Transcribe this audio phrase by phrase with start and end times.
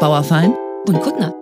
[0.00, 0.56] Bauerfein
[0.88, 1.34] und Kuttner.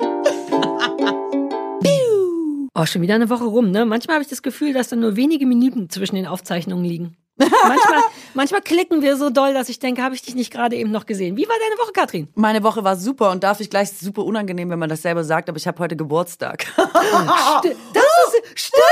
[2.75, 3.85] Oh, schon wieder eine Woche rum, ne?
[3.87, 7.17] Manchmal habe ich das Gefühl, dass da nur wenige Minuten zwischen den Aufzeichnungen liegen.
[7.39, 8.01] manchmal,
[8.35, 11.07] manchmal klicken wir so doll, dass ich denke, habe ich dich nicht gerade eben noch
[11.07, 11.37] gesehen.
[11.37, 12.29] Wie war deine Woche, Katrin?
[12.35, 15.49] Meine Woche war super und darf ich gleich super unangenehm, wenn man das selber sagt,
[15.49, 16.67] aber ich habe heute Geburtstag.
[16.77, 18.08] Das ist,
[18.55, 18.85] stimmt!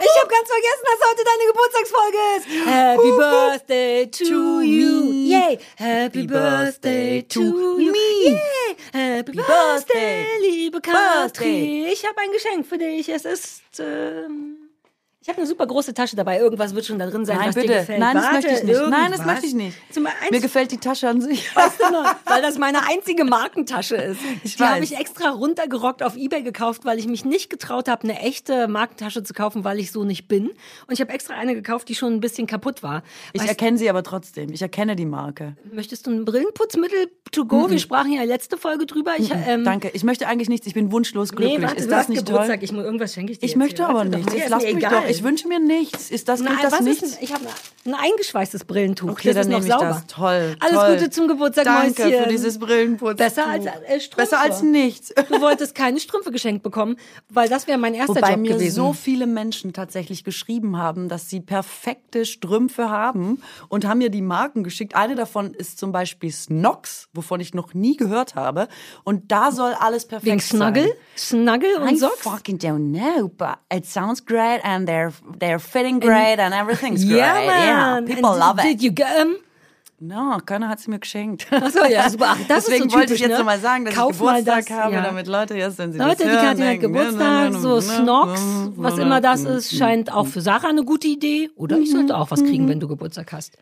[0.00, 2.46] Ich habe ganz vergessen, dass heute deine Geburtstagsfolge ist.
[2.66, 5.12] Happy Birthday to you.
[5.12, 5.58] Yay!
[5.76, 7.40] Happy Birthday to
[7.78, 7.92] you.
[7.94, 8.76] Yay!
[8.92, 11.86] Happy Birthday, liebe Katrin.
[11.86, 13.08] Ich habe ein Geschenk für dich.
[13.08, 13.62] Es ist...
[13.78, 14.59] Ähm
[15.22, 16.38] ich habe eine super große Tasche dabei.
[16.38, 17.66] Irgendwas wird schon da drin sein, Nein, was bitte.
[17.68, 17.98] dir gefällt.
[18.00, 18.72] Nein, das Warte, möchte ich nicht.
[18.74, 19.00] irgendwas.
[19.00, 19.76] Nein, das möchte ich nicht.
[20.30, 21.54] Mir gefällt die Tasche an sich.
[21.54, 24.20] Weißt du noch, weil das meine einzige Markentasche ist.
[24.44, 28.04] Ich die habe ich extra runtergerockt auf Ebay gekauft, weil ich mich nicht getraut habe,
[28.04, 30.46] eine echte Markentasche zu kaufen, weil ich so nicht bin.
[30.48, 30.54] Und
[30.92, 33.02] ich habe extra eine gekauft, die schon ein bisschen kaputt war.
[33.34, 34.50] Ich Weißt, erkenne sie aber trotzdem.
[34.54, 35.54] Ich erkenne die Marke.
[35.70, 37.68] möchtest du ein Brillenputzmittel to go?
[37.70, 39.12] Wir sprachen ja letzte Folge drüber.
[39.18, 39.90] Ich, ähm, Danke.
[39.92, 40.66] Ich möchte eigentlich nichts.
[40.66, 41.58] Ich bin wunschlos glücklich.
[41.58, 42.56] Nee, warte, ist das nicht Geburtstag.
[42.60, 42.64] toll?
[42.64, 43.88] Ich, muss- irgendwas schenke ich dir Ich jetzt möchte hier.
[43.90, 44.26] aber nichts.
[44.26, 44.34] mal.
[44.34, 45.02] Jetzt Ist lass mir mich egal.
[45.02, 45.09] doch.
[45.10, 46.10] Ich wünsche mir nichts.
[46.10, 47.02] Ist das, Nein, das was nicht?
[47.02, 47.24] ist denn?
[47.24, 47.44] Ich habe
[47.86, 49.10] ein eingeschweißtes Brillentuch.
[49.10, 50.02] Okay, das dann ist noch nehme ich sauber.
[50.06, 50.14] das.
[50.14, 50.56] Toll.
[50.60, 50.94] Alles toll.
[50.96, 52.22] Gute zum Geburtstag, Danke Mäuschen.
[52.24, 53.16] für dieses Brillenputz.
[53.16, 54.16] Besser als äh, Strümpfe.
[54.16, 55.12] Besser als nichts.
[55.28, 56.96] Du wolltest keine Strümpfe geschenkt bekommen,
[57.28, 58.74] weil das wäre mein erster Wobei Job mir gewesen.
[58.74, 64.22] so viele Menschen tatsächlich geschrieben haben, dass sie perfekte Strümpfe haben und haben mir die
[64.22, 64.94] Marken geschickt.
[64.94, 68.68] Eine davon ist zum Beispiel Snox, wovon ich noch nie gehört habe.
[69.04, 70.84] Und da soll alles perfekt Wegen Snuggle?
[71.16, 71.44] sein.
[71.46, 72.20] Snuggle und I Socks?
[72.20, 74.99] fucking don't know, but it sounds great and they're
[75.38, 77.18] they're fitting great and everything's great.
[77.18, 77.46] Ja, Yeah,
[78.00, 78.04] man.
[78.06, 78.82] people And love did it.
[78.82, 79.36] you get 'em?
[80.02, 81.46] No, keiner hat sie mir geschenkt.
[81.52, 82.28] Achso, ja, super.
[82.30, 83.38] Ach, das Deswegen ist so wollte ich typisch, jetzt ne?
[83.38, 85.02] nochmal sagen, dass Kauf ich Geburtstag das, habe, ja.
[85.02, 88.96] damit Leute jetzt, wenn sie Leute, das die Katrin hat Geburtstag, so Snox, ne, was
[88.98, 91.50] immer das ist, scheint auch für Sarah eine gute Idee.
[91.54, 93.58] Oder ich sollte auch was kriegen, wenn du Geburtstag hast.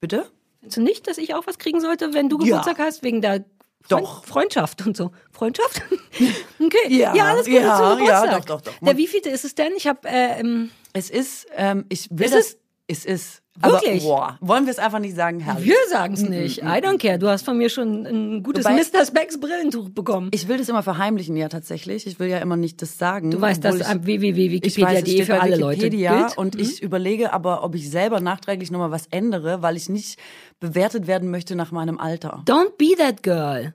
[0.00, 0.26] Bitte?
[0.60, 3.44] Findest du nicht, dass ich auch was kriegen sollte, wenn du Geburtstag hast, wegen der
[3.88, 4.24] Doch.
[4.24, 5.12] Freundschaft und so?
[5.30, 5.82] Freundschaft?
[6.60, 6.76] okay.
[6.88, 8.72] Ja, ja, alles Gute ja, zum ja, doch, doch, doch.
[8.80, 9.72] Der wievielte ist es denn?
[9.76, 12.56] Ich habe äh, im Es ist, ähm, ich will Ist das, es?
[12.86, 13.41] es ist.
[13.60, 14.02] Wirklich?
[14.06, 15.66] Aber, boah, wollen wir es einfach nicht sagen, herrlich.
[15.66, 16.58] Wir sagen es nicht.
[16.62, 17.18] I don't care.
[17.18, 19.04] Du hast von mir schon ein gutes Wobei- Mr.
[19.04, 20.30] Specs Brillentuch bekommen.
[20.32, 22.06] Ich will das immer verheimlichen, ja, tatsächlich.
[22.06, 23.30] Ich will ja immer nicht das sagen.
[23.30, 26.36] Du weißt, dass am www.wikipedia.de für alle Leute Wikipedia gilt.
[26.36, 26.42] Mhm.
[26.42, 30.18] und ich überlege aber, ob ich selber nachträglich nochmal was ändere, weil ich nicht
[30.58, 32.42] bewertet werden möchte nach meinem Alter.
[32.46, 33.74] Don't be that girl.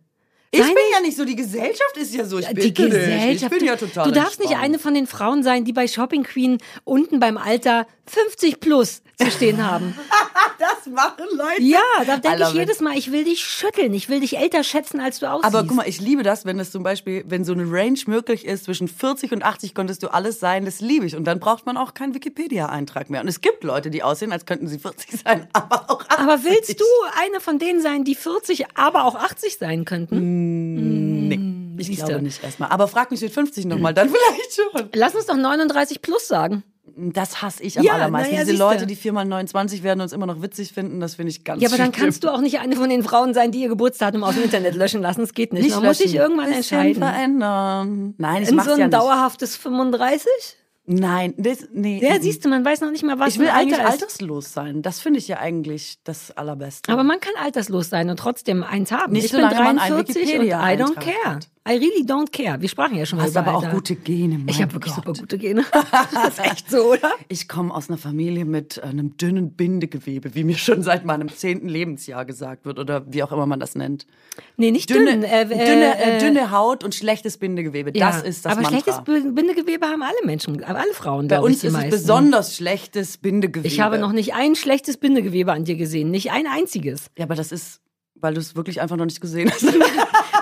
[0.50, 2.40] Ich Sei bin ja nicht so, die Gesellschaft ist ja so.
[2.40, 2.76] Ich bin die nicht.
[2.76, 3.54] Gesellschaft.
[3.54, 4.64] Ich bin ja total du darfst nicht entspannt.
[4.66, 9.30] eine von den Frauen sein, die bei Shopping Queen unten beim Alter 50 plus zu
[9.30, 9.94] stehen haben.
[10.60, 11.62] Das machen Leute.
[11.62, 15.00] Ja, da denke ich jedes Mal, ich will dich schütteln, ich will dich älter schätzen,
[15.00, 15.46] als du aussiehst.
[15.54, 18.46] Aber guck mal, ich liebe das, wenn es zum Beispiel, wenn so eine Range möglich
[18.46, 21.16] ist, zwischen 40 und 80 konntest du alles sein, das liebe ich.
[21.16, 23.22] Und dann braucht man auch keinen Wikipedia-Eintrag mehr.
[23.22, 26.20] Und es gibt Leute, die aussehen, als könnten sie 40 sein, aber auch 80.
[26.20, 26.86] Aber willst du
[27.22, 31.28] eine von denen sein, die 40, aber auch 80 sein könnten?
[31.28, 31.40] Nee,
[31.78, 32.06] ich siehste.
[32.06, 32.70] glaube nicht erstmal.
[32.70, 34.90] Aber frag mich mit 50 nochmal, dann vielleicht schon.
[34.94, 36.64] Lass uns doch 39 plus sagen.
[36.96, 38.34] Das hasse ich am Ja, allermeisten.
[38.34, 38.64] ja, Diese siehste.
[38.64, 41.70] Leute, die viermal 29 werden uns immer noch witzig finden, das finde ich ganz Ja,
[41.70, 44.36] aber dann kannst du auch nicht eine von den Frauen sein, die ihr Geburtsdatum aus
[44.36, 45.22] dem Internet löschen lassen.
[45.22, 45.64] Das geht nicht.
[45.64, 46.22] nicht Man muss sich löschen.
[46.22, 46.96] irgendwann entscheiden.
[47.04, 48.14] verändern.
[48.18, 48.94] Nein, ich In so ein ja nicht.
[48.94, 50.28] dauerhaftes 35?
[50.90, 52.00] Nein, das, nee.
[52.02, 54.82] Ja, siehst du, man weiß noch nicht mal, was ich will eigentlich Alter alterslos sein.
[54.82, 56.90] Das finde ich ja eigentlich das Allerbeste.
[56.94, 59.12] Aber man kann alterslos sein und trotzdem eins haben.
[59.12, 61.36] Nicht ich solange bin man einen 43 und I don't care.
[61.36, 61.48] hat.
[61.70, 62.62] I really don't care.
[62.62, 63.76] Wir sprachen ja schon mal hast über aber auch Alter.
[63.76, 65.66] gute Gene, mein Ich habe wirklich super gute Gene.
[66.12, 67.12] das ist echt so, oder?
[67.28, 71.68] Ich komme aus einer Familie mit einem dünnen Bindegewebe, wie mir schon seit meinem zehnten
[71.68, 74.08] Lebensjahr gesagt wird oder wie auch immer man das nennt.
[74.56, 75.24] Nee, nicht Dünne, dünn.
[75.24, 77.92] Äh, dünne, äh, äh, dünne Haut und schlechtes Bindegewebe.
[77.98, 78.08] ja.
[78.12, 78.80] Das ist das Aber Mantra.
[78.82, 82.56] schlechtes Bi- Bindegewebe haben alle Menschen, alle Frauen, Bei ich, uns die ist es besonders
[82.56, 83.68] schlechtes Bindegewebe.
[83.68, 86.12] Ich habe noch nicht ein schlechtes Bindegewebe an dir gesehen.
[86.12, 87.08] Nicht ein einziges.
[87.18, 87.82] Ja, aber das ist,
[88.22, 89.66] weil du es wirklich einfach noch nicht gesehen hast.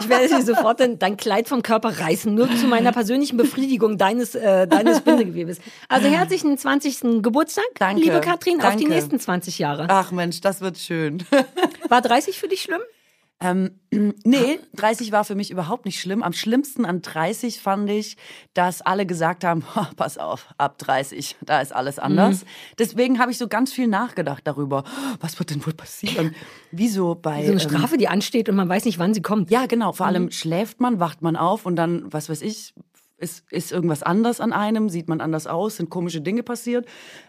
[0.01, 3.97] Ich werde dir sofort dein, dein Kleid vom Körper reißen, nur zu meiner persönlichen Befriedigung
[3.97, 5.59] deines, äh, deines Bindegewebes.
[5.87, 7.21] Also herzlichen 20.
[7.21, 8.89] Geburtstag, Danke, liebe Katrin, auf die danke.
[8.89, 9.85] nächsten 20 Jahre.
[9.87, 11.23] Ach Mensch, das wird schön.
[11.87, 12.81] War 30 für dich schlimm?
[13.41, 13.71] Ähm,
[14.23, 16.23] nee, 30 war für mich überhaupt nicht schlimm.
[16.23, 18.15] Am schlimmsten an 30 fand ich,
[18.53, 22.43] dass alle gesagt haben, "Ha, pass auf, ab 30, da ist alles anders.
[22.43, 22.47] Mhm.
[22.79, 24.83] Deswegen habe ich so ganz viel nachgedacht darüber,
[25.19, 26.33] was wird denn wohl passieren?
[26.71, 27.45] Wieso bei...
[27.45, 29.51] So eine ähm, Strafe, die ansteht und man weiß nicht, wann sie kommt.
[29.51, 29.91] ja, genau.
[29.91, 30.09] Vor Mhm.
[30.09, 32.73] allem schläft man, wacht man auf und dann, was weiß ich,
[33.17, 36.85] ist, ist irgendwas anders an einem, sieht man anders aus, sind komische Dinge passiert.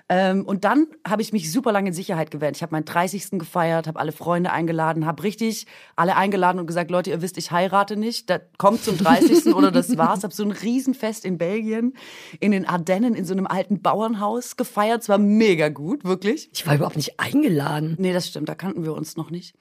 [0.09, 2.57] Ähm, und dann habe ich mich super lange in Sicherheit gewählt.
[2.57, 3.39] Ich habe meinen 30.
[3.39, 7.53] gefeiert, habe alle Freunde eingeladen, habe richtig alle eingeladen und gesagt, Leute, ihr wisst, ich
[7.53, 8.31] heirate nicht.
[8.31, 9.55] Das kommt zum 30.
[9.55, 10.25] oder das war's.
[10.25, 11.95] Habe so ein Riesenfest in Belgien,
[12.41, 15.03] in den Ardennen, in so einem alten Bauernhaus gefeiert.
[15.03, 16.51] Es war mega gut, wirklich.
[16.53, 17.97] Ich war überhaupt nicht eingeladen.
[17.99, 19.55] Nee, das stimmt, da kannten wir uns noch nicht.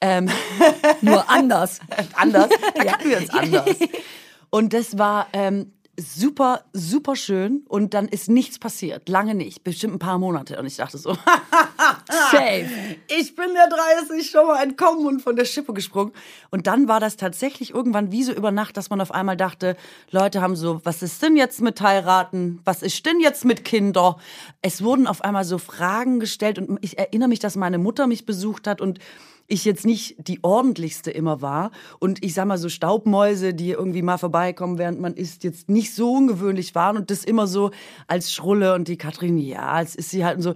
[0.00, 0.30] Ähm,
[1.02, 1.80] Nur anders.
[2.14, 3.66] anders, da kannten wir uns anders.
[4.50, 7.64] Und das war ähm, super, super schön.
[7.68, 9.08] Und dann ist nichts passiert.
[9.08, 9.62] Lange nicht.
[9.64, 10.58] Bestimmt ein paar Monate.
[10.58, 11.14] Und ich dachte so,
[12.30, 12.66] Safe.
[13.08, 16.12] ich bin der 30 schon mal entkommen und von der Schippe gesprungen.
[16.50, 19.76] Und dann war das tatsächlich irgendwann wie so über Nacht, dass man auf einmal dachte,
[20.10, 22.60] Leute haben so, was ist denn jetzt mit heiraten?
[22.64, 24.16] Was ist denn jetzt mit Kinder?
[24.62, 28.26] Es wurden auf einmal so Fragen gestellt und ich erinnere mich, dass meine Mutter mich
[28.26, 28.98] besucht hat und
[29.50, 31.70] ich jetzt nicht die ordentlichste immer war.
[31.98, 35.94] Und ich sag mal so Staubmäuse, die irgendwie mal vorbeikommen, während man isst, jetzt nicht
[35.94, 37.70] so ungewöhnlich waren und das immer so
[38.06, 40.54] als Schrulle und die Katrin, ja, als ist sie halt und so.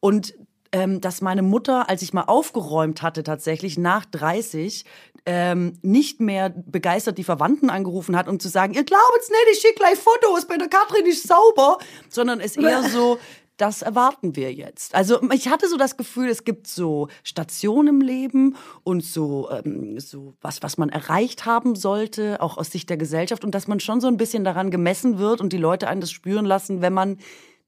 [0.00, 0.34] Und
[0.72, 4.84] ähm, dass meine Mutter, als ich mal aufgeräumt hatte, tatsächlich nach 30,
[5.24, 9.60] ähm, nicht mehr begeistert die Verwandten angerufen hat, um zu sagen, ihr glaubt's nicht, ich
[9.60, 11.78] schicke gleich Fotos, bei der Katrin ist sauber,
[12.08, 13.18] sondern es eher so,
[13.56, 14.94] das erwarten wir jetzt.
[14.94, 19.98] Also ich hatte so das Gefühl, es gibt so Stationen im Leben und so, ähm,
[19.98, 23.80] so was, was man erreicht haben sollte, auch aus Sicht der Gesellschaft und dass man
[23.80, 26.92] schon so ein bisschen daran gemessen wird und die Leute einen das spüren lassen, wenn
[26.92, 27.18] man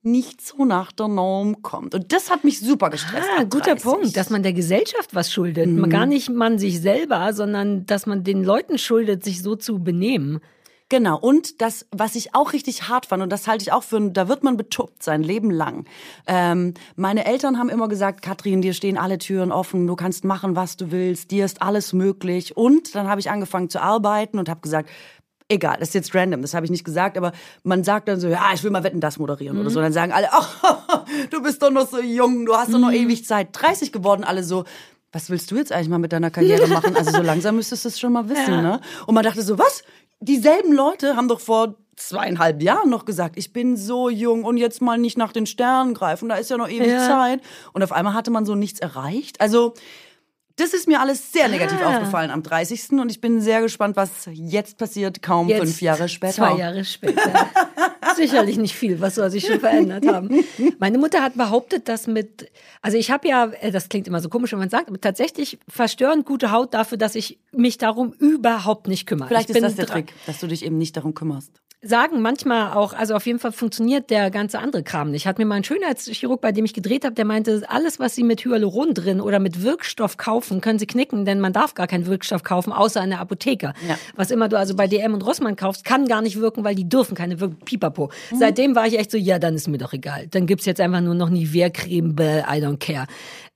[0.02, 1.94] nicht so nach der Norm kommt.
[1.94, 3.28] Und das hat mich super gestresst.
[3.36, 3.82] Ah, guter 30.
[3.82, 5.66] Punkt, dass man der Gesellschaft was schuldet.
[5.68, 5.88] Mhm.
[5.88, 10.40] Gar nicht man sich selber, sondern dass man den Leuten schuldet, sich so zu benehmen.
[10.90, 14.00] Genau, und das, was ich auch richtig hart fand, und das halte ich auch für,
[14.10, 15.84] da wird man betuppt sein Leben lang.
[16.26, 20.56] Ähm, meine Eltern haben immer gesagt, Katrin, dir stehen alle Türen offen, du kannst machen,
[20.56, 22.56] was du willst, dir ist alles möglich.
[22.56, 24.88] Und dann habe ich angefangen zu arbeiten und habe gesagt,
[25.48, 27.32] egal, das ist jetzt random, das habe ich nicht gesagt, aber
[27.64, 29.80] man sagt dann so, ja, ich will mal Wetten, das moderieren oder so.
[29.80, 33.26] Dann sagen alle, ach, du bist doch noch so jung, du hast doch noch ewig
[33.26, 33.48] Zeit.
[33.52, 34.64] 30 geworden, alle so,
[35.12, 36.96] was willst du jetzt eigentlich mal mit deiner Karriere machen?
[36.96, 38.80] Also so langsam müsstest du es schon mal wissen, ne?
[39.06, 39.82] Und man dachte so, was?
[40.20, 44.80] Dieselben Leute haben doch vor zweieinhalb Jahren noch gesagt, ich bin so jung und jetzt
[44.80, 47.06] mal nicht nach den Sternen greifen, da ist ja noch ewig Ja.
[47.06, 47.40] Zeit.
[47.72, 49.40] Und auf einmal hatte man so nichts erreicht.
[49.40, 49.74] Also
[50.58, 51.94] das ist mir alles sehr negativ Ah.
[51.96, 52.92] aufgefallen am 30.
[52.92, 56.34] Und ich bin sehr gespannt, was jetzt passiert, kaum Jetzt, fünf Jahre später.
[56.34, 57.32] Zwei Jahre später.
[58.16, 60.44] Sicherlich nicht viel, was soll sich schon verändert haben.
[60.78, 62.50] Meine Mutter hat behauptet, dass mit,
[62.82, 65.58] also ich habe ja, äh, das klingt immer so komisch, wenn man sagt, aber tatsächlich
[65.68, 69.28] verstörend gute Haut dafür, dass ich mich darum überhaupt nicht kümmere.
[69.28, 71.52] Vielleicht ich ist das der Trick, dass du dich eben nicht darum kümmerst.
[71.80, 75.28] Sagen manchmal auch, also auf jeden Fall funktioniert der ganze andere Kram nicht.
[75.28, 78.24] Hat mir mal ein Schönheitschirurg, bei dem ich gedreht habe, der meinte, alles, was Sie
[78.24, 82.06] mit Hyaluron drin oder mit Wirkstoff kaufen, können Sie knicken, denn man darf gar keinen
[82.06, 83.74] Wirkstoff kaufen, außer in der Apotheke.
[83.88, 83.96] Ja.
[84.16, 86.88] Was immer du also bei DM und Rossmann kaufst, kann gar nicht wirken, weil die
[86.88, 88.10] dürfen keine Wirk Pipapo.
[88.34, 90.26] Seitdem war ich echt so, ja, dann ist mir doch egal.
[90.28, 93.06] Dann gibt's jetzt einfach nur noch Nivea-Creme, I don't care.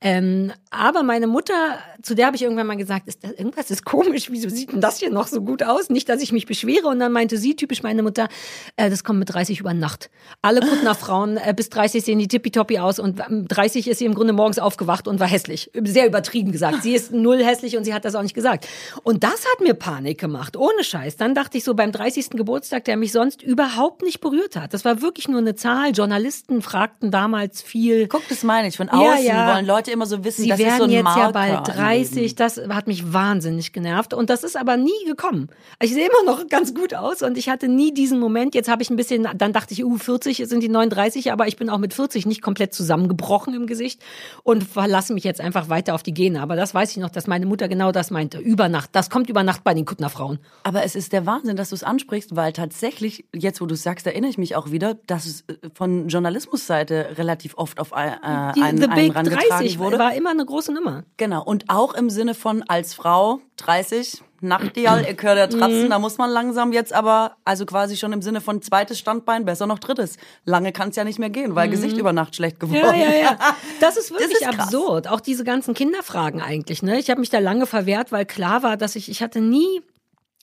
[0.04, 3.84] Ähm, aber meine Mutter, zu der habe ich irgendwann mal gesagt, ist das, irgendwas ist
[3.84, 5.90] komisch, wieso sieht denn das hier noch so gut aus?
[5.90, 6.88] Nicht, dass ich mich beschwere.
[6.88, 10.10] Und dann meinte sie, typisch meine Mutter, äh, das kommt mit 30 über Nacht.
[10.42, 14.04] Alle Kuttner Frauen äh, bis 30 sehen die tippitoppi aus und ähm, 30 ist sie
[14.04, 15.70] im Grunde morgens aufgewacht und war hässlich.
[15.82, 16.82] Sehr übertrieben gesagt.
[16.82, 18.66] Sie ist null hässlich und sie hat das auch nicht gesagt.
[19.02, 21.16] Und das hat mir Panik gemacht, ohne Scheiß.
[21.16, 22.30] Dann dachte ich so beim 30.
[22.30, 24.74] Geburtstag, der mich sonst überhaupt nicht berührt hat.
[24.74, 25.90] Das war wirklich nur eine Zahl.
[25.92, 28.08] Journalisten fragten damals viel.
[28.08, 28.76] Guck, das meine ich.
[28.76, 29.54] Von Ja, außen ja.
[29.54, 31.68] wollen Leute immer so wissen, Sie das werden ist so ein jetzt Marker ja bald
[31.68, 32.14] im 30.
[32.14, 32.36] Leben.
[32.36, 34.14] Das hat mich wahnsinnig genervt.
[34.14, 35.48] Und das ist aber nie gekommen.
[35.80, 38.56] Ich sehe immer noch ganz gut aus und ich hatte nie diesen Moment.
[38.56, 41.56] Jetzt habe ich ein bisschen, dann dachte ich, uh, 40 sind die 39, aber ich
[41.56, 44.02] bin auch mit 40 nicht komplett zusammengebrochen im Gesicht
[44.43, 46.43] und verlasse mich jetzt einfach weiter auf die Gene.
[46.43, 48.38] Aber das weiß ich noch, dass meine Mutter genau das meinte.
[48.38, 48.90] Über Nacht.
[48.93, 50.40] Das kommt über Nacht bei den Kuttner Frauen.
[50.64, 53.84] Aber es ist der Wahnsinn, dass du es ansprichst, weil tatsächlich, jetzt wo du es
[53.84, 58.10] sagst, erinnere ich mich auch wieder, dass es äh, von Journalismusseite relativ oft auf äh,
[58.56, 60.00] Die, einen, The Big rangetragen 30 wurde.
[60.00, 61.05] war immer eine große Nummer.
[61.19, 61.44] Genau.
[61.44, 65.60] Und auch im Sinne von als Frau 30, Nachtial, ihr hört ja Mhm.
[65.60, 69.44] Tratzen, da muss man langsam jetzt aber, also quasi schon im Sinne von zweites Standbein,
[69.44, 70.16] besser noch drittes.
[70.44, 72.81] Lange kann es ja nicht mehr gehen, weil Gesicht über Nacht schlecht geworden.
[72.94, 73.00] Mhm.
[73.00, 73.38] Ja, ja, ja.
[73.81, 74.58] Das ist wirklich ist krass.
[74.66, 75.08] absurd.
[75.08, 76.82] Auch diese ganzen Kinderfragen eigentlich.
[76.82, 76.98] Ne?
[76.98, 79.81] Ich habe mich da lange verwehrt, weil klar war, dass ich, ich hatte nie,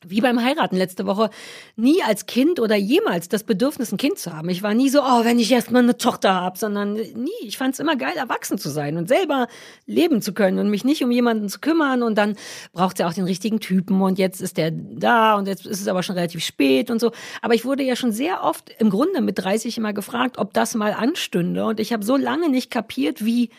[0.06, 1.30] wie beim Heiraten letzte Woche,
[1.76, 4.50] nie als Kind oder jemals das Bedürfnis, ein Kind zu haben.
[4.50, 7.30] Ich war nie so, oh, wenn ich erst mal eine Tochter habe, sondern nie.
[7.42, 9.48] Ich fand es immer geil, erwachsen zu sein und selber
[9.86, 12.04] leben zu können und mich nicht um jemanden zu kümmern.
[12.04, 12.36] Und dann
[12.72, 15.88] braucht ja auch den richtigen Typen und jetzt ist der da und jetzt ist es
[15.88, 17.12] aber schon relativ spät und so.
[17.42, 20.76] Aber ich wurde ja schon sehr oft im Grunde mit 30 immer gefragt, ob das
[20.76, 21.66] mal anstünde.
[21.66, 23.50] Und ich habe so lange nicht kapiert, wie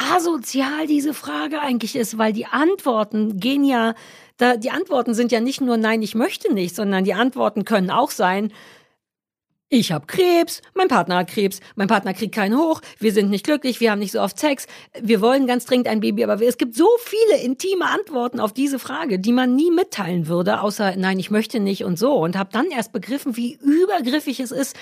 [0.00, 3.94] asozial diese Frage eigentlich ist, weil die Antworten gehen ja,
[4.40, 7.90] da, die Antworten sind ja nicht nur nein, ich möchte nicht, sondern die Antworten können
[7.90, 8.52] auch sein,
[9.72, 13.44] Ich habe Krebs, mein Partner hat Krebs, mein Partner kriegt keinen hoch, wir sind nicht
[13.44, 14.66] glücklich, wir haben nicht so oft Sex,
[15.00, 18.80] wir wollen ganz dringend ein Baby, aber es gibt so viele intime Antworten auf diese
[18.80, 22.14] Frage, die man nie mitteilen würde, außer nein, ich möchte nicht und so.
[22.14, 24.74] Und habe dann erst begriffen, wie übergriffig es ist,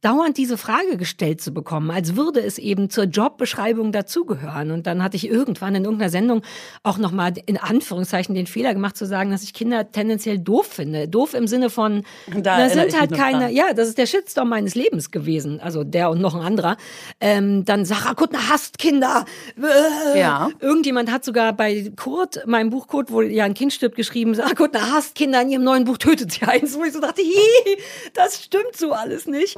[0.00, 4.70] dauernd diese Frage gestellt zu bekommen, als würde es eben zur Jobbeschreibung dazugehören.
[4.70, 6.42] Und dann hatte ich irgendwann in irgendeiner Sendung
[6.84, 11.08] auch nochmal in Anführungszeichen den Fehler gemacht zu sagen, dass ich Kinder tendenziell doof finde.
[11.08, 13.52] Doof im Sinne von, Da das erinnere sind halt keine, dran.
[13.52, 16.76] ja, das ist der Shitstorm meines Lebens gewesen, also der und noch ein anderer.
[17.20, 19.24] Ähm, dann Sarah Kuttner hasst Kinder.
[19.56, 20.50] Äh, Ja.
[20.60, 24.54] Irgendjemand hat sogar bei Kurt, meinem Buch Kurt, wo ja ein Kind stirbt, geschrieben, Sarah
[24.54, 26.76] Kuttner hasst Kinder, in ihrem neuen Buch tötet sie eins.
[26.78, 27.76] Wo ich so dachte, hi,
[28.14, 29.56] das stimmt so alles nicht.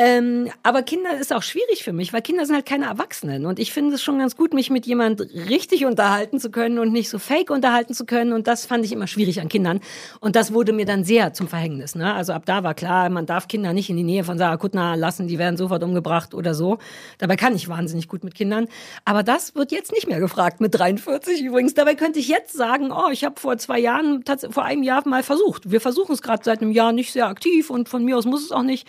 [0.00, 3.46] Ähm, aber Kinder ist auch schwierig für mich, weil Kinder sind halt keine Erwachsenen.
[3.46, 6.92] Und ich finde es schon ganz gut, mich mit jemand richtig unterhalten zu können und
[6.92, 8.32] nicht so fake unterhalten zu können.
[8.32, 9.80] Und das fand ich immer schwierig an Kindern.
[10.20, 11.96] Und das wurde mir dann sehr zum Verhängnis.
[11.96, 12.14] Ne?
[12.14, 14.96] Also ab da war klar, man darf Kinder nicht in die Nähe von Sarah Kuttner
[14.96, 16.78] lassen, die werden sofort umgebracht oder so.
[17.18, 18.68] Dabei kann ich wahnsinnig gut mit Kindern.
[19.04, 21.74] Aber das wird jetzt nicht mehr gefragt, mit 43 übrigens.
[21.74, 25.24] Dabei könnte ich jetzt sagen, oh, ich habe vor zwei Jahren, vor einem Jahr mal
[25.24, 25.72] versucht.
[25.72, 28.44] Wir versuchen es gerade seit einem Jahr nicht sehr aktiv und von mir aus muss
[28.44, 28.86] es auch nicht.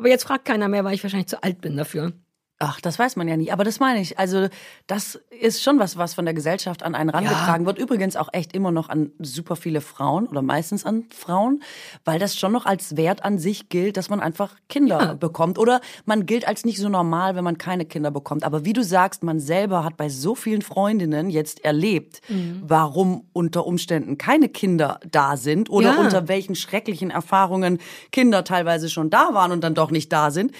[0.00, 2.14] Aber jetzt fragt keiner mehr, weil ich wahrscheinlich zu alt bin dafür.
[2.62, 3.50] Ach, das weiß man ja nie.
[3.50, 4.18] Aber das meine ich.
[4.18, 4.48] Also,
[4.86, 7.78] das ist schon was, was von der Gesellschaft an einen rangetragen wird.
[7.78, 11.62] Übrigens auch echt immer noch an super viele Frauen oder meistens an Frauen,
[12.04, 15.58] weil das schon noch als Wert an sich gilt, dass man einfach Kinder bekommt.
[15.58, 18.44] Oder man gilt als nicht so normal, wenn man keine Kinder bekommt.
[18.44, 22.20] Aber wie du sagst, man selber hat bei so vielen Freundinnen jetzt erlebt,
[22.60, 26.00] warum unter Umständen keine Kinder da sind oder Ja.
[26.00, 27.78] unter welchen schrecklichen Erfahrungen
[28.12, 30.52] Kinder teilweise schon da waren und dann doch nicht da sind,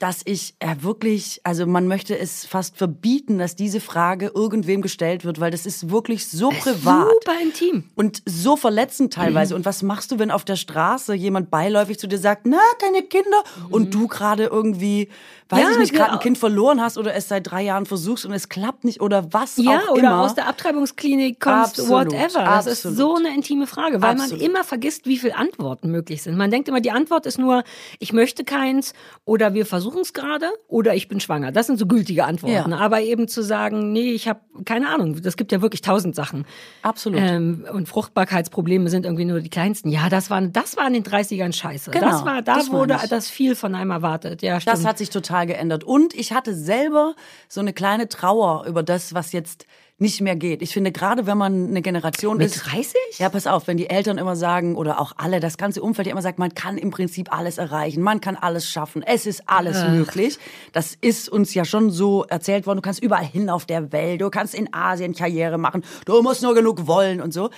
[0.00, 5.24] dass ich äh, wirklich, also man möchte es fast verbieten, dass diese Frage irgendwem gestellt
[5.24, 7.06] wird, weil das ist wirklich so privat.
[7.22, 7.84] Super intim.
[7.94, 9.54] Und so verletzend teilweise.
[9.54, 13.04] Und was machst du, wenn auf der Straße jemand beiläufig zu dir sagt, na, deine
[13.04, 15.08] Kinder, und du gerade irgendwie,
[15.48, 18.26] weiß Ja, ich nicht, gerade ein Kind verloren hast oder es seit drei Jahren versuchst
[18.26, 20.20] und es klappt nicht oder was Ja, auch oder immer.
[20.22, 22.44] aus der Abtreibungsklinik kommst, Absolut, whatever.
[22.44, 22.96] Das ist absolut.
[22.98, 24.40] so eine intime Frage, weil Absolut.
[24.40, 26.36] man immer vergisst, wie viele Antworten möglich sind.
[26.36, 27.62] Man denkt immer, die Antwort ist nur,
[27.98, 28.92] ich möchte keins
[29.24, 31.52] oder wir versuchen es gerade oder ich bin schwanger.
[31.52, 32.72] Das sind so gültige Antworten.
[32.72, 32.78] Ja.
[32.78, 36.46] Aber eben zu sagen, nee, ich habe keine Ahnung, das gibt ja wirklich tausend Sachen.
[36.82, 37.20] Absolut.
[37.20, 39.90] Ähm, und Fruchtbarkeitsprobleme sind irgendwie nur die kleinsten.
[39.90, 41.90] Ja, das war, das war in den 30ern scheiße.
[41.90, 44.42] Genau, das war, da das wurde das viel von einem erwartet.
[44.42, 44.76] Ja, stimmt.
[44.76, 45.84] Das hat sich total geändert.
[45.84, 47.14] Und ich hatte selber
[47.48, 49.66] so eine kleine Trauer über das, was jetzt
[49.98, 50.60] nicht mehr geht.
[50.60, 52.66] Ich finde, gerade wenn man eine Generation Mit ist.
[52.66, 52.94] 30?
[53.16, 56.20] Ja, pass auf, wenn die Eltern immer sagen, oder auch alle, das ganze Umfeld immer
[56.20, 60.38] sagt, man kann im Prinzip alles erreichen, man kann alles schaffen, es ist alles möglich.
[60.72, 64.20] Das ist uns ja schon so erzählt worden, du kannst überall hin auf der Welt,
[64.20, 67.48] du kannst in Asien Karriere machen, du musst nur genug wollen und so.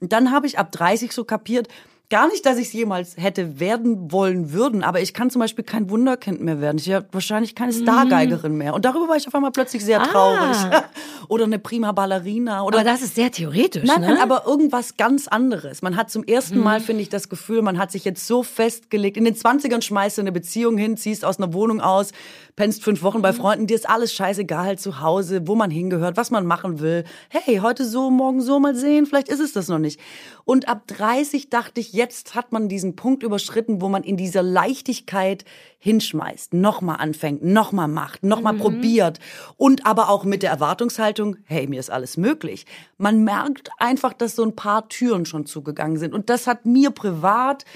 [0.00, 1.66] Und dann habe ich ab 30 so kapiert,
[2.10, 5.62] Gar nicht, dass ich es jemals hätte werden wollen würden, aber ich kann zum Beispiel
[5.62, 6.78] kein Wunderkind mehr werden.
[6.78, 8.72] Ich wäre wahrscheinlich keine Stargeigerin mehr.
[8.72, 10.56] Und darüber war ich auf einmal plötzlich sehr traurig.
[11.28, 12.62] oder eine prima Ballerina.
[12.62, 14.22] Oder aber das ist sehr theoretisch, Nein, ne?
[14.22, 15.82] aber irgendwas ganz anderes.
[15.82, 19.18] Man hat zum ersten Mal, finde ich, das Gefühl, man hat sich jetzt so festgelegt.
[19.18, 22.12] In den 20ern schmeißt du eine Beziehung hin, ziehst aus einer Wohnung aus,
[22.56, 26.30] pennst fünf Wochen bei Freunden, dir ist alles scheißegal zu Hause, wo man hingehört, was
[26.30, 27.04] man machen will.
[27.28, 30.00] Hey, heute so, morgen so, mal sehen, vielleicht ist es das noch nicht.
[30.48, 34.42] Und ab 30 dachte ich, jetzt hat man diesen Punkt überschritten, wo man in dieser
[34.42, 35.44] Leichtigkeit
[35.78, 39.18] hinschmeißt, nochmal anfängt, nochmal macht, nochmal probiert
[39.58, 42.64] und aber auch mit der Erwartungshaltung, hey, mir ist alles möglich.
[42.96, 46.92] Man merkt einfach, dass so ein paar Türen schon zugegangen sind und das hat mir
[46.92, 47.66] privat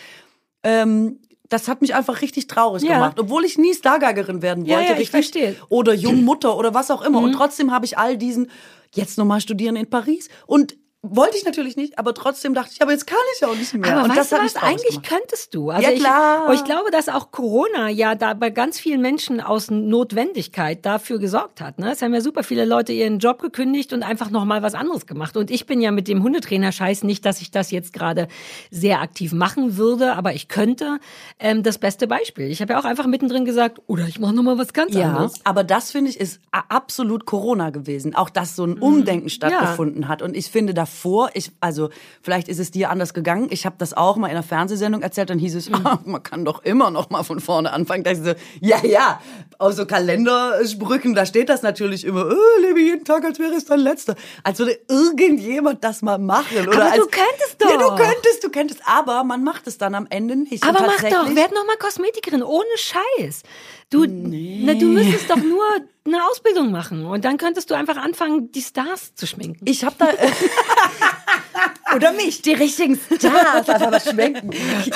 [0.63, 1.19] ähm,
[1.51, 2.95] das hat mich einfach richtig traurig Ja.
[2.95, 5.51] gemacht, obwohl ich nie Stargeigerin werden Ja, wollte, ja, ich richtig verstehe.
[5.51, 5.57] Mhm.
[5.69, 7.21] oder Jungmutter oder was auch immer.
[7.21, 8.51] Und trotzdem habe ich all diesen
[8.95, 10.75] jetzt nochmal studieren in Paris und
[11.05, 13.93] wollte ich natürlich nicht, aber trotzdem dachte ich, aber jetzt kann ich auch nicht mehr.
[13.93, 15.71] Aber und weißt das du was, eigentlich könntest du.
[15.71, 16.47] Also Ja, ich, klar.
[16.49, 21.19] und ich glaube, dass auch Corona ja da bei ganz vielen Menschen aus Notwendigkeit dafür
[21.19, 21.79] gesorgt hat.
[21.79, 21.93] Ne?
[21.93, 25.37] Es haben ja super viele Leute ihren Job gekündigt und einfach nochmal was anderes gemacht.
[25.37, 28.29] Und ich bin ja mit dem Hundetrainer-Scheiß nicht, dass ich das jetzt gerade
[28.71, 30.99] sehr aktiv machen würde, aber ich könnte
[31.39, 32.51] ähm, das beste Beispiel.
[32.51, 35.35] Ich habe ja auch einfach mittendrin gesagt, oder ich mache nochmal was ganz Ja, anderes.
[35.45, 38.15] aber das finde ich ist absolut Corona gewesen.
[38.15, 38.83] Auch dass so ein Mhm.
[38.83, 40.23] Umdenken stattgefunden hat.
[40.23, 43.49] Und ich finde davor, ich, also vielleicht ist es dir anders gegangen.
[43.51, 45.31] Ich habe das auch mal in einer Fernsehsendung erzählt.
[45.31, 45.87] Dann hieß es, Mhm.
[45.87, 48.05] ah, man kann doch immer noch mal von vorne anfangen.
[48.05, 49.21] Da ich so, ja, ja,
[49.59, 53.65] aus so Kalendersprüchen, da steht das natürlich immer, oh, lebe jeden Tag, als wäre es
[53.65, 54.15] dein letzter.
[54.45, 56.69] Als würde irgendjemand das mal machen.
[56.69, 57.97] Oder Aber als, du könntest Ja, du doch.
[57.97, 58.81] könntest, du könntest.
[58.87, 60.63] Aber man macht es dann am Ende nicht.
[60.65, 63.43] Aber mach doch, werd noch mal Kosmetikerin, ohne Scheiß.
[63.91, 65.65] Du, na, du müsstest doch nur
[66.05, 69.65] eine Ausbildung machen und dann könntest du einfach anfangen, die Stars zu schminken.
[69.67, 70.09] Ich habe da.
[71.95, 72.43] Oder mich.
[72.43, 74.51] Die richtigen Stars einfach mal schwenken.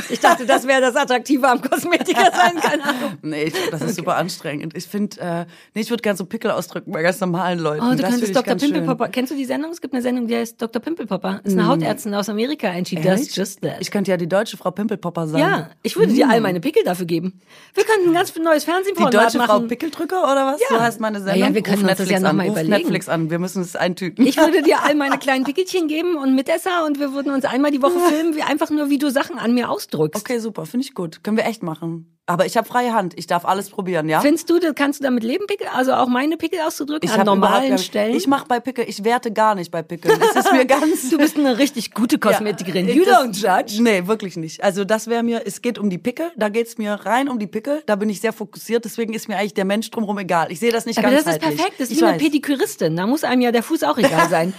[0.09, 3.19] Ich dachte, das wäre das Attraktive am Kosmetiker sein, keine Ahnung.
[3.23, 4.77] Nee, ich, das ist super anstrengend.
[4.77, 5.45] Ich finde, äh,
[5.75, 7.85] nee, ich würde gerne so Pickel ausdrücken bei ganz normalen Leuten.
[7.87, 8.55] Oh, du das könntest Dr.
[8.55, 9.09] Pimpelpopper.
[9.09, 9.71] Kennst du die Sendung?
[9.73, 10.81] Es gibt eine Sendung, die heißt Dr.
[10.81, 11.41] Pimpelpopper.
[11.45, 13.37] Ist eine Hautärztin aus Amerika and she does Ehrlich?
[13.37, 13.77] just that.
[13.81, 15.41] Ich könnte ja die deutsche Frau Pimpelpopper sein.
[15.41, 17.41] ja, ich würde dir all meine Pickel dafür geben.
[17.75, 19.47] Wir könnten ein ganz neues Die Fernsehformat deutsche machen.
[19.49, 20.61] Frau Pickeldrücker oder was?
[20.61, 20.67] Ja.
[20.77, 21.41] So heißt meine Sendung.
[21.41, 22.37] Naja, wir können Ruf uns das Netflix ja noch an.
[22.37, 22.71] mal Ruf überlegen.
[22.77, 23.31] Netflix an.
[23.31, 24.27] Wir müssen es eintüten.
[24.27, 27.71] Ich würde dir all meine kleinen Pickelchen geben und Mitesser und wir würden uns einmal
[27.71, 30.21] die Woche filmen, wie einfach nur, wie du Sachen an mir ausdrückst.
[30.21, 30.67] okay, super.
[30.67, 31.23] Finde ich gut.
[31.23, 32.13] Können wir echt machen.
[32.29, 33.15] Aber ich habe freie Hand.
[33.17, 34.21] Ich darf alles probieren, ja?
[34.21, 35.69] Findest du, kannst du damit leben, Pickel?
[35.73, 38.17] Also auch meine Pickel auszudrücken ich an normalen Stellen?
[38.17, 40.19] Ich mache bei Pickel, ich werte gar nicht bei Pickeln.
[40.35, 41.09] Das ist mir ganz.
[41.09, 42.89] du bist eine richtig gute Kosmetikerin.
[42.89, 43.81] Ja, you don't judge.
[43.81, 44.63] Nee, wirklich nicht.
[44.65, 47.47] Also das wäre mir, es geht um die Pickel, da geht's mir rein um die
[47.47, 50.51] Pickel, da bin ich sehr fokussiert, deswegen ist mir eigentlich der Mensch drumherum egal.
[50.51, 51.75] Ich sehe das nicht Aber das ist perfekt.
[51.79, 52.23] Das ist ich wie eine weiß.
[52.23, 52.97] Pediküristin.
[52.97, 54.53] Da muss einem ja der Fuß auch egal sein.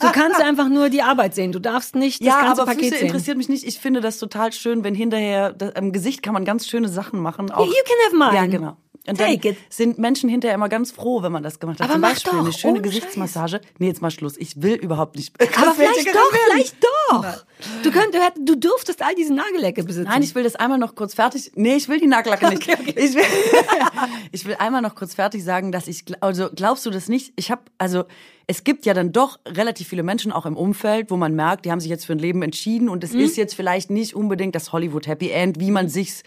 [0.00, 1.52] Du kannst einfach nur die Arbeit sehen.
[1.52, 3.06] Du darfst nicht das Ja, ganze aber Paket Füße sehen.
[3.06, 3.64] interessiert mich nicht.
[3.64, 7.20] Ich finde das total schön, wenn hinterher, das, im Gesicht kann man ganz schöne Sachen
[7.20, 7.50] machen.
[7.50, 8.34] Auch, you can have mine.
[8.36, 8.76] Ja, genau.
[9.08, 9.38] Und dann
[9.70, 11.84] sind Menschen hinterher immer ganz froh, wenn man das gemacht hat.
[11.86, 13.60] Aber Zum mach Beispiel doch, eine schöne Gesichtsmassage.
[13.78, 14.36] Nee, jetzt mal Schluss.
[14.36, 15.34] Ich will überhaupt nicht.
[15.40, 16.38] Aber vielleicht doch, werden.
[16.50, 17.44] vielleicht doch.
[17.82, 20.08] Du, könnt, du, dürftest all diese Nagellecke besitzen.
[20.08, 21.52] Nein, ich will das einmal noch kurz fertig.
[21.54, 22.62] Nee, ich will die Nacklacke nicht.
[22.68, 22.94] Okay, okay.
[22.96, 23.24] Ich, will,
[24.32, 27.32] ich will einmal noch kurz fertig sagen, dass ich, also glaubst du das nicht?
[27.36, 28.04] Ich habe, also
[28.46, 31.70] es gibt ja dann doch relativ viele Menschen auch im Umfeld, wo man merkt, die
[31.70, 33.20] haben sich jetzt für ein Leben entschieden und es Mhm.
[33.20, 36.22] ist jetzt vielleicht nicht unbedingt das Hollywood Happy End, wie man sich's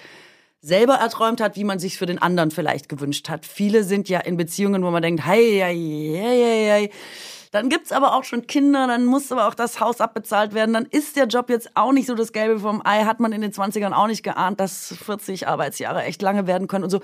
[0.62, 3.46] selber erträumt hat, wie man sich für den anderen vielleicht gewünscht hat.
[3.46, 6.92] Viele sind ja in Beziehungen, wo man denkt, hey, hey, hey, hey.
[7.52, 10.74] Dann gibt's aber auch schon Kinder, dann muss aber auch das Haus abbezahlt werden.
[10.74, 13.04] Dann ist der Job jetzt auch nicht so das Gelbe vom Ei.
[13.04, 16.86] Hat man in den 20ern auch nicht geahnt, dass 40 Arbeitsjahre echt lange werden können
[16.86, 17.02] und so.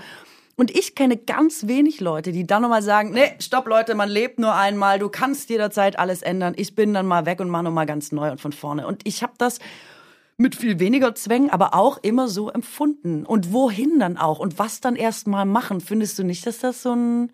[0.56, 4.40] Und ich kenne ganz wenig Leute, die dann nochmal sagen, nee, stopp Leute, man lebt
[4.40, 6.54] nur einmal, du kannst jederzeit alles ändern.
[6.58, 8.88] Ich bin dann mal weg und mache nochmal ganz neu und von vorne.
[8.88, 9.60] Und ich habe das
[10.38, 13.26] mit viel weniger Zwängen, aber auch immer so empfunden.
[13.26, 14.40] Und wohin dann auch?
[14.40, 15.82] Und was dann erst mal machen?
[15.82, 17.32] Findest du nicht, dass das so ein,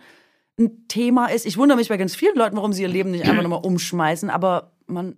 [0.57, 1.45] ein Thema ist?
[1.45, 4.29] Ich wundere mich bei ganz vielen Leuten, warum sie ihr Leben nicht einfach nochmal umschmeißen,
[4.29, 5.17] aber man,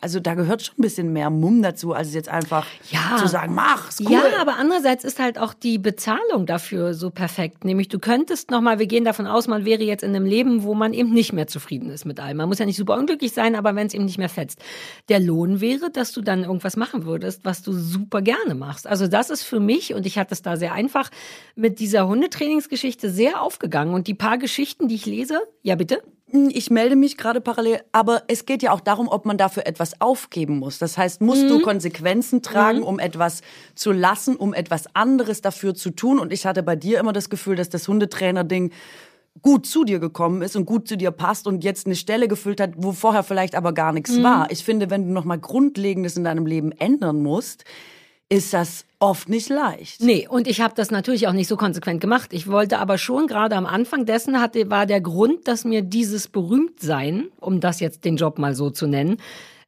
[0.00, 3.16] also da gehört schon ein bisschen mehr Mumm dazu, als jetzt einfach Ja.
[3.18, 4.12] zu sagen, mach's, cool.
[4.12, 7.64] Ja, aber andererseits ist halt auch die Bezahlung dafür so perfekt.
[7.64, 10.74] Nämlich du könntest nochmal, wir gehen davon aus, man wäre jetzt in einem Leben, wo
[10.74, 12.36] man eben nicht mehr zufrieden ist mit allem.
[12.36, 14.60] Man muss ja nicht super unglücklich sein, aber wenn es eben nicht mehr fetzt.
[15.08, 18.86] Der Lohn wäre, dass du dann irgendwas machen würdest, was du super gerne machst.
[18.86, 21.10] Also das ist für mich, und ich hatte es da sehr einfach,
[21.56, 23.94] mit dieser Hundetrainingsgeschichte sehr aufgegangen.
[23.94, 26.02] Und die paar Geschichten, die ich lese, ja bitte?
[26.32, 30.00] Ich melde mich gerade parallel, aber es geht ja auch darum, ob man dafür etwas
[30.00, 30.78] aufgeben muss.
[30.78, 33.42] Das heißt, musst du Konsequenzen tragen, um etwas
[33.74, 36.18] zu lassen, um etwas anderes dafür zu tun.
[36.18, 38.72] Und ich hatte bei dir immer das Gefühl, dass das Hundetrainer-Ding
[39.42, 42.60] gut zu dir gekommen ist und gut zu dir passt und jetzt eine Stelle gefüllt
[42.60, 44.50] hat, wo vorher vielleicht aber gar nichts war.
[44.50, 47.64] Ich finde, wenn du nochmal Grundlegendes in deinem Leben ändern musst,
[48.32, 50.00] ist das oft nicht leicht.
[50.00, 52.32] Nee, und ich habe das natürlich auch nicht so konsequent gemacht.
[52.32, 56.28] Ich wollte aber schon, gerade am Anfang dessen hatte, war der Grund, dass mir dieses
[56.28, 59.18] Berühmtsein, um das jetzt den Job mal so zu nennen,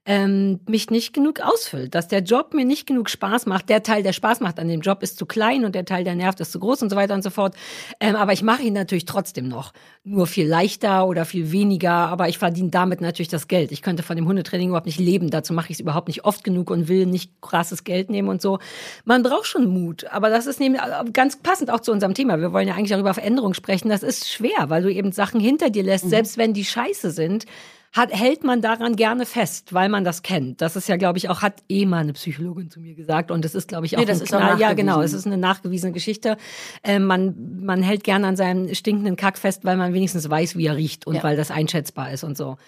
[0.06, 3.70] ähm, mich nicht genug ausfüllt, dass der Job mir nicht genug Spaß macht.
[3.70, 6.14] Der Teil, der Spaß macht an dem Job, ist zu klein und der Teil, der
[6.14, 7.54] nervt, ist zu groß und so weiter und so fort.
[8.00, 9.72] Ähm, aber ich mache ihn natürlich trotzdem noch.
[10.04, 13.72] Nur viel leichter oder viel weniger, aber ich verdiene damit natürlich das Geld.
[13.72, 15.30] Ich könnte von dem Hundetraining überhaupt nicht leben.
[15.30, 18.42] Dazu mache ich es überhaupt nicht oft genug und will nicht krasses Geld nehmen und
[18.42, 18.58] so.
[19.06, 20.82] Man braucht schon Mut, aber das ist nämlich
[21.14, 22.38] ganz passend auch zu unserem Thema.
[22.40, 23.88] Wir wollen ja eigentlich auch über Veränderung sprechen.
[23.88, 27.46] Das ist schwer, weil du eben Sachen hinter dir lässt, selbst wenn die scheiße sind
[27.94, 30.60] hat, hält man daran gerne fest, weil man das kennt.
[30.60, 33.30] Das ist ja, glaube ich, auch, hat eh mal eine Psychologin zu mir gesagt.
[33.30, 34.60] Und das ist, glaube ich, auch Nee, das ist auch Knall.
[34.60, 36.36] Ja, genau, es ist eine nachgewiesene Geschichte.
[36.82, 40.66] Äh, man, man hält gerne an seinem stinkenden Kack fest, weil man wenigstens weiß, wie
[40.66, 41.22] er riecht und Ja.
[41.22, 42.58] weil das einschätzbar ist und so.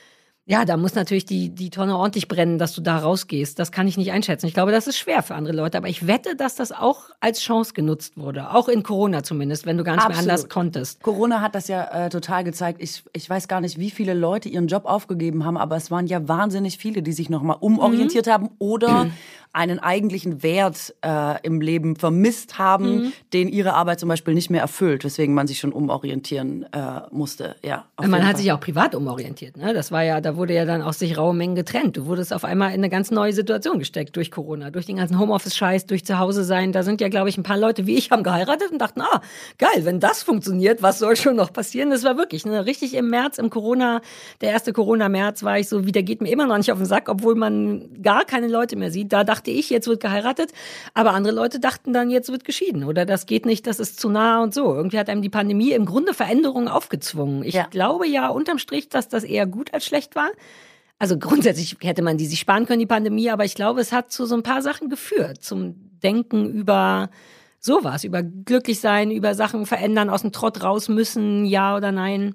[0.49, 3.59] Ja, da muss natürlich die, die Tonne ordentlich brennen, dass du da rausgehst.
[3.59, 4.47] Das kann ich nicht einschätzen.
[4.47, 5.77] Ich glaube, das ist schwer für andere Leute.
[5.77, 8.51] Aber ich wette, dass das auch als Chance genutzt wurde.
[8.55, 10.25] Auch in Corona zumindest, wenn du gar nicht Absolut.
[10.25, 11.03] mehr anders konntest.
[11.03, 12.81] Corona hat das ja äh, total gezeigt.
[12.81, 16.07] Ich, ich weiß gar nicht, wie viele Leute ihren Job aufgegeben haben, aber es waren
[16.07, 19.11] ja wahnsinnig viele, die sich nochmal umorientiert haben oder
[19.53, 24.61] einen eigentlichen Wert äh, im Leben vermisst haben, den ihre Arbeit zum Beispiel nicht mehr
[24.61, 27.57] erfüllt, weswegen man sich schon umorientieren äh, musste.
[27.65, 29.57] Ja, Man hat sich auch privat umorientiert.
[29.57, 29.73] Ne?
[29.73, 31.97] Das war ja, da wurde ja dann auch sich raue Mengen getrennt.
[31.97, 35.19] Du wurdest auf einmal in eine ganz neue Situation gesteckt durch Corona, durch den ganzen
[35.19, 36.73] Homeoffice-Scheiß, durch zu Hause sein.
[36.73, 39.23] Da sind ja, glaube ich, ein paar Leute wie ich haben geheiratet und dachten, ah,
[39.59, 41.91] geil, wenn das funktioniert, was soll schon noch passieren?
[41.91, 44.01] Das war wirklich ne, richtig im März, im Corona,
[44.41, 46.87] der erste Corona-März war ich so, wie der geht mir immer noch nicht auf den
[46.87, 49.13] Sack, obwohl man gar keine Leute mehr sieht.
[49.13, 50.53] Da dachte ich, jetzt wird geheiratet,
[50.95, 54.09] aber andere Leute dachten dann, jetzt wird geschieden oder das geht nicht, das ist zu
[54.09, 54.75] nah und so.
[54.75, 57.43] Irgendwie hat einem die Pandemie im Grunde Veränderungen aufgezwungen.
[57.45, 57.67] Ich Ja.
[57.71, 60.31] glaube ja unterm Strich, dass das eher gut als schlecht war.
[60.99, 64.11] Also grundsätzlich hätte man die sich sparen können, die Pandemie, aber ich glaube, es hat
[64.11, 67.11] zu so ein paar Sachen geführt, zum Denken über
[67.61, 72.35] sowas, über glücklich sein, über Sachen verändern, aus dem Trott raus müssen, ja oder nein.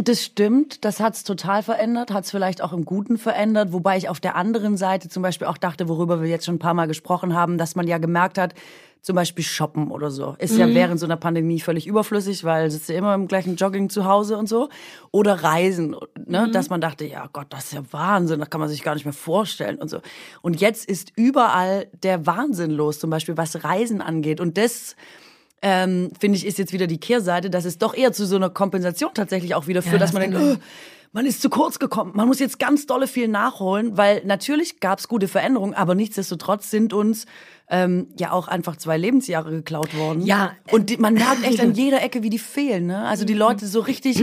[0.00, 4.20] Das stimmt, das hat's total verändert, hat's vielleicht auch im Guten verändert, wobei ich auf
[4.20, 7.34] der anderen Seite zum Beispiel auch dachte, worüber wir jetzt schon ein paar Mal gesprochen
[7.34, 8.54] haben, dass man ja gemerkt hat,
[9.02, 10.36] zum Beispiel shoppen oder so.
[10.38, 10.60] Ist mhm.
[10.60, 14.04] ja während so einer Pandemie völlig überflüssig, weil sitzt ja immer im gleichen Jogging zu
[14.04, 14.68] Hause und so.
[15.10, 16.46] Oder Reisen, ne?
[16.46, 16.52] Mhm.
[16.52, 19.04] dass man dachte, ja Gott, das ist ja Wahnsinn, das kann man sich gar nicht
[19.04, 20.00] mehr vorstellen und so.
[20.42, 24.40] Und jetzt ist überall der Wahnsinn los, zum Beispiel was Reisen angeht.
[24.40, 24.94] Und das
[25.62, 28.50] ähm, finde ich, ist jetzt wieder die Kehrseite, dass es doch eher zu so einer
[28.50, 30.62] Kompensation tatsächlich auch wieder führt, ja, dass das man denkt, oh,
[31.12, 34.98] man ist zu kurz gekommen, man muss jetzt ganz dolle viel nachholen, weil natürlich gab
[34.98, 37.26] es gute Veränderungen, aber nichtsdestotrotz sind uns
[37.70, 40.22] ähm, ja auch einfach zwei Lebensjahre geklaut worden.
[40.22, 40.52] Ja.
[40.70, 42.86] Und die, man merkt echt an jeder Ecke, wie die fehlen.
[42.86, 43.04] Ne?
[43.06, 44.22] Also die Leute so richtig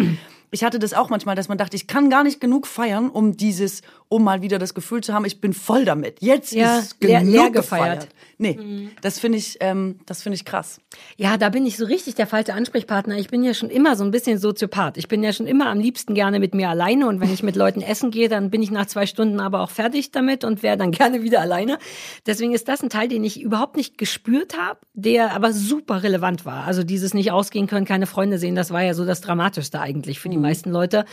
[0.55, 3.35] ich hatte das auch manchmal, dass man dachte, ich kann gar nicht genug feiern, um
[3.35, 6.17] dieses, um mal wieder das Gefühl zu haben, ich bin voll damit.
[6.21, 8.01] Jetzt ja, ist genug leer, leer gefeiert.
[8.01, 8.07] gefeiert.
[8.37, 8.91] Nee, mhm.
[9.01, 10.81] das finde ich, ähm, das finde ich krass.
[11.15, 13.17] Ja, da bin ich so richtig der falsche Ansprechpartner.
[13.17, 14.97] Ich bin ja schon immer so ein bisschen Soziopath.
[14.97, 17.55] Ich bin ja schon immer am liebsten gerne mit mir alleine und wenn ich mit
[17.55, 20.75] Leuten essen gehe, dann bin ich nach zwei Stunden aber auch fertig damit und wäre
[20.75, 21.77] dann gerne wieder alleine.
[22.25, 26.45] Deswegen ist das ein Teil, den ich überhaupt nicht gespürt habe, der aber super relevant
[26.45, 26.65] war.
[26.65, 30.19] Also dieses nicht ausgehen können, keine Freunde sehen, das war ja so das Dramatischste eigentlich
[30.19, 30.43] für die mhm.
[30.43, 31.05] meisten Leute.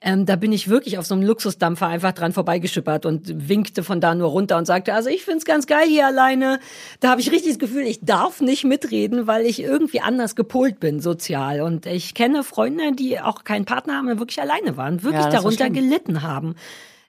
[0.00, 4.00] Ähm, da bin ich wirklich auf so einem Luxusdampfer einfach dran vorbeigeschippert und winkte von
[4.00, 6.58] da nur runter und sagte, also ich find's ganz geil hier alleine.
[7.00, 10.80] Da habe ich richtig das Gefühl, ich darf nicht mitreden, weil ich irgendwie anders gepolt
[10.80, 11.60] bin sozial.
[11.60, 15.30] Und ich kenne Freunde, die auch keinen Partner haben, und wirklich alleine waren, wirklich Ja,
[15.30, 16.54] das darunter gelitten haben.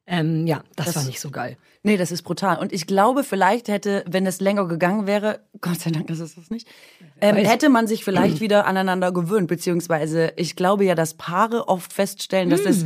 [0.06, 1.56] Ähm, ja, das, war nicht so geil.
[1.84, 2.58] Nee, das ist brutal.
[2.60, 6.36] Und ich glaube, vielleicht hätte, wenn es länger gegangen wäre, Gott sei Dank ist es
[6.36, 6.68] das nicht,
[7.22, 9.48] ähm, hätte man sich vielleicht wieder aneinander gewöhnt.
[9.48, 12.86] Beziehungsweise, ich glaube ja, dass Paare oft feststellen, dass es,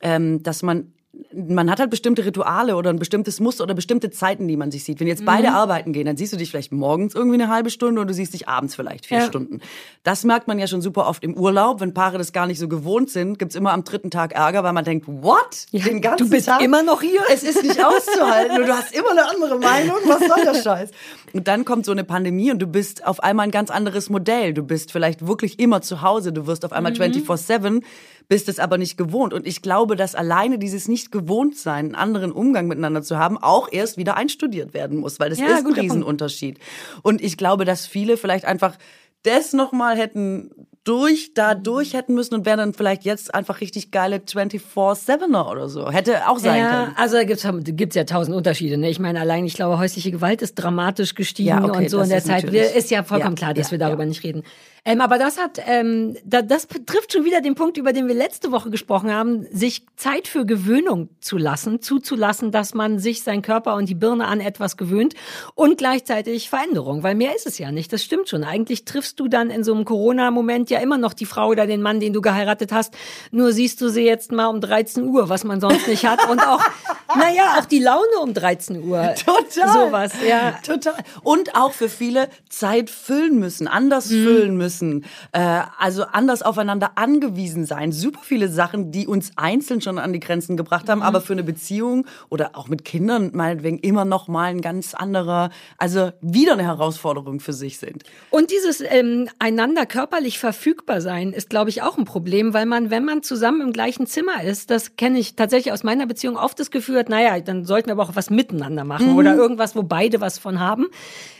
[0.00, 0.92] ähm, dass man
[1.34, 4.84] man hat halt bestimmte Rituale oder ein bestimmtes Muster oder bestimmte Zeiten, die man sich
[4.84, 4.98] sieht.
[4.98, 8.00] Wenn jetzt beide arbeiten gehen, dann siehst du dich vielleicht morgens irgendwie eine halbe Stunde
[8.00, 9.26] und du siehst dich abends vielleicht vier Ja.
[9.26, 9.60] Stunden.
[10.04, 11.80] Das merkt man ja schon super oft im Urlaub.
[11.80, 14.72] Wenn Paare das gar nicht so gewohnt sind, gibt's immer am dritten Tag Ärger, weil
[14.72, 15.66] man denkt, what?
[15.70, 16.62] Ja, Den ganzen du bist Tag?
[16.62, 17.20] immer noch hier?
[17.30, 19.96] Es ist nicht auszuhalten und du hast immer eine andere Meinung.
[20.06, 20.90] Was soll der Scheiß?
[21.34, 24.54] Und dann kommt so eine Pandemie und du bist auf einmal ein ganz anderes Modell.
[24.54, 26.32] Du bist vielleicht wirklich immer zu Hause.
[26.32, 27.82] Du wirst auf einmal 24-7,
[28.28, 29.32] bist es aber nicht gewohnt.
[29.34, 33.96] Und ich glaube, dass alleine dieses Nicht-Gewohnt-Sein, einen anderen Umgang miteinander zu haben, auch erst
[33.96, 35.80] wieder einstudiert werden muss, weil das Ja, ist ein Punkt.
[35.80, 36.58] Riesenunterschied.
[37.02, 38.76] Und ich glaube, dass viele vielleicht einfach
[39.22, 40.50] das nochmal hätten
[40.84, 45.68] durch, da durch hätten müssen und wären dann vielleicht jetzt einfach richtig geile 24-7er oder
[45.68, 45.90] so.
[45.90, 46.96] Hätte auch sein ja, können.
[46.96, 48.76] also da gibt's, gibt's ja tausend Unterschiede.
[48.76, 48.90] Ne?
[48.90, 52.08] Ich meine, allein, ich glaube, häusliche Gewalt ist dramatisch gestiegen Ja, okay, und so in
[52.08, 52.50] der ist Zeit.
[52.50, 54.42] Wir, ist ja vollkommen Ja, klar, dass wir darüber nicht reden.
[54.84, 58.14] Ähm, aber das hat, ähm, da, das betrifft schon wieder den Punkt, über den wir
[58.16, 63.42] letzte Woche gesprochen haben, sich Zeit für Gewöhnung zu lassen, zuzulassen, dass man sich, sein
[63.42, 65.14] Körper und die Birne an etwas gewöhnt
[65.54, 67.92] und gleichzeitig Veränderung, weil mehr ist es ja nicht.
[67.92, 68.42] Das stimmt schon.
[68.42, 71.80] Eigentlich triffst du dann in so einem Corona-Moment ja immer noch die Frau oder den
[71.80, 72.92] Mann, den du geheiratet hast.
[73.30, 76.28] Nur siehst du sie jetzt mal um 13 Uhr, was man sonst nicht hat.
[76.28, 76.60] Und auch,
[77.16, 79.14] naja, auch die Laune um 13 Uhr.
[79.14, 79.72] Total.
[79.72, 80.58] Sowas, ja.
[80.66, 80.94] Total.
[81.22, 84.24] Und auch für viele Zeit füllen müssen, anders Mhm.
[84.24, 87.92] füllen müssen, äh, also anders aufeinander angewiesen sein.
[87.92, 90.90] Super viele Sachen, die uns einzeln schon an die Grenzen gebracht Mhm.
[90.92, 94.94] haben, aber für eine Beziehung oder auch mit Kindern meinetwegen immer noch mal ein ganz
[94.94, 98.04] anderer, also wieder eine Herausforderung für sich sind.
[98.30, 102.90] Und dieses ähm, einander körperlich verfügbar sein ist, glaube ich, auch ein Problem, weil man,
[102.90, 106.58] wenn man zusammen im gleichen Zimmer ist, das kenne ich tatsächlich aus meiner Beziehung oft
[106.58, 109.82] das Gefühl hat, naja, dann sollten wir aber auch was miteinander machen oder irgendwas, wo
[109.82, 110.86] beide was von haben.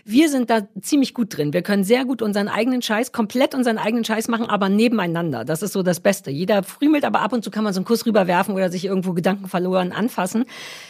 [0.05, 1.53] Wir sind da ziemlich gut drin.
[1.53, 5.45] Wir können sehr gut unseren eigenen Scheiß, komplett unseren eigenen Scheiß machen, aber nebeneinander.
[5.45, 6.33] Das ist so das Beste.
[6.33, 9.13] Jeder frümelt, aber ab und zu kann man so einen Kuss rüberwerfen oder sich irgendwo
[9.13, 10.45] Gedanken verloren anfassen.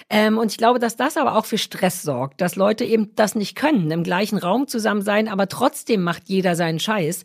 [0.08, 3.34] Ähm, und ich glaube, dass das aber auch für Stress sorgt, dass Leute eben das
[3.34, 7.22] nicht können, im gleichen Raum zusammen sein, aber trotzdem macht jeder seinen Scheiß.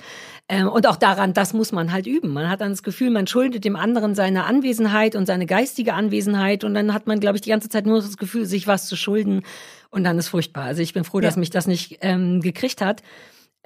[0.49, 2.33] Ähm, und auch daran, das muss man halt üben.
[2.33, 6.65] Man hat dann das Gefühl, man schuldet dem anderen seine Anwesenheit und seine geistige Anwesenheit
[6.65, 8.97] und dann hat man, glaube ich, die ganze Zeit nur das Gefühl, sich was zu
[8.97, 9.43] schulden
[9.89, 10.65] und dann ist furchtbar.
[10.65, 13.03] Also ich bin froh, dass mich das nicht ähm, gekriegt hat.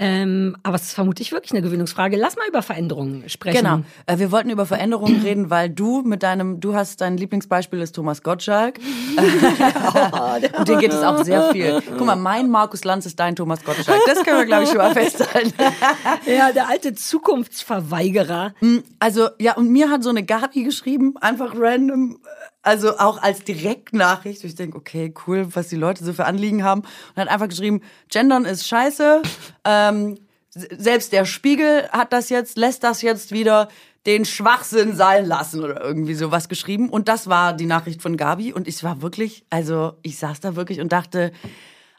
[0.04, 2.18] Ähm, aber es ist vermutlich wirklich eine Gewöhnungsfrage.
[2.18, 3.58] Lass mal über Veränderungen sprechen.
[3.60, 3.82] Genau.
[4.08, 7.92] Äh, wir wollten über Veränderungen reden, weil du mit deinem, du hast dein Lieblingsbeispiel ist
[7.92, 8.80] Thomas Gottschalk.
[10.58, 11.84] Und dir geht es auch sehr viel.
[11.98, 14.02] Guck mal, mein Markus Lanz ist dein Thomas Gottschalk.
[14.08, 15.54] Das können wir, glaube ich, schon mal festhalten.
[16.26, 18.54] Ja, der alte Zukunftsverweigerer.
[19.00, 22.20] Also, ja, und mir hat so eine Gabi geschrieben, einfach random,
[22.63, 24.43] also auch als Direktnachricht.
[24.43, 26.82] Ich denke, okay, cool, was die Leute so für Anliegen haben.
[26.82, 29.21] Und hat einfach geschrieben, Gendern ist scheiße.
[29.63, 30.17] Ähm,
[30.50, 33.67] selbst der Spiegel hat das jetzt, lässt das jetzt wieder
[34.08, 36.89] den Schwachsinn sein lassen oder irgendwie sowas geschrieben.
[36.89, 38.52] Und das war die Nachricht von Gabi.
[38.52, 41.32] Und ich war wirklich, also ich saß da wirklich und dachte,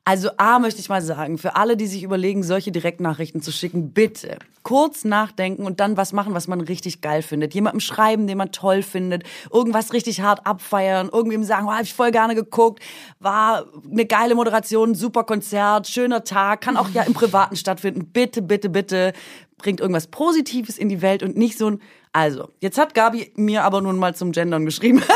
[0.04, 3.92] also A möchte ich mal sagen, für alle, die sich überlegen, solche Direktnachrichten zu schicken,
[3.92, 7.54] bitte kurz nachdenken und dann was machen, was man richtig geil findet.
[7.54, 11.94] Jemandem schreiben, den man toll findet, irgendwas richtig hart abfeiern, irgendwem sagen, oh, hab ich
[11.94, 12.82] voll gerne geguckt,
[13.18, 18.06] war eine geile Moderation, super Konzert, schöner Tag, kann auch ja im Privaten stattfinden.
[18.12, 19.12] Bitte, bitte, bitte
[19.58, 21.80] bringt irgendwas Positives in die Welt und nicht so ein
[22.14, 25.02] also, jetzt hat Gabi mir aber nun mal zum Gendern geschrieben.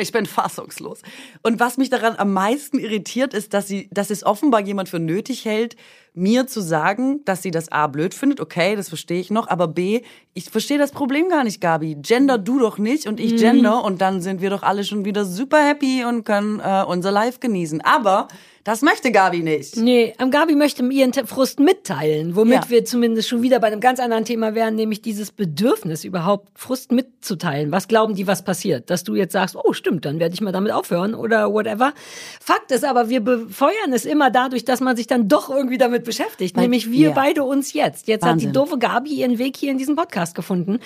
[0.00, 1.02] Ich bin fassungslos.
[1.42, 4.98] Und was mich daran am meisten irritiert, ist, dass sie, dass es offenbar jemand für
[4.98, 5.76] nötig hält,
[6.14, 8.40] mir zu sagen, dass sie das A blöd findet.
[8.40, 9.48] Okay, das verstehe ich noch.
[9.48, 10.02] Aber B,
[10.34, 11.96] ich verstehe das Problem gar nicht, Gabi.
[12.00, 15.24] Gender du doch nicht und ich gender und dann sind wir doch alle schon wieder
[15.24, 17.80] super happy und können äh, unser Live genießen.
[17.82, 18.28] Aber
[18.70, 19.76] das möchte Gabi nicht.
[19.76, 22.70] Nee, ähm, Gabi möchte ihren Frust mitteilen, womit Ja.
[22.70, 26.92] wir zumindest schon wieder bei einem ganz anderen Thema wären, nämlich dieses Bedürfnis, überhaupt Frust
[26.92, 27.72] mitzuteilen.
[27.72, 28.88] Was glauben die, was passiert?
[28.88, 31.92] Dass du jetzt sagst, oh stimmt, dann werde ich mal damit aufhören oder whatever.
[32.40, 36.04] Fakt ist aber, wir befeuern es immer dadurch, dass man sich dann doch irgendwie damit
[36.04, 36.54] beschäftigt.
[36.56, 37.12] Weil- nämlich wir ja.
[37.14, 38.06] beide uns jetzt.
[38.06, 38.52] Jetzt hat die Wahnsinn.
[38.52, 40.78] doofe Gabi ihren Weg hier in diesen Podcast gefunden.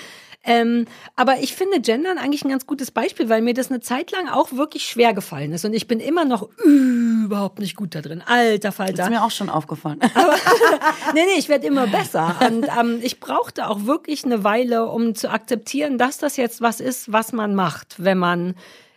[0.46, 0.84] Ähm,
[1.16, 4.28] aber ich finde Gendern eigentlich ein ganz gutes Beispiel, weil mir das eine Zeit lang
[4.28, 5.64] auch wirklich schwer gefallen ist.
[5.64, 8.22] Und ich bin immer noch überhaupt nicht gut da drin.
[8.26, 9.04] Alter Das Falter.
[9.04, 9.98] ist mir auch schon aufgefallen.
[11.14, 12.36] nee, nee, ich werde immer besser.
[12.46, 16.80] Und ähm, ich brauchte auch wirklich eine Weile, um zu akzeptieren, dass das jetzt was
[16.80, 18.54] ist, was man macht, wenn man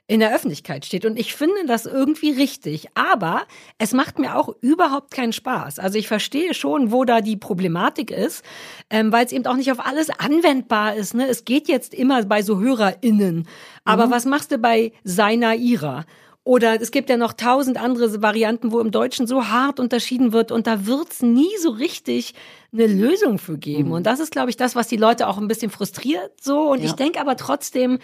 [0.09, 1.05] in der Öffentlichkeit steht.
[1.05, 2.87] Und ich finde das irgendwie richtig.
[2.95, 3.43] Aber
[3.77, 5.79] es macht mir auch überhaupt keinen Spaß.
[5.79, 8.43] Also ich verstehe schon, wo da die Problematik ist,
[8.89, 11.13] ähm, weil es eben auch nicht auf alles anwendbar ist.
[11.13, 11.27] Ne?
[11.27, 13.47] Es geht jetzt immer bei so HörerInnen.
[13.83, 14.11] Aber mhm.
[14.11, 16.05] was machst du bei seiner, ihrer?
[16.47, 20.49] Oder es gibt ja noch tausend andere Varianten, wo im Deutschen so hart unterschieden wird
[20.53, 22.36] und da wird's nie so richtig
[22.71, 23.89] eine Lösung für geben.
[23.89, 23.95] Mhm.
[23.95, 26.71] Und das ist, glaube ich, das, was die Leute auch ein bisschen frustriert so.
[26.71, 26.86] Und ja.
[26.86, 27.99] ich denke aber trotzdem,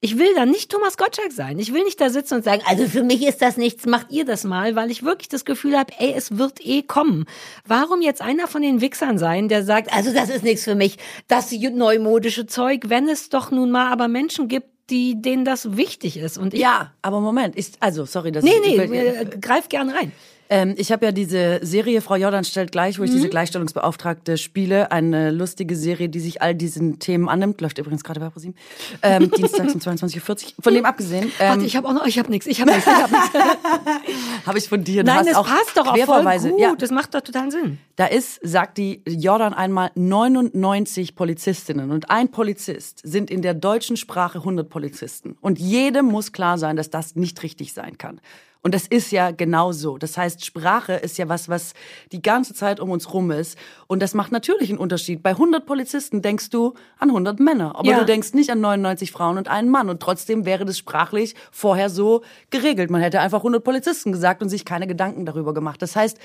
[0.00, 1.58] ich will da nicht Thomas Gottschalk sein.
[1.58, 4.24] Ich will nicht da sitzen und sagen, also für mich ist das nichts, macht ihr
[4.24, 7.24] das mal, weil ich wirklich das Gefühl habe, ey, es wird eh kommen.
[7.66, 10.98] Warum jetzt einer von den Wichsern sein, der sagt, also das ist nichts für mich,
[11.26, 16.18] das neumodische Zeug, wenn es doch nun mal aber Menschen gibt, die, denen das wichtig
[16.18, 16.38] ist.
[16.38, 20.12] Und ich, ja, aber Moment, ist, also sorry, das Nee, nee, äh, greif gern rein.
[20.52, 23.14] Ähm, ich habe ja diese Serie Frau Jordan stellt gleich, wo ich mhm.
[23.14, 24.92] diese Gleichstellungsbeauftragte spiele.
[24.92, 27.62] Eine lustige Serie, die sich all diesen Themen annimmt.
[27.62, 28.54] Läuft übrigens gerade bei ProSieben.
[29.00, 30.52] Ähm, Dienstags um 22.40 Uhr.
[30.60, 31.32] Von dem abgesehen.
[31.40, 33.16] Ähm, Warte, ich habe auch noch, ich habe nichts, ich habe nichts, ich habe
[34.46, 35.04] habe ich von dir.
[35.04, 36.60] Du Nein, das auch passt doch auch voll gut.
[36.60, 36.74] Ja.
[36.76, 37.78] Das macht doch totalen Sinn.
[37.96, 43.96] Da ist, sagt die Jordan einmal, 99 Polizistinnen und ein Polizist sind in der deutschen
[43.96, 45.38] Sprache 100 Polizisten.
[45.40, 48.20] Und jedem muss klar sein, dass das nicht richtig sein kann.
[48.64, 49.98] Und das ist ja genau so.
[49.98, 51.74] Das heißt, Sprache ist ja was, was
[52.12, 53.58] die ganze Zeit um uns rum ist.
[53.88, 55.20] Und das macht natürlich einen Unterschied.
[55.20, 57.98] Bei 100 Polizisten denkst du an 100 Männer, aber ja.
[57.98, 59.88] du denkst nicht an 99 Frauen und einen Mann.
[59.88, 62.90] Und trotzdem wäre das sprachlich vorher so geregelt.
[62.90, 65.82] Man hätte einfach 100 Polizisten gesagt und sich keine Gedanken darüber gemacht.
[65.82, 66.18] Das heißt,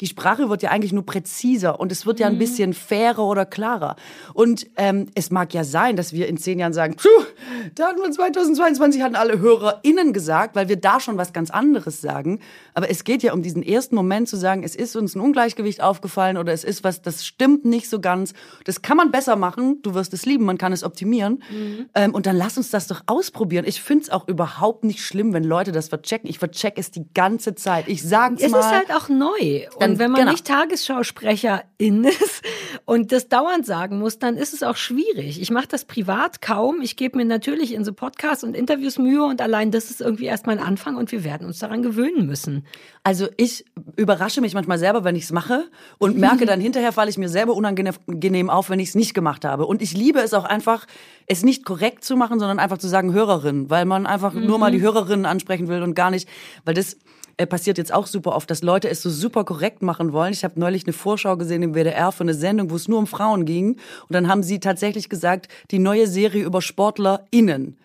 [0.00, 2.38] die Sprache wird ja eigentlich nur präziser und es wird ja ein mhm.
[2.38, 3.96] bisschen fairer oder klarer.
[4.34, 6.96] Und ähm, es mag ja sein, dass wir in zehn Jahren sagen,
[7.74, 12.00] da hatten wir 2022 hatten alle HörerInnen gesagt, weil wir da schon was ganz anderes
[12.00, 12.40] sagen.
[12.74, 15.82] Aber es geht ja um diesen ersten Moment zu sagen, es ist uns ein Ungleichgewicht
[15.82, 18.34] aufgefallen oder es ist was, das stimmt nicht so ganz.
[18.64, 19.82] Das kann man besser machen.
[19.82, 21.42] Du wirst es lieben, man kann es optimieren.
[21.50, 21.88] Mhm.
[21.94, 23.64] Ähm, und dann lass uns das doch ausprobieren.
[23.66, 26.28] Ich finde es auch überhaupt nicht schlimm, wenn Leute das verchecken.
[26.28, 27.88] Ich vercheck es die ganze Zeit.
[27.88, 28.60] Ich sag's es mal.
[28.60, 29.66] Es ist halt auch neu.
[29.76, 30.32] Und wenn man genau.
[30.32, 32.42] nicht Tagesschausprecherin ist
[32.84, 35.40] und das dauernd sagen muss, dann ist es auch schwierig.
[35.40, 36.80] Ich mache das privat kaum.
[36.82, 40.26] Ich gebe mir natürlich in so Podcasts und Interviews Mühe und allein das ist irgendwie
[40.26, 42.66] erst mein Anfang und wir werden uns daran gewöhnen müssen.
[43.04, 43.64] Also ich
[43.96, 47.28] überrasche mich manchmal selber, wenn ich es mache und merke dann hinterher falle ich mir
[47.28, 49.66] selber unangenehm auf, wenn ich es nicht gemacht habe.
[49.66, 50.86] Und ich liebe es auch einfach,
[51.26, 54.46] es nicht korrekt zu machen, sondern einfach zu sagen Hörerin, weil man einfach mhm.
[54.46, 56.28] nur mal die Hörerinnen ansprechen will und gar nicht,
[56.64, 56.96] weil das
[57.38, 60.32] äh, passiert jetzt auch super oft, dass Leute es so super korrekt machen wollen.
[60.32, 63.06] Ich habe neulich eine Vorschau gesehen im WDR für eine Sendung, wo es nur um
[63.06, 63.74] Frauen ging.
[63.74, 67.78] Und dann haben sie tatsächlich gesagt, die neue Serie über SportlerInnen.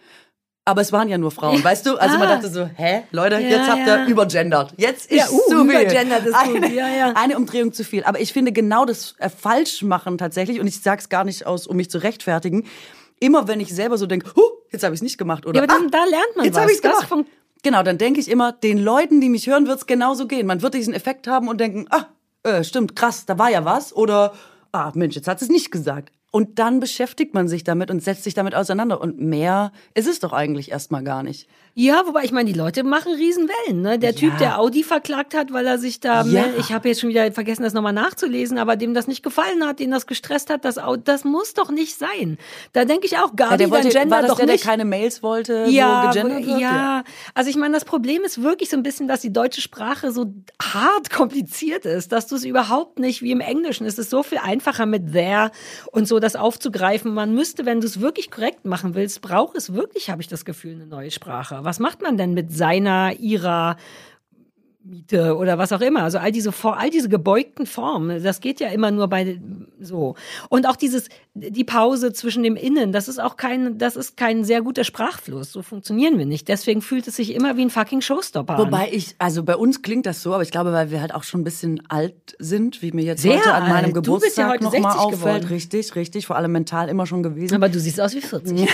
[0.65, 1.97] Aber es waren ja nur Frauen, weißt du?
[1.97, 2.19] Also ah.
[2.19, 4.07] man dachte so, hä, Leute, ja, jetzt habt ihr ja.
[4.07, 4.73] übergendert.
[4.77, 5.81] Jetzt ist ja, uh, zu viel.
[5.81, 6.71] Übergendert ist eine, gut.
[6.71, 7.13] Ja, ja.
[7.15, 8.03] eine Umdrehung zu viel.
[8.05, 11.75] Aber ich finde genau das äh, Falschmachen tatsächlich, und ich sag's gar nicht aus, um
[11.75, 12.65] mich zu rechtfertigen,
[13.19, 15.63] immer wenn ich selber so denke, huh, jetzt habe ich es nicht gemacht oder ja,
[15.63, 16.71] aber dann, ah, da lernt man jetzt was.
[16.71, 17.27] Jetzt habe ich gemacht.
[17.63, 20.45] Genau, dann denke ich immer, den Leuten, die mich hören, wird's genauso gehen.
[20.45, 22.07] Man wird diesen Effekt haben und denken, ah,
[22.43, 23.95] äh, stimmt, krass, da war ja was.
[23.95, 24.33] Oder,
[24.73, 26.11] ah, Mensch, jetzt hat es nicht gesagt.
[26.29, 28.99] Und dann beschäftigt man sich damit und setzt sich damit auseinander.
[28.99, 31.47] Und mehr ist es doch eigentlich erstmal gar nicht.
[31.75, 33.81] Ja, wobei ich meine, die Leute machen Riesenwellen.
[33.81, 33.97] Ne?
[33.97, 34.15] Der ja.
[34.15, 36.45] Typ, der Audi verklagt hat, weil er sich da, ja.
[36.59, 39.79] ich habe jetzt schon wieder vergessen, das nochmal nachzulesen, aber dem das nicht gefallen hat,
[39.79, 42.37] den das gestresst hat, das, das muss doch nicht sein.
[42.73, 44.63] Da denke ich auch, Gabi, ja, wollte, dein Gender war das doch der, nicht.
[44.63, 46.59] der keine Mails wollte, ja, wo gegendert wird?
[46.59, 50.11] Ja, also ich meine, das Problem ist wirklich so ein bisschen, dass die deutsche Sprache
[50.11, 50.31] so
[50.61, 53.87] hart kompliziert ist, dass du es überhaupt nicht wie im Englischen.
[53.87, 55.49] Es ist so viel einfacher mit there
[55.91, 57.15] und so das aufzugreifen.
[57.15, 60.45] Man müsste, wenn du es wirklich korrekt machen willst, braucht es wirklich, habe ich das
[60.45, 61.62] Gefühl, eine neue Sprache.
[61.63, 63.77] Was macht man denn mit seiner, ihrer
[64.85, 66.03] Miete oder was auch immer.
[66.03, 69.39] Also all diese all diese gebeugten Formen, das geht ja immer nur bei
[69.79, 70.15] so.
[70.49, 74.43] Und auch dieses die Pause zwischen dem Innen, das ist auch kein das ist kein
[74.43, 75.53] sehr guter Sprachfluss.
[75.53, 76.49] So funktionieren wir nicht.
[76.49, 78.89] Deswegen fühlt es sich immer wie ein fucking Showstopper Wobei an.
[78.91, 81.41] ich also bei uns klingt das so, aber ich glaube, weil wir halt auch schon
[81.41, 83.93] ein bisschen alt sind, wie mir jetzt sehr heute an meinem alt.
[83.93, 87.55] Geburtstag ja noch mal auffällt, richtig, richtig, vor allem mental immer schon gewesen.
[87.55, 88.67] Aber du siehst aus wie 40.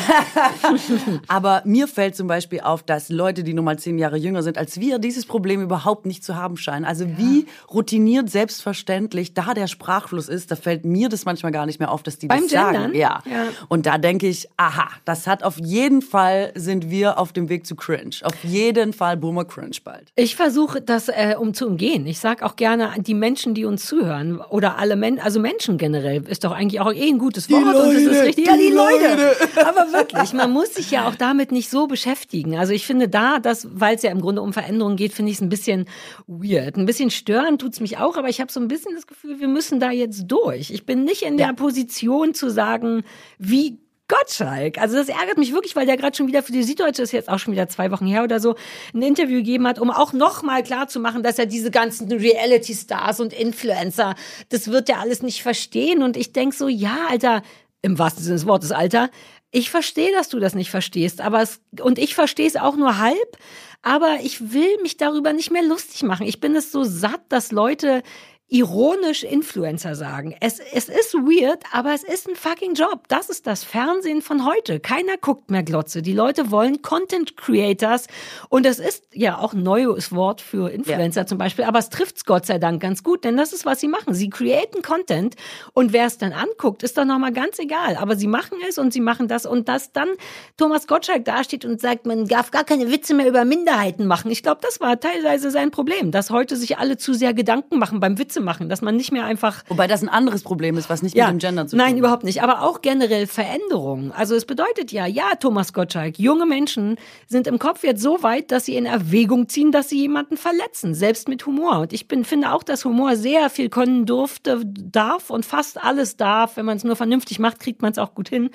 [1.28, 4.58] aber mir fällt zum Beispiel auf, dass Leute, die nur mal zehn Jahre jünger sind
[4.58, 6.86] als wir, dieses Problem überhaupt überhaupt nicht zu haben scheinen.
[6.86, 7.18] Also ja.
[7.18, 11.92] wie routiniert, selbstverständlich da der Sprachfluss ist, da fällt mir das manchmal gar nicht mehr
[11.92, 12.74] auf, dass die Beim das Gendern?
[12.74, 12.96] sagen.
[12.96, 13.22] Ja.
[13.26, 13.48] ja.
[13.68, 17.66] Und da denke ich, aha, das hat auf jeden Fall sind wir auf dem Weg
[17.66, 18.16] zu cringe.
[18.24, 20.12] Auf jeden Fall Boomer Cringe bald.
[20.16, 22.06] Ich versuche das äh, um zu umgehen.
[22.06, 26.24] Ich sage auch gerne die Menschen, die uns zuhören oder alle Menschen, also Menschen generell
[26.28, 28.46] ist doch eigentlich auch eh ein gutes Wort die Leute, und das ist richtig.
[28.46, 29.16] Die ja, die Leute.
[29.16, 29.36] Leute.
[29.68, 32.58] Aber wirklich, man muss sich ja auch damit nicht so beschäftigen.
[32.58, 35.38] Also ich finde da, dass, weil es ja im Grunde um Veränderungen geht, finde ich
[35.38, 35.86] es ein bisschen
[36.28, 36.78] weird.
[36.78, 39.48] Ein bisschen störend tut's mich auch, aber ich habe so ein bisschen das Gefühl, wir
[39.48, 40.72] müssen da jetzt durch.
[40.72, 43.04] Ich bin nicht in der Position zu sagen,
[43.38, 44.80] wie Gottschalk.
[44.80, 47.30] Also das ärgert mich wirklich, weil der gerade schon wieder für die Süddeutsche ist jetzt
[47.30, 48.56] auch schon wieder zwei Wochen her oder so
[48.94, 52.12] ein Interview gegeben hat, um auch noch mal klar zu machen, dass er diese ganzen
[52.12, 54.16] Reality Stars und Influencer,
[54.50, 56.02] das wird er alles nicht verstehen.
[56.02, 57.44] Und ich denk so, ja, Alter,
[57.82, 59.10] im wahrsten Sinne des Wortes, Alter,
[59.52, 62.98] ich verstehe, dass du das nicht verstehst, aber es, und ich verstehe es auch nur
[62.98, 63.38] halb,
[63.82, 66.28] aber ich will mich darüber nicht mehr lustig machen.
[66.28, 68.04] Ich bin es so satt, dass Leute
[68.50, 70.36] ironisch Influencer sagen.
[70.40, 73.04] Es, es ist weird, aber es ist ein fucking Job.
[73.08, 74.80] Das ist das Fernsehen von heute.
[74.80, 76.02] Keiner guckt mehr Glotze.
[76.02, 78.08] Die Leute wollen Content Creators.
[78.50, 81.28] Und das ist ja auch ein neues Wort für Influencer ja.
[81.28, 81.66] zum Beispiel.
[81.66, 84.16] Aber es trifft's Gott sei Dank ganz gut, denn das ist, was sie machen.
[84.16, 85.36] Sie createn Content
[85.74, 87.98] und wer es dann anguckt, ist doch nochmal ganz egal.
[87.98, 90.10] Aber sie machen es und sie machen das und dass dann
[90.58, 94.32] Thomas Gottschalk dasteht und sagt, man darf gar keine Witze mehr über Minderheiten machen.
[94.32, 98.00] Ich glaube, das war teilweise sein Problem, dass heute sich alle zu sehr Gedanken machen
[98.00, 99.64] beim Witze machen, dass man nicht mehr einfach.
[99.68, 101.88] Wobei das ein anderes Problem ist, was nicht ja, mit dem Gender zu tun hat.
[101.88, 102.42] Nein, überhaupt nicht.
[102.42, 104.12] Aber auch generell Veränderungen.
[104.12, 108.52] Also es bedeutet ja, ja, Thomas Gottschalk, junge Menschen sind im Kopf jetzt so weit,
[108.52, 111.80] dass sie in Erwägung ziehen, dass sie jemanden verletzen, selbst mit Humor.
[111.80, 116.18] Und ich bin, finde auch, dass Humor sehr viel können durfte, darf und fast alles
[116.18, 116.58] darf.
[116.58, 118.50] Wenn man es nur vernünftig macht, kriegt man es auch gut hin.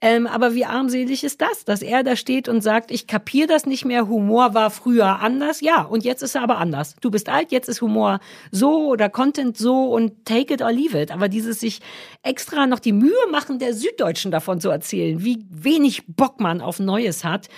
[0.00, 3.66] Ähm, aber wie armselig ist das, dass er da steht und sagt, ich kapiere das
[3.66, 5.60] nicht mehr, Humor war früher anders.
[5.60, 6.96] Ja, und jetzt ist er aber anders.
[7.00, 8.20] Du bist alt, jetzt ist Humor
[8.50, 11.10] so oder Content so und take it or leave it.
[11.10, 11.80] Aber dieses sich
[12.22, 16.78] extra noch die Mühe machen, der Süddeutschen davon zu erzählen, wie wenig Bock man auf
[16.78, 17.48] Neues hat,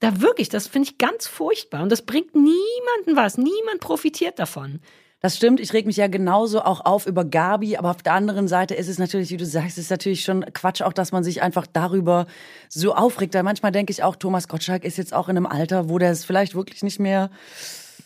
[0.00, 1.82] da wirklich, das finde ich ganz furchtbar.
[1.82, 3.38] Und das bringt niemanden was.
[3.38, 4.80] Niemand profitiert davon.
[5.20, 8.46] Das stimmt, ich reg mich ja genauso auch auf über Gabi, aber auf der anderen
[8.46, 11.40] Seite ist es natürlich, wie du sagst, ist natürlich schon Quatsch auch, dass man sich
[11.40, 12.26] einfach darüber
[12.68, 13.32] so aufregt.
[13.32, 16.10] Weil manchmal denke ich auch, Thomas Gottschalk ist jetzt auch in einem Alter, wo der
[16.10, 17.30] es vielleicht wirklich nicht mehr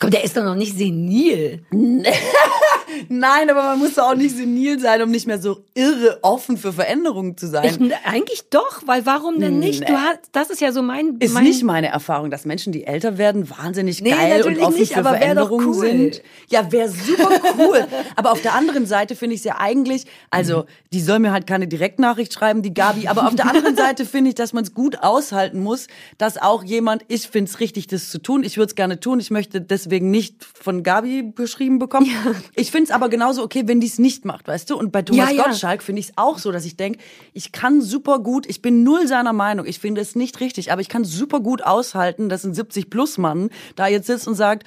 [0.01, 1.65] Komm, der ist doch noch nicht senil.
[3.09, 6.57] Nein, aber man muss doch auch nicht senil sein, um nicht mehr so irre offen
[6.57, 7.65] für Veränderungen zu sein.
[7.65, 9.81] Ich, eigentlich doch, weil warum denn nicht?
[9.81, 9.87] Nee.
[9.87, 11.17] Du hast, das ist ja so mein.
[11.19, 14.79] Ist mein nicht meine Erfahrung, dass Menschen, die älter werden, wahnsinnig nee, geil und offen
[14.79, 15.87] nicht, für Veränderungen cool.
[15.87, 16.23] sind.
[16.49, 17.87] Ja, wäre super cool.
[18.17, 21.47] aber auf der anderen Seite finde ich es ja eigentlich, also die soll mir halt
[21.47, 24.75] keine Direktnachricht schreiben, die Gabi, aber auf der anderen Seite finde ich, dass man es
[24.75, 25.89] gut aushalten muss,
[26.19, 29.21] dass auch jemand, ich finde es richtig, das zu tun, ich würde es gerne tun,
[29.21, 32.07] ich möchte deswegen nicht von Gabi beschrieben bekommen.
[32.07, 32.35] Ja.
[32.55, 34.77] Ich finde es aber genauso okay, wenn die es nicht macht, weißt du?
[34.77, 36.99] Und bei Thomas ja, Gottschalk finde ich es auch so, dass ich denke,
[37.33, 40.81] ich kann super gut, ich bin null seiner Meinung, ich finde es nicht richtig, aber
[40.81, 44.65] ich kann super gut aushalten, dass ein 70-Plus-Mann da jetzt sitzt und sagt,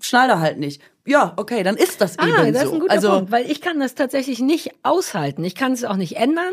[0.00, 0.82] Schneider halt nicht.
[1.06, 2.68] Ja, okay, dann ist das ah, eben das so.
[2.68, 5.44] Ist ein guter also, Punkt, weil ich kann das tatsächlich nicht aushalten.
[5.44, 6.52] Ich kann es auch nicht ändern.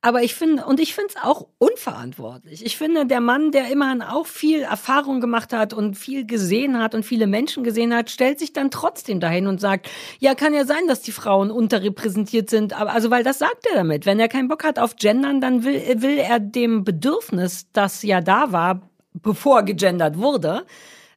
[0.00, 2.64] Aber ich finde, und ich finde es auch unverantwortlich.
[2.64, 6.94] Ich finde, der Mann, der immerhin auch viel Erfahrung gemacht hat und viel gesehen hat
[6.94, 9.90] und viele Menschen gesehen hat, stellt sich dann trotzdem dahin und sagt,
[10.20, 12.78] ja, kann ja sein, dass die Frauen unterrepräsentiert sind.
[12.80, 14.06] Aber, also, weil das sagt er damit.
[14.06, 18.20] Wenn er keinen Bock hat auf Gendern, dann will, will er dem Bedürfnis, das ja
[18.20, 20.64] da war, bevor gegendert wurde,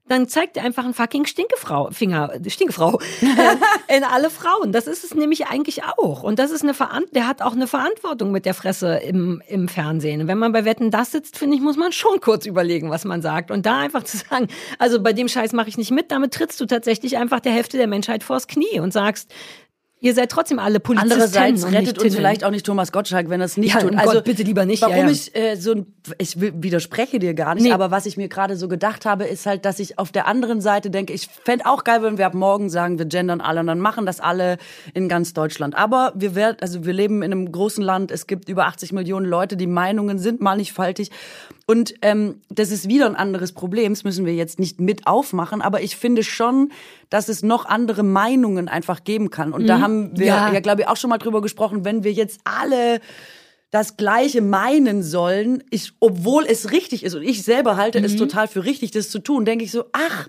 [0.08, 4.72] dann zeigt er einfach einen fucking Stinkefrau, Finger, Stinkefrau äh, in alle Frauen.
[4.72, 6.24] Das ist es nämlich eigentlich auch.
[6.24, 9.68] Und das ist eine Verant der hat auch eine Verantwortung mit der Fresse im, im
[9.68, 10.22] Fernsehen.
[10.22, 13.06] Und wenn man bei Wetten das sitzt, finde ich, muss man schon kurz überlegen, was
[13.06, 13.52] man sagt.
[13.52, 14.48] Und da einfach zu sagen,
[14.80, 17.78] also bei dem Scheiß mache ich nicht mit, damit trittst du tatsächlich einfach der Hälfte
[17.78, 19.34] der Menschheit vors Knie und sagst,
[20.04, 21.12] Ihr seid trotzdem alle Polizisten.
[21.12, 23.96] Andererseits rettet uns vielleicht auch nicht Thomas Gottschalk, wenn er es nicht ja, tut.
[23.96, 24.82] Also Gott, bitte lieber nicht.
[24.82, 25.12] Warum ja, ja.
[25.12, 27.72] ich äh, so ein, ich widerspreche dir gar nicht, nee.
[27.72, 30.60] aber was ich mir gerade so gedacht habe, ist halt, dass ich auf der anderen
[30.60, 33.68] Seite denke, ich fände auch geil, wenn wir ab morgen sagen, wir gendern alle und
[33.68, 34.58] dann machen das alle
[34.96, 35.76] in ganz Deutschland.
[35.76, 39.28] Aber wir werden, also wir leben in einem großen Land, es gibt über 80 Millionen
[39.28, 41.12] Leute, die Meinungen sind mannigfaltig
[41.68, 45.62] und ähm, das ist wieder ein anderes Problem, das müssen wir jetzt nicht mit aufmachen,
[45.62, 46.72] aber ich finde schon,
[47.10, 49.54] dass es noch andere Meinungen einfach geben kann.
[49.54, 49.68] Und mhm.
[49.68, 52.42] da haben wir ja, ja glaube ich, auch schon mal drüber gesprochen, wenn wir jetzt
[52.44, 53.00] alle
[53.70, 58.06] das Gleiche meinen sollen, ich, obwohl es richtig ist und ich selber halte mhm.
[58.06, 60.28] es total für richtig, das zu tun, denke ich so, ach,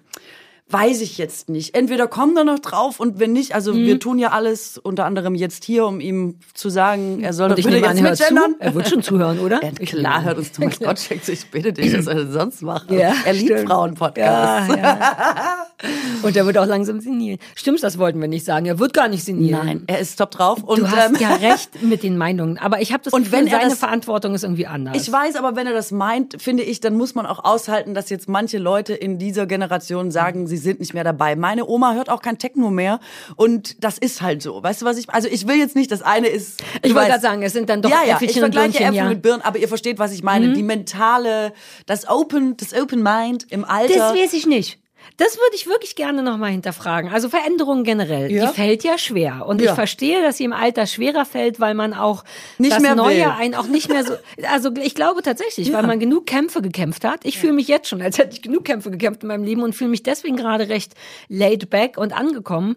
[0.73, 1.75] weiß ich jetzt nicht.
[1.75, 3.87] Entweder kommen da noch drauf und wenn nicht, also mhm.
[3.87, 7.57] wir tun ja alles unter anderem jetzt hier, um ihm zu sagen, er soll doch
[7.57, 8.55] bitte jetzt mitgendern.
[8.59, 9.61] Er wird schon zuhören, oder?
[9.63, 12.99] Ja, klar hört uns Thomas Gottschalk zu, ich bitte dich, was er sonst machen?
[12.99, 14.75] Ja, er liebt Frauenpodcasts.
[14.75, 15.67] Ja, ja.
[16.23, 17.39] Und er wird auch langsam senil.
[17.55, 18.67] Stimmt, das wollten wir nicht sagen.
[18.67, 19.51] Er wird gar nicht senil.
[19.51, 20.63] Nein, er ist top drauf.
[20.63, 22.59] Und, du hast ähm, ja recht mit den Meinungen.
[22.59, 24.97] Aber ich habe das und Gefühl, wenn seine das, Verantwortung ist irgendwie anders.
[24.97, 28.11] Ich weiß, aber wenn er das meint, finde ich, dann muss man auch aushalten, dass
[28.11, 31.37] jetzt manche Leute in dieser Generation sagen, sie sind nicht mehr dabei.
[31.37, 33.01] Meine Oma hört auch kein Techno mehr
[33.37, 34.63] und das ist halt so.
[34.63, 37.23] Weißt du, was ich Also ich will jetzt nicht, das eine ist Ich wollte gerade
[37.23, 39.09] sagen, es sind dann doch ja, ja, ich vergleiche Äpfel ja.
[39.09, 40.49] mit Birnen, aber ihr versteht, was ich meine.
[40.49, 40.55] Mhm.
[40.55, 41.53] Die mentale,
[41.87, 43.95] das Open, das Open Mind im Alter.
[43.95, 44.82] Das weiß ich nicht.
[45.19, 47.13] Das würde ich wirklich gerne nochmal hinterfragen.
[47.13, 48.47] Also Veränderungen generell, Ja.
[48.47, 49.45] die fällt ja schwer.
[49.47, 49.71] Und Ja.
[49.71, 52.25] ich verstehe, dass sie im Alter schwerer fällt, weil man auch
[52.59, 53.33] Nicht das mehr Neue will.
[53.39, 54.15] einen auch nicht mehr so.
[54.51, 57.25] Also ich glaube tatsächlich, weil man genug Kämpfe gekämpft hat.
[57.25, 59.75] Ich fühle mich jetzt schon, als hätte ich genug Kämpfe gekämpft in meinem Leben und
[59.75, 60.95] fühle mich deswegen gerade recht
[61.29, 62.77] laid back und angekommen.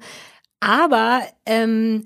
[0.60, 2.06] Aber ähm,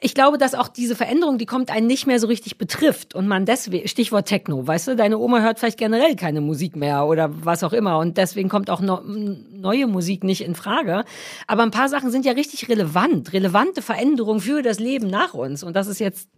[0.00, 3.26] ich glaube, dass auch diese Veränderung, die kommt, einen nicht mehr so richtig betrifft und
[3.28, 7.30] man deswegen, Stichwort Techno, weißt du, deine Oma hört vielleicht generell keine Musik mehr oder
[7.44, 11.04] was auch immer und deswegen kommt auch no, neue Musik nicht in Frage.
[11.46, 15.62] Aber ein paar Sachen sind ja richtig relevant, relevante Veränderungen für das Leben nach uns
[15.62, 16.28] und das ist jetzt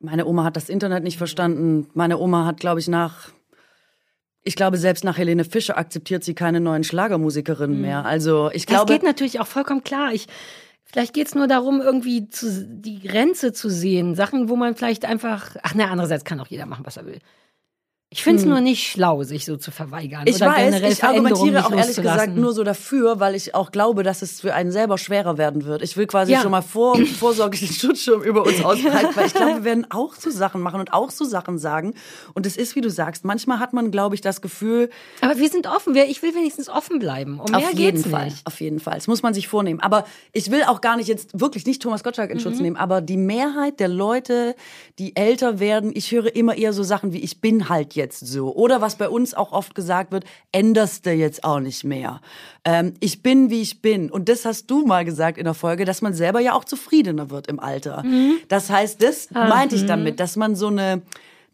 [0.00, 1.86] Meine Oma hat das Internet nicht verstanden.
[1.94, 3.30] Meine Oma hat, glaube ich, nach,
[4.42, 8.04] ich glaube, selbst nach Helene Fischer akzeptiert sie keine neuen Schlagermusikerinnen mehr.
[8.04, 10.12] Also ich Das glaube, geht natürlich auch vollkommen klar.
[10.12, 10.26] Ich,
[10.92, 14.14] vielleicht geht's nur darum, irgendwie zu, die Grenze zu sehen.
[14.14, 15.56] Sachen, wo man vielleicht einfach.
[15.62, 17.18] Ach ne, andererseits kann auch jeder machen, was er will.
[18.14, 20.24] Ich finde es nur nicht schlau, sich so zu verweigern.
[20.26, 24.02] ich oder weiß, ich argumentiere auch ehrlich gesagt nur so dafür, weil ich auch glaube,
[24.02, 25.80] dass es für einen selber schwerer werden wird.
[25.82, 26.42] Ich will quasi Ja.
[26.42, 30.14] schon mal vor, vorsorglich den Schutzschirm über uns ausbreiten, weil ich glaube, wir werden auch
[30.14, 31.94] so Sachen machen und auch so Sachen sagen.
[32.34, 34.90] Und es ist, wie du sagst, manchmal hat man, glaube ich, das Gefühl,
[35.22, 35.94] Aber wir sind offen.
[35.94, 37.40] Wir- Ich will wenigstens offen bleiben.
[37.40, 38.46] Um mehr Auf jeden geht's Fall, nicht.
[38.46, 38.96] auf jeden Fall.
[38.96, 39.80] Das muss man sich vornehmen.
[39.80, 42.42] Aber ich will auch gar nicht jetzt wirklich nicht Thomas Gottschalk in Mhm.
[42.42, 44.54] Schutz nehmen, aber die Mehrheit der Leute,
[44.98, 48.54] die älter werden, ich höre immer eher so Sachen wie ich bin halt jetzt so.
[48.54, 52.20] Oder was bei uns auch oft gesagt wird, änderst du jetzt auch nicht mehr.
[52.64, 54.10] Ähm, ich bin, wie ich bin.
[54.10, 57.30] Und das hast du mal gesagt in der Folge, dass man selber ja auch zufriedener
[57.30, 58.02] wird im Alter.
[58.02, 58.38] Mhm.
[58.48, 61.02] Das heißt, das Ah, meinte ich damit, dass man so eine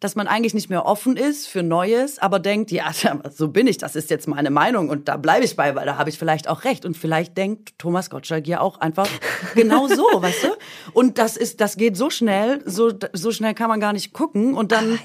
[0.00, 2.90] dass man eigentlich nicht mehr offen ist für Neues, aber denkt, ja,
[3.34, 5.98] so bin ich, das ist jetzt meine Meinung und da bleibe ich bei, weil da
[5.98, 6.84] habe ich vielleicht auch recht.
[6.84, 9.08] Und vielleicht denkt Thomas Gottschalk ja auch einfach
[9.54, 10.48] genau so, weißt du?
[10.92, 14.54] Und das ist, das geht so schnell, so, so schnell kann man gar nicht gucken
[14.54, 14.98] und dann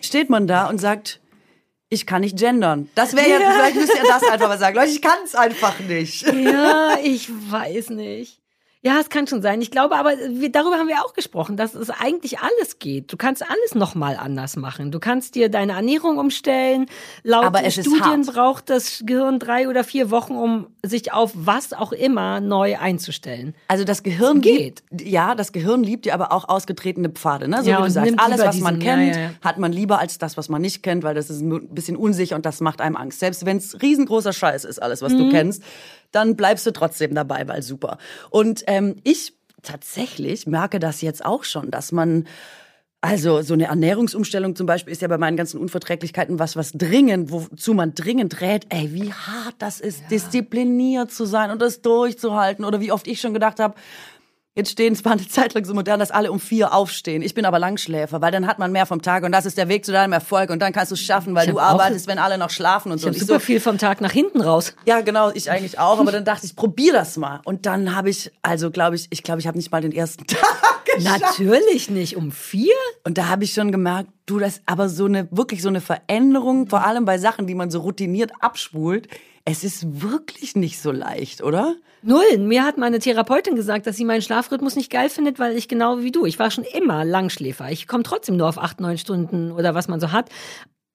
[0.00, 1.20] steht man da und sagt,
[1.90, 2.88] ich kann nicht gendern.
[2.94, 3.50] Das wäre ja, Ja.
[3.52, 4.76] vielleicht müsst ihr das einfach mal sagen.
[4.76, 6.22] Leute, ich kann es einfach nicht.
[6.32, 8.37] Ja, ich weiß nicht.
[8.80, 9.60] Ja, es kann schon sein.
[9.60, 13.12] Ich glaube, aber wir, darüber haben wir auch gesprochen, dass es eigentlich alles geht.
[13.12, 14.92] Du kannst alles nochmal anders machen.
[14.92, 16.86] Du kannst dir deine Ernährung umstellen.
[17.24, 21.32] Laut Aber es ist Studien braucht das Gehirn drei oder vier Wochen, um sich auf
[21.34, 23.56] was auch immer neu einzustellen.
[23.66, 24.84] Also das Gehirn geht.
[24.92, 27.64] liebt, ja, das Gehirn liebt ja aber auch ausgetretene Pfade, ne?
[27.64, 29.30] So Ja, wie du sagst, alles, was man diesen- ja, kennt, ja, ja.
[29.42, 32.36] hat man lieber als das, was man nicht kennt, weil das ist ein bisschen unsicher
[32.36, 33.18] und das macht einem Angst.
[33.18, 35.18] Selbst wenn es riesengroßer Scheiß ist, alles, was Mhm.
[35.18, 35.64] du kennst,
[36.12, 37.98] dann bleibst du trotzdem dabei, weil super.
[38.30, 42.26] Und ähm, ich tatsächlich merke das jetzt auch schon, dass man
[43.00, 47.30] also so eine Ernährungsumstellung zum Beispiel ist ja bei meinen ganzen Unverträglichkeiten was, was dringend,
[47.30, 48.66] wozu man dringend rät.
[48.70, 52.64] Ey, wie hart das ist, diszipliniert zu sein und das durchzuhalten.
[52.64, 53.76] Oder wie oft ich schon gedacht habe,
[54.58, 57.22] jetzt stehen es war eine Zeit lang so modern, dass alle um vier aufstehen.
[57.22, 59.68] Ich bin aber Langschläfer, weil dann hat man mehr vom Tag und das ist der
[59.68, 62.36] Weg zu deinem Erfolg und dann kannst du es schaffen, weil du arbeitest, wenn alle
[62.36, 63.06] noch schlafen und Ich so.
[63.08, 64.74] habe ich super so, viel vom Tag nach hinten raus.
[64.84, 65.98] ja, genau, ich eigentlich auch.
[66.00, 67.40] Aber dann dachte ich, probier das mal.
[67.44, 70.26] Und dann habe ich, also glaube ich, ich glaube, ich habe nicht mal den ersten
[70.26, 70.40] Tag
[70.96, 71.20] geschafft.
[71.20, 72.16] Natürlich nicht.
[72.16, 72.74] Um vier?
[73.04, 76.66] Und da habe ich schon gemerkt, du, das aber so eine, wirklich so eine Veränderung,
[76.66, 79.06] vor allem bei Sachen, die man so routiniert abspult.
[79.50, 81.74] Es ist wirklich nicht so leicht, oder?
[82.02, 82.36] Null.
[82.36, 86.00] Mir hat meine Therapeutin gesagt, dass sie meinen Schlafrhythmus nicht geil findet, weil ich genau
[86.00, 87.70] wie du, ich war schon immer Langschläfer.
[87.70, 90.28] Ich komme trotzdem nur auf acht, neun Stunden oder was man so hat.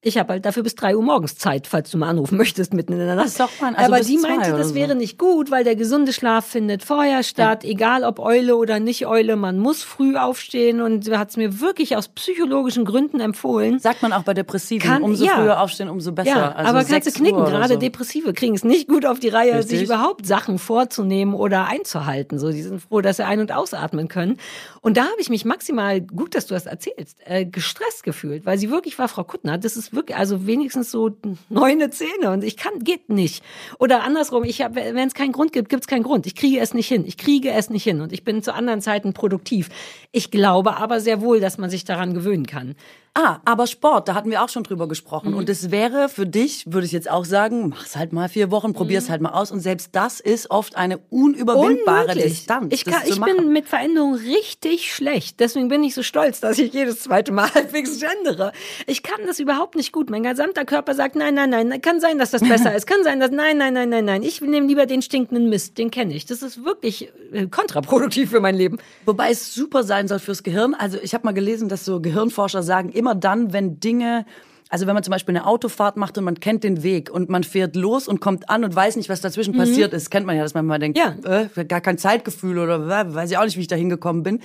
[0.06, 2.92] Ich habe halt dafür bis drei Uhr morgens Zeit, falls du mal anrufen möchtest mitten
[2.92, 3.24] in der Nacht.
[3.26, 3.74] Das ist doch fein.
[3.74, 4.76] Also Aber sie meinte, das so.
[4.76, 9.08] wäre nicht gut, weil der gesunde Schlaf findet vorher statt, egal ob Eule oder nicht
[9.08, 9.38] Eule.
[9.38, 13.80] Man muss früh aufstehen und hat es mir wirklich aus psychologischen Gründen empfohlen.
[13.80, 15.36] Sagt man auch bei Depressiven, Kann- umso ja.
[15.36, 16.30] früher aufstehen, umso besser.
[16.30, 17.46] Ja, also aber kannst du 6 knicken.
[17.46, 17.80] Gerade so.
[17.80, 19.80] Depressive kriegen es nicht gut auf die Reihe, Richtig.
[19.80, 22.40] sich überhaupt Sachen vorzunehmen oder einzuhalten.
[22.40, 24.38] So, die sind froh, dass sie ein- und ausatmen können.
[24.82, 28.58] Und da habe ich mich maximal, gut, dass du das erzählst, äh, gestresst gefühlt, weil
[28.58, 31.12] sie wirklich war, Frau Kuttner, das ist wirklich, also wenigstens so
[31.50, 33.44] neune Zähne und ich kann, geht nicht.
[33.80, 36.26] Oder andersrum, ich habe, wenn es keinen Grund gibt, gibt es keinen Grund.
[36.26, 37.04] Ich kriege es nicht hin.
[37.06, 39.70] Ich kriege es nicht hin und ich bin zu anderen Zeiten produktiv.
[40.12, 42.76] Ich glaube aber sehr wohl, dass man sich daran gewöhnen kann.
[43.16, 45.32] Ah, aber Sport, da hatten wir auch schon drüber gesprochen.
[45.32, 45.38] Mhm.
[45.38, 48.74] Und es wäre für dich, würde ich jetzt auch sagen, mach's halt mal vier Wochen,
[48.74, 49.52] probier's halt mal aus.
[49.52, 52.10] Und selbst das ist oft eine unüberwindbare Mhm.
[52.10, 52.24] Unmöglich.
[52.24, 52.74] Distanz.
[52.74, 55.40] Ich, kann, ich bin mit Veränderung richtig schlecht.
[55.40, 58.52] Deswegen bin ich so stolz, dass ich jedes zweite Mal halbwegs gendere.
[58.88, 60.10] Ich kann das überhaupt nicht gut.
[60.10, 62.88] Mein gesamter Körper sagt, nein, nein, nein, kann sein, dass das besser ist.
[62.88, 64.24] Kann sein, dass, nein, nein, nein, nein, nein.
[64.24, 66.26] Ich nehme lieber den stinkenden Mist, den kenne ich.
[66.26, 68.80] Das ist wirklich äh, kontraproduktiv für mein Leben.
[69.06, 70.74] Wobei es super sein soll fürs Gehirn.
[70.74, 74.26] Also ich habe mal gelesen, dass so Gehirnforscher sagen, immer dann, wenn Dinge,
[74.70, 77.44] also wenn man zum Beispiel eine Autofahrt macht und man kennt den Weg und man
[77.44, 80.42] fährt los und kommt an und weiß nicht, was dazwischen passiert ist, kennt man ja,
[80.44, 81.16] dass man mal denkt, Ja.
[81.26, 84.40] äh, gar kein Zeitgefühl oder äh, weiß ich auch nicht, wie ich da hingekommen bin.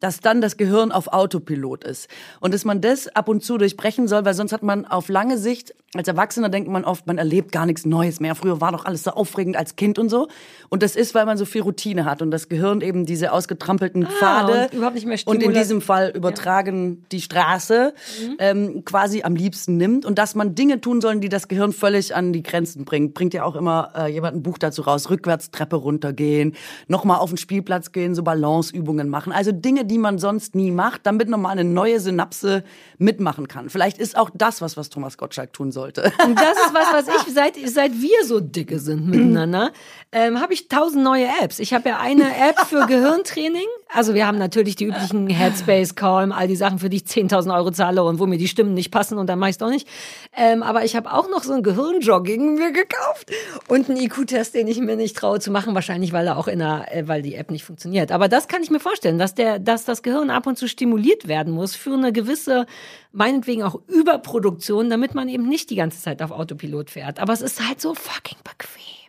[0.00, 2.08] Dass dann das Gehirn auf Autopilot ist.
[2.40, 5.38] Und dass man das ab und zu durchbrechen soll, weil sonst hat man auf lange
[5.38, 8.34] Sicht, als Erwachsener denkt man oft, man erlebt gar nichts Neues mehr.
[8.34, 10.28] Früher war doch alles so aufregend als Kind und so.
[10.68, 14.06] Und das ist, weil man so viel Routine hat und das Gehirn eben diese ausgetrampelten
[14.06, 17.92] Ah, Pfade und überhaupt nicht mehr und in diesem Fall übertragen die Straße
[18.38, 22.14] ähm, quasi am liebsten nimmt und dass man Dinge tun soll, die das Gehirn völlig
[22.14, 23.14] an die Grenzen bringt.
[23.14, 26.54] Bringt ja auch immer äh, jemand ein Buch dazu raus, rückwärts Treppe runtergehen,
[26.86, 29.32] nochmal auf den Spielplatz gehen, so Balanceübungen machen.
[29.32, 32.62] Also Dinge, die man sonst nie macht, damit nochmal eine neue Synapse
[32.96, 33.68] mitmachen kann.
[33.68, 36.12] Vielleicht ist auch das was, was Thomas Gottschalk tun sollte.
[36.24, 39.72] Und das ist was, was ich, seit, seit wir so dicke sind miteinander,
[40.12, 41.58] ähm, habe ich tausend neue Apps.
[41.58, 43.66] Ich habe ja eine App für Gehirntraining.
[43.92, 47.54] Also wir haben natürlich die üblichen Headspace, Calm, all die Sachen, für die ich 10.000
[47.54, 49.70] Euro zahle und wo mir die Stimmen nicht passen und dann mache ich es auch
[49.70, 49.88] nicht.
[50.36, 53.32] Ähm, aber ich habe auch noch so ein Gehirnjogging mir gekauft
[53.66, 56.60] und einen IQ-Test, den ich mir nicht traue zu machen, wahrscheinlich, weil er auch in
[56.60, 58.12] der, äh, weil die App nicht funktioniert.
[58.12, 61.28] Aber das kann ich mir vorstellen, dass der, dass das Gehirn ab und zu stimuliert
[61.28, 62.66] werden muss für eine gewisse,
[63.12, 67.18] meinetwegen auch Überproduktion, damit man eben nicht die ganze Zeit auf Autopilot fährt.
[67.20, 69.00] Aber es ist halt so fucking bequem.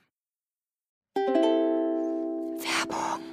[2.82, 3.32] Werbung.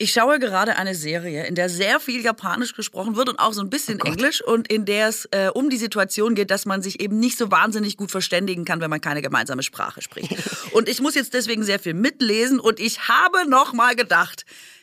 [0.00, 3.60] Ich schaue gerade eine Serie, in der sehr viel Japanisch gesprochen wird und auch so
[3.60, 7.00] ein bisschen Englisch und in der es äh, um die Situation geht, dass man sich
[7.00, 10.36] eben nicht so wahnsinnig gut verständigen kann, wenn man keine gemeinsame Sprache spricht.
[10.72, 14.44] Und ich muss jetzt deswegen sehr viel mitlesen und ich habe noch mal gedacht,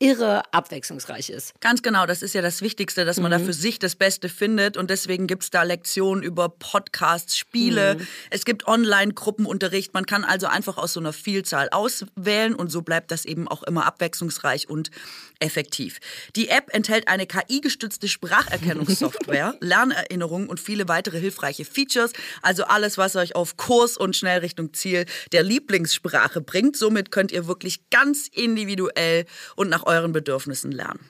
[0.00, 1.52] irre abwechslungsreich ist.
[1.60, 4.78] Ganz genau, das ist ja das Wichtigste, dass man da für sich das Beste findet.
[4.78, 7.98] Und deswegen gibt's da Lektionen über Podcasts, Spiele.
[8.30, 9.92] Es gibt Online-Gruppenunterricht.
[9.92, 13.62] Man kann also einfach aus so einer Vielzahl auswählen und so bleibt das eben auch
[13.62, 14.90] immer abwechslungsreich und
[15.38, 15.98] effektiv.
[16.34, 22.12] Die App enthält eine KI-gestützte Spracherkennungssoftware, Lernerinnerungen und viele weitere hilfreiche Features.
[22.40, 26.76] Also alles, was euch auf Kurs und schnell Richtung Ziel der Lieblingssprache bringt.
[26.76, 29.26] Somit könnt ihr wirklich ganz individuell
[29.56, 31.09] und nach euren Bedürfnissen lernen.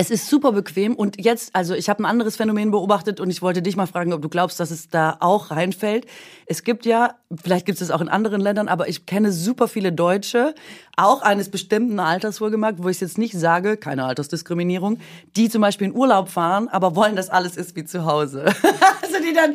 [0.00, 3.42] Es ist super bequem und jetzt, also ich habe ein anderes Phänomen beobachtet und ich
[3.42, 6.06] wollte dich mal fragen, ob du glaubst, dass es da auch reinfällt.
[6.46, 9.68] Es gibt ja, vielleicht gibt es das auch in anderen Ländern, aber ich kenne super
[9.68, 10.54] viele Deutsche,
[10.96, 14.98] auch eines bestimmten Alters wohlgemerkt, wo ich jetzt nicht sage, keine Altersdiskriminierung,
[15.36, 18.46] die zum Beispiel in Urlaub fahren, aber wollen, dass alles ist wie zu Hause.
[19.02, 19.54] also die dann,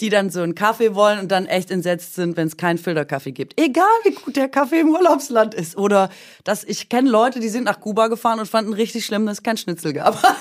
[0.00, 3.32] die dann so einen Kaffee wollen und dann echt entsetzt sind, wenn es keinen Filterkaffee
[3.32, 3.60] gibt.
[3.60, 5.76] Egal wie gut der Kaffee im Urlaubsland ist.
[5.76, 6.10] Oder
[6.44, 9.42] dass ich kenne Leute, die sind nach Kuba gefahren und fanden richtig schlimm, dass es
[9.42, 10.16] kein Schnitzel gab.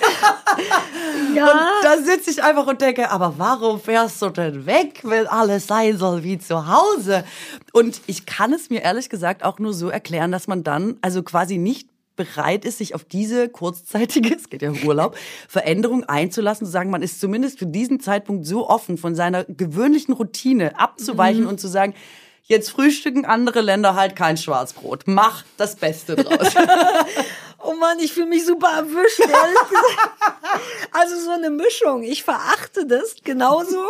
[1.36, 1.46] Ja.
[1.46, 5.66] Und da sitze ich einfach und denke, aber warum fährst du denn weg, wenn alles
[5.66, 7.24] sein soll wie zu Hause?
[7.72, 11.24] Und ich kann es mir ehrlich gesagt auch nur so erklären, dass man dann also
[11.24, 15.18] quasi nicht bereit ist, sich auf diese kurzzeitige, es geht ja um Urlaub,
[15.48, 20.14] Veränderung einzulassen, zu sagen, man ist zumindest für diesen Zeitpunkt so offen, von seiner gewöhnlichen
[20.14, 21.50] Routine abzuweichen mhm.
[21.50, 21.96] und zu sagen,
[22.44, 25.04] jetzt frühstücken andere Länder halt kein Schwarzbrot.
[25.06, 26.54] Mach das Beste draus.
[27.64, 30.62] oh Mann, ich fühle mich super erwischt, ehrlich gesagt.
[30.92, 32.04] Also so eine Mischung.
[32.04, 33.84] Ich verachte das genauso.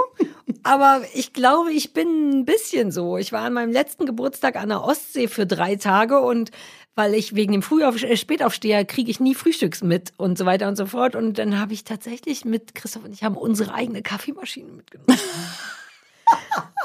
[0.64, 3.18] Aber ich glaube, ich bin ein bisschen so.
[3.18, 6.52] Ich war an meinem letzten Geburtstag an der Ostsee für drei Tage und
[6.96, 10.68] weil ich wegen dem Frühauf äh, Spätaufsteher kriege ich nie Frühstücks mit und so weiter
[10.68, 11.16] und so fort.
[11.16, 15.20] Und dann habe ich tatsächlich mit Christoph und ich haben unsere eigene Kaffeemaschine mitgenommen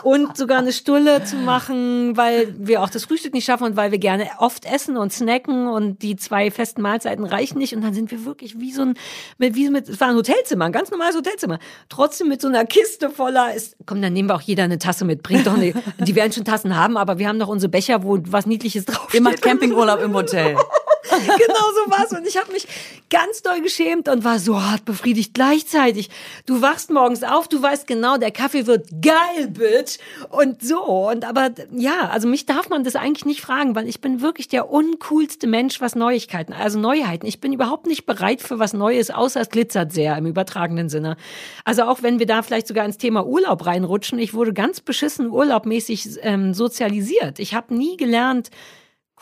[0.02, 3.90] und sogar eine Stulle zu machen, weil wir auch das Frühstück nicht schaffen und weil
[3.90, 7.94] wir gerne oft essen und snacken und die zwei festen Mahlzeiten reichen nicht und dann
[7.94, 8.94] sind wir wirklich wie so ein
[9.38, 11.58] mit wie mit es war ein Hotelzimmer, ein ganz normales Hotelzimmer.
[11.88, 15.04] Trotzdem mit so einer Kiste voller ist komm, dann nehmen wir auch jeder eine Tasse
[15.04, 15.22] mit.
[15.22, 18.18] Bringt doch eine, die werden schon Tassen haben, aber wir haben noch unsere Becher, wo
[18.28, 20.56] was niedliches drauf Ihr macht Campingurlaub im Hotel.
[21.10, 22.12] genau so war's.
[22.12, 22.66] Und ich habe mich
[23.10, 26.10] ganz doll geschämt und war so hart befriedigt gleichzeitig.
[26.46, 29.98] Du wachst morgens auf, du weißt genau, der Kaffee wird geil, Bitch.
[30.30, 31.08] Und so.
[31.10, 34.48] Und aber ja, also mich darf man das eigentlich nicht fragen, weil ich bin wirklich
[34.48, 37.26] der uncoolste Mensch, was Neuigkeiten, also Neuheiten.
[37.26, 41.16] Ich bin überhaupt nicht bereit für was Neues, außer es glitzert sehr im übertragenen Sinne.
[41.64, 45.30] Also auch wenn wir da vielleicht sogar ins Thema Urlaub reinrutschen, ich wurde ganz beschissen
[45.30, 47.38] urlaubmäßig ähm, sozialisiert.
[47.38, 48.50] Ich habe nie gelernt,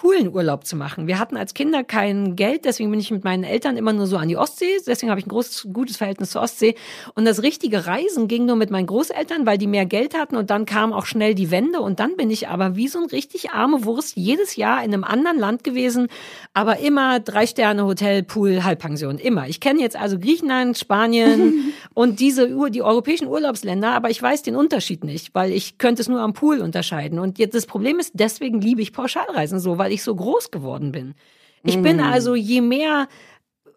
[0.00, 1.06] coolen Urlaub zu machen.
[1.06, 4.18] Wir hatten als Kinder kein Geld, deswegen bin ich mit meinen Eltern immer nur so
[4.18, 4.76] an die Ostsee.
[4.86, 6.74] Deswegen habe ich ein großes, gutes Verhältnis zur Ostsee.
[7.14, 10.50] Und das richtige Reisen ging nur mit meinen Großeltern, weil die mehr Geld hatten und
[10.50, 11.80] dann kam auch schnell die Wende.
[11.80, 15.04] Und dann bin ich aber wie so ein richtig arme Wurst jedes Jahr in einem
[15.04, 16.08] anderen Land gewesen,
[16.52, 19.18] aber immer drei Sterne Hotel, Pool, Halbpension.
[19.18, 19.48] Immer.
[19.48, 24.56] Ich kenne jetzt also Griechenland, Spanien und diese, die europäischen Urlaubsländer, aber ich weiß den
[24.56, 27.18] Unterschied nicht, weil ich könnte es nur am Pool unterscheiden.
[27.18, 30.50] Und jetzt das Problem ist, deswegen liebe ich Pauschalreisen so, weil weil ich so groß
[30.50, 31.14] geworden bin.
[31.62, 31.82] Ich mm.
[31.82, 33.06] bin also, je mehr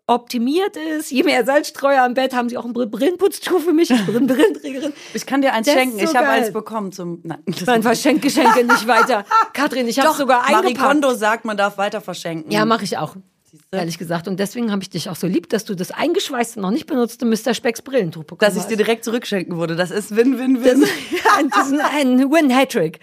[0.07, 3.89] optimiert ist, je mehr Salzstreuer am Bett, haben sie auch ein Brillenputztuch für mich.
[3.89, 4.91] Brillenträgerin.
[5.14, 5.99] Ich kann dir eins das schenken.
[5.99, 7.20] So ich habe eins bekommen zum.
[7.22, 9.24] Nein, Nein verschenk Geschenke nicht weiter.
[9.53, 10.80] Katrin, ich habe sogar eingepackt.
[10.80, 12.51] Marie Kondo sagt, man darf weiter verschenken.
[12.51, 13.16] Ja, mache ich auch.
[13.72, 14.28] Ehrlich gesagt.
[14.28, 17.24] Und deswegen habe ich dich auch so lieb, dass du das eingeschweißte noch nicht benutzte
[17.28, 17.53] Mr.
[17.53, 19.76] Specks Brillentuch bekommen Dass ich dir direkt zurückschenken würde.
[19.76, 20.82] Das ist Win-Win-Win.
[20.82, 20.89] Das,
[21.51, 22.99] das, ist ein Win-Hattrick.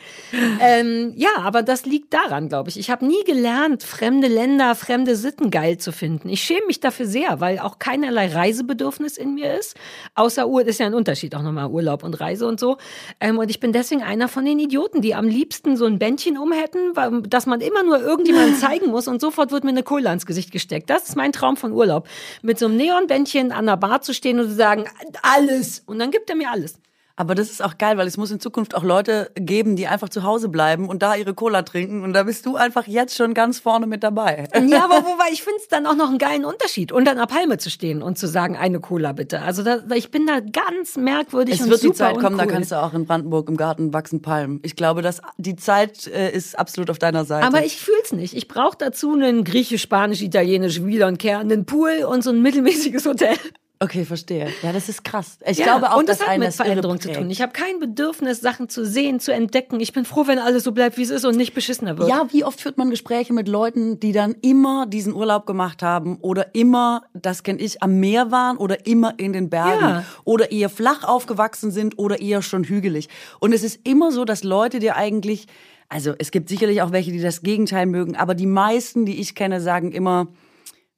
[0.60, 2.80] Ähm, ja, aber das liegt daran, glaube ich.
[2.80, 6.28] Ich habe nie gelernt, fremde Länder, fremde Sitten geil zu finden.
[6.28, 9.76] Ich schäme mich dafür sehr, weil auch keinerlei Reisebedürfnis in mir ist.
[10.16, 12.76] Außer Urlaub, ist ja ein Unterschied auch nochmal Urlaub und Reise und so.
[13.20, 16.36] Ähm, und ich bin deswegen einer von den Idioten, die am liebsten so ein Bändchen
[16.36, 16.92] um hätten,
[17.30, 20.55] dass man immer nur irgendjemandem zeigen muss und sofort wird mir eine Kohle ans Gesicht
[20.56, 20.88] gesteckt.
[20.88, 22.08] Das ist mein Traum von Urlaub.
[22.40, 24.86] Mit so einem Neonbändchen an der Bar zu stehen und zu sagen,
[25.22, 25.82] alles.
[25.84, 26.78] Und dann gibt er mir alles.
[27.16, 30.10] Aber das ist auch geil, weil es muss in Zukunft auch Leute geben, die einfach
[30.10, 32.04] zu Hause bleiben und da ihre Cola trinken.
[32.04, 34.48] Und da bist du einfach jetzt schon ganz vorne mit dabei.
[34.66, 37.56] Ja, aber wobei ich finde es dann auch noch einen geilen Unterschied, unter einer Palme
[37.56, 39.42] zu stehen und zu sagen, eine Cola bitte.
[39.42, 42.46] Also da, ich bin da ganz merkwürdig es und wird super die Zeit kommen, uncool.
[42.46, 44.60] da kannst du auch in Brandenburg im Garten wachsen Palmen.
[44.64, 47.46] Ich glaube, dass die Zeit äh, ist absolut auf deiner Seite.
[47.46, 48.34] Aber ich fühl's nicht.
[48.34, 52.42] Ich brauche dazu einen griechisch, spanisch, italienisch, wieder und Kern, einen Pool und so ein
[52.42, 53.36] mittelmäßiges Hotel.
[53.78, 54.48] Okay, verstehe.
[54.62, 55.38] Ja, das ist krass.
[55.46, 57.28] Ich ja, glaube auch, und das dass hat mit Veränderung zu tun.
[57.28, 59.80] Ich habe kein Bedürfnis, Sachen zu sehen, zu entdecken.
[59.80, 62.08] Ich bin froh, wenn alles so bleibt, wie es ist und nicht beschissener wird.
[62.08, 66.16] Ja, wie oft führt man Gespräche mit Leuten, die dann immer diesen Urlaub gemacht haben
[66.22, 70.04] oder immer, das kenne ich, am Meer waren oder immer in den Bergen ja.
[70.24, 73.10] oder eher flach aufgewachsen sind oder eher schon hügelig.
[73.40, 75.48] Und es ist immer so, dass Leute dir eigentlich,
[75.90, 79.34] also es gibt sicherlich auch welche, die das Gegenteil mögen, aber die meisten, die ich
[79.34, 80.28] kenne, sagen immer,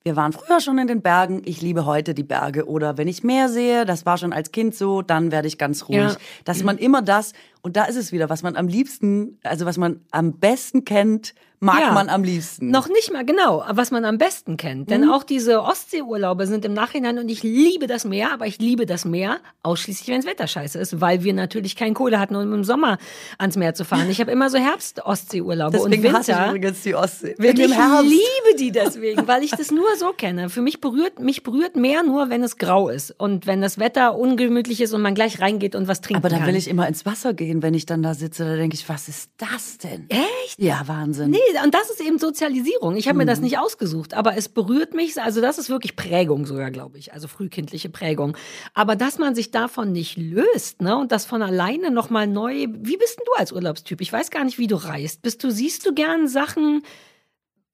[0.05, 2.67] wir waren früher schon in den Bergen, ich liebe heute die Berge.
[2.67, 5.89] Oder wenn ich Meer sehe, das war schon als Kind so, dann werde ich ganz
[5.89, 5.99] ruhig.
[5.99, 6.17] Ja.
[6.45, 7.33] Dass man immer das,
[7.63, 11.35] und da ist es wieder, was man am liebsten, also was man am besten kennt,
[11.61, 12.71] mag ja, man am liebsten.
[12.71, 14.91] Noch nicht mal genau, was man am besten kennt.
[14.91, 15.11] Denn mhm.
[15.11, 19.05] auch diese Ostseeurlaube sind im Nachhinein und ich liebe das Meer, aber ich liebe das
[19.05, 22.65] Meer ausschließlich, wenn das Wetter scheiße ist, weil wir natürlich keine Kohle hatten, um im
[22.65, 22.99] Sommer
[23.39, 24.09] ans Meer zu fahren.
[24.11, 26.13] Ich habe immer so Herbst-Ostseeurlaube und Winter.
[26.13, 27.35] Hasse ich übrigens die Ostsee.
[27.39, 30.51] Wirklich, ich liebe die deswegen, weil ich das nur so kenne.
[30.51, 34.17] Für mich berührt mich berührt Meer nur, wenn es grau ist und wenn das Wetter
[34.17, 36.49] ungemütlich ist und man gleich reingeht und was trinken Aber dann kann.
[36.49, 38.45] will ich immer ins Wasser gehen, wenn ich dann da sitze.
[38.45, 40.09] Da denke ich, was ist das denn?
[40.09, 40.59] Echt?
[40.59, 41.31] Ja, Wahnsinn.
[41.31, 42.97] Nee, und das ist eben Sozialisierung.
[42.97, 43.21] Ich habe mhm.
[43.21, 43.45] mir das mhm.
[43.45, 45.21] nicht ausgesucht, aber es berührt mich.
[45.21, 47.13] Also das ist wirklich Prägung sogar, glaube ich.
[47.13, 48.37] Also frühkindliche Prägung.
[48.75, 52.67] Aber dass man sich davon nicht löst, ne, und das von alleine nochmal neu.
[52.69, 54.01] Wie bist denn du als Urlaubstyp?
[54.01, 55.23] Ich weiß gar nicht, wie du reist.
[55.23, 56.83] Bist du, siehst du gern Sachen?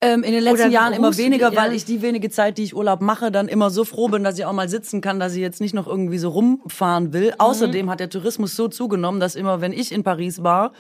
[0.01, 1.63] Ähm, in den letzten Jahren immer weniger, ja.
[1.63, 4.39] weil ich die wenige Zeit, die ich Urlaub mache, dann immer so froh bin, dass
[4.39, 7.29] ich auch mal sitzen kann, dass ich jetzt nicht noch irgendwie so rumfahren will.
[7.29, 7.35] Mhm.
[7.39, 10.73] Außerdem hat der Tourismus so zugenommen, dass immer, wenn ich in Paris war,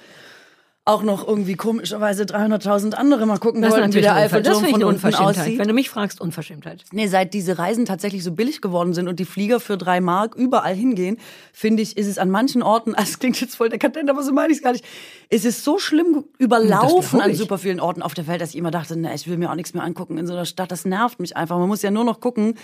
[0.86, 4.68] auch noch irgendwie komischerweise 300.000 andere mal gucken Das wollten, wie der das Eiffelturm finde
[4.68, 5.58] ich von unten aussieht.
[5.58, 6.84] Wenn du mich fragst, Unverschämtheit.
[6.92, 10.34] Nee, seit diese Reisen tatsächlich so billig geworden sind und die Flieger für drei Mark
[10.34, 11.16] überall hingehen,
[11.54, 14.32] finde ich, ist es an manchen Orten, also es klingt jetzt voll dekadent, aber so
[14.32, 14.84] meine ich es gar nicht,
[15.30, 18.70] es ist so schlimm überlaufen an super vielen Orten auf der Welt, dass ich immer
[18.70, 21.18] dachte, ne, ich will mir auch nichts mehr angucken in so einer Stadt, das nervt
[21.18, 21.58] mich einfach.
[21.58, 22.56] Man muss ja nur noch gucken,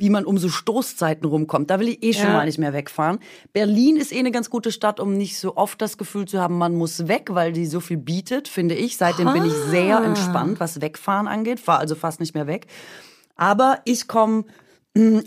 [0.00, 1.70] wie man um so Stoßzeiten rumkommt.
[1.70, 2.32] Da will ich eh schon Ja.
[2.32, 3.18] mal nicht mehr wegfahren.
[3.52, 6.56] Berlin ist eh eine ganz gute Stadt, um nicht so oft das Gefühl zu haben,
[6.56, 8.96] man muss weg, weil die so viel bietet, finde ich.
[8.96, 12.66] Seitdem bin ich sehr entspannt, was Wegfahren angeht, fahre also fast nicht mehr weg.
[13.36, 14.44] Aber ich komme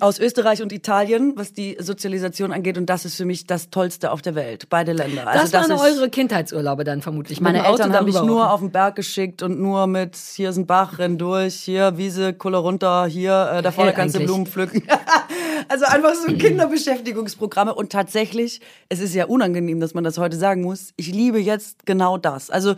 [0.01, 2.78] aus Österreich und Italien, was die Sozialisation angeht.
[2.78, 4.68] Und das ist für mich das Tollste auf der Welt.
[4.70, 5.26] Beide Länder.
[5.26, 7.39] Also Das waren ist- eure Kindheitsurlaube dann vermutlich.
[7.39, 10.57] meine Eltern habe ich darüber nur auf den Berg geschickt und nur mit hier ist
[10.57, 14.20] ein Bach, renn durch, hier Wiese, Kulle runter, hier äh, da vorne kannst du.
[14.20, 14.84] Blumen pflücken.
[15.70, 18.59] also einfach so Kinderbeschäftigungsprogramme und tatsächlich,
[18.89, 20.91] es ist ja unangenehm, dass man das heute sagen muss.
[20.97, 22.49] Ich liebe jetzt genau das.
[22.49, 22.76] Also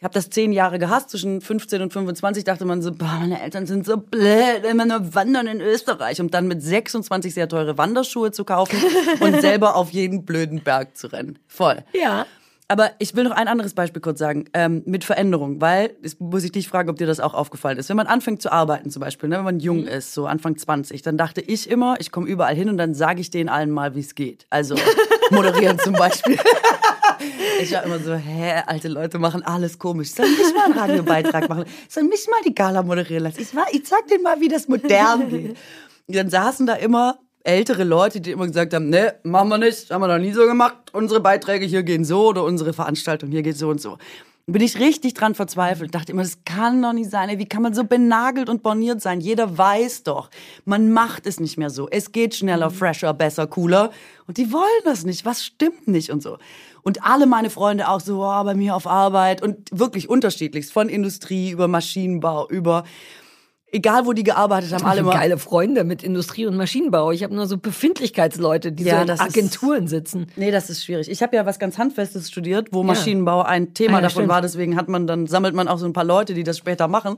[0.00, 3.42] ich habe das zehn Jahre gehasst, zwischen 15 und 25 dachte man so, boah, meine
[3.42, 7.76] Eltern sind so blöd, immer nur wandern in Österreich, um dann mit 26 sehr teure
[7.76, 8.78] Wanderschuhe zu kaufen
[9.20, 11.38] und selber auf jeden blöden Berg zu rennen.
[11.46, 11.84] Voll.
[11.92, 12.24] Ja.
[12.66, 16.44] Aber ich will noch ein anderes Beispiel kurz sagen, ähm, mit Veränderung, weil, das muss
[16.44, 17.90] ich dich fragen, ob dir das auch aufgefallen ist.
[17.90, 21.02] Wenn man anfängt zu arbeiten zum Beispiel, ne, wenn man jung ist, so Anfang 20,
[21.02, 23.94] dann dachte ich immer, ich komme überall hin und dann sage ich denen allen mal,
[23.94, 24.46] wie es geht.
[24.48, 24.76] Also
[25.30, 26.38] moderieren zum Beispiel.
[27.60, 30.12] Ich war immer so, hä, alte Leute machen alles komisch.
[30.12, 31.64] Sollen mich mal einen Radiobeitrag machen?
[31.88, 33.40] Sollen mich mal die Gala moderieren lassen?
[33.40, 35.56] Ich, war, ich sag denen mal, wie das modern geht.
[36.06, 39.90] Und dann saßen da immer ältere Leute, die immer gesagt haben, ne, machen wir nicht,
[39.90, 40.76] haben wir noch nie so gemacht.
[40.92, 43.98] Unsere Beiträge hier gehen so oder unsere Veranstaltung hier geht so und so.
[44.46, 45.94] Bin ich richtig dran verzweifelt.
[45.94, 47.38] Dachte immer, das kann doch nicht sein.
[47.38, 49.20] Wie kann man so benagelt und borniert sein?
[49.20, 50.28] Jeder weiß doch,
[50.64, 51.88] man macht es nicht mehr so.
[51.88, 53.92] Es geht schneller, fresher, besser, cooler.
[54.26, 55.24] Und die wollen das nicht.
[55.24, 56.38] Was stimmt nicht und so.
[56.82, 60.72] Und alle meine Freunde auch so, oh, bei mir auf Arbeit und wirklich unterschiedlichst.
[60.72, 62.84] Von Industrie über Maschinenbau, über
[63.72, 65.12] egal wo die gearbeitet haben, alle mal.
[65.14, 67.10] geile Freunde mit Industrie- und Maschinenbau.
[67.12, 70.26] Ich habe nur so Befindlichkeitsleute, die Ja, so in das ist- Agenturen sitzen.
[70.36, 71.10] Nee, das ist schwierig.
[71.10, 74.28] Ich habe ja was ganz Handfestes studiert, wo Maschinenbau ein Thema Ah, ja, davon stimmt.
[74.28, 74.42] war.
[74.42, 77.16] Deswegen hat man dann sammelt man auch so ein paar Leute, die das später machen.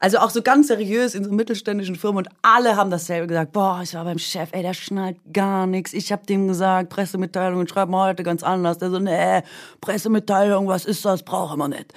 [0.00, 3.52] Also auch so ganz seriös in so mittelständischen Firmen und alle haben dasselbe gesagt.
[3.52, 5.92] Boah, ich war beim Chef, ey, der schnallt gar nichts.
[5.94, 8.78] Ich habe dem gesagt, Pressemitteilungen schreiben wir heute ganz anders.
[8.78, 9.40] Der so, nee,
[9.80, 11.22] Pressemitteilung, was ist das?
[11.22, 11.92] Brauchen wir nicht.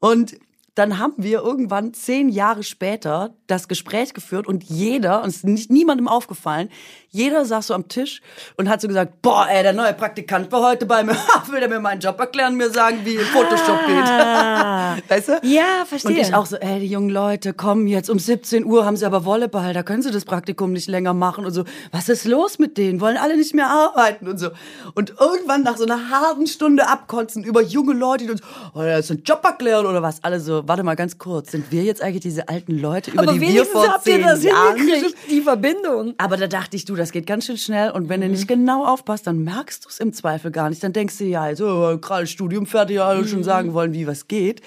[0.00, 0.36] Und
[0.74, 5.44] dann haben wir irgendwann zehn Jahre später das Gespräch geführt und jeder, und es ist
[5.44, 6.70] nicht niemandem aufgefallen,
[7.14, 8.22] jeder saß so am Tisch
[8.56, 11.14] und hat so gesagt, boah, ey, der neue Praktikant war heute bei mir,
[11.50, 13.96] will der mir meinen Job erklären, mir sagen, wie Photoshop geht.
[15.10, 15.32] weißt du?
[15.34, 15.40] Ah.
[15.42, 16.12] Ja, verstehe.
[16.12, 19.04] Und ich auch so, ey, die jungen Leute, kommen jetzt um 17 Uhr, haben sie
[19.04, 21.64] aber Volleyball, da können sie das Praktikum nicht länger machen und so.
[21.90, 23.02] Was ist los mit denen?
[23.02, 24.48] Wollen alle nicht mehr arbeiten und so.
[24.94, 28.40] Und irgendwann nach so einer halben Stunde abkotzen über junge Leute, die uns,
[28.74, 30.24] oh, ja, ist ein Job erklären oder was?
[30.24, 33.32] Alle so, warte mal ganz kurz, sind wir jetzt eigentlich diese alten Leute, über Aber
[33.32, 36.14] die wir wenigstens vor habt ihr zehn das Jahren hingekriegt, die Verbindung.
[36.16, 38.32] aber da dachte ich, du, das geht ganz schön schnell und wenn du Mhm.
[38.32, 40.82] nicht genau aufpasst, dann merkst du es im Zweifel gar nicht.
[40.82, 43.26] Dann denkst du, ja, also gerade Studium fertig, ja, alle Mhm.
[43.28, 44.62] schon sagen wollen, wie was geht.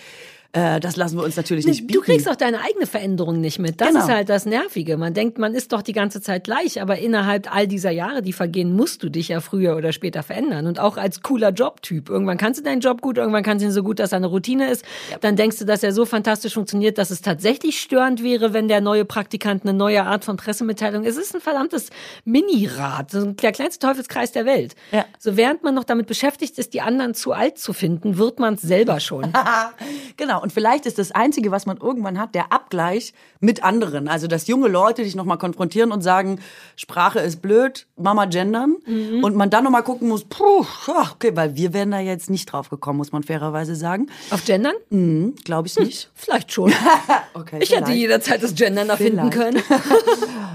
[0.55, 1.99] Äh, das lassen wir uns natürlich nicht bieten.
[1.99, 3.81] Du kriegst auch deine eigene Veränderung nicht mit.
[3.81, 3.99] Das Genau.
[3.99, 4.95] ist halt das Nervige.
[4.95, 8.31] Man denkt, man ist doch die ganze Zeit gleich, aber innerhalb all dieser Jahre, die
[8.31, 10.65] vergehen, musst du dich ja früher oder später verändern.
[10.65, 12.09] Und auch als cooler Jobtyp.
[12.09, 14.27] Irgendwann kannst du deinen Job gut, irgendwann kannst du ihn so gut, dass er eine
[14.27, 14.85] Routine ist.
[15.19, 18.79] Dann denkst du, dass er so fantastisch funktioniert, dass es tatsächlich störend wäre, wenn der
[18.79, 21.03] neue Praktikant eine neue Art von Pressemitteilung.
[21.03, 21.89] Es ist ein verdammtes
[22.23, 24.75] Minirad, so der kleinste Teufelskreis der Welt.
[24.91, 25.05] Ja.
[25.19, 28.53] So während man noch damit beschäftigt ist, die anderen zu alt zu finden, wird man
[28.55, 29.33] es selber schon.
[30.17, 34.07] genau, und vielleicht ist das Einzige, was man irgendwann hat, der Abgleich mit anderen.
[34.07, 36.39] Also, dass junge Leute dich nochmal konfrontieren und sagen,
[36.75, 38.75] Sprache ist blöd, Mama gendern.
[38.85, 39.23] Mhm.
[39.23, 40.63] Und man dann nochmal gucken muss, puh,
[41.11, 44.05] okay, weil wir wären da jetzt nicht drauf gekommen, muss man fairerweise sagen.
[44.29, 44.75] Auf Gendern?
[44.91, 46.11] Hm, Glaube ich nicht.
[46.13, 46.71] Vielleicht schon.
[47.33, 49.61] Okay, Ich hätte jederzeit das Gendern erfinden können.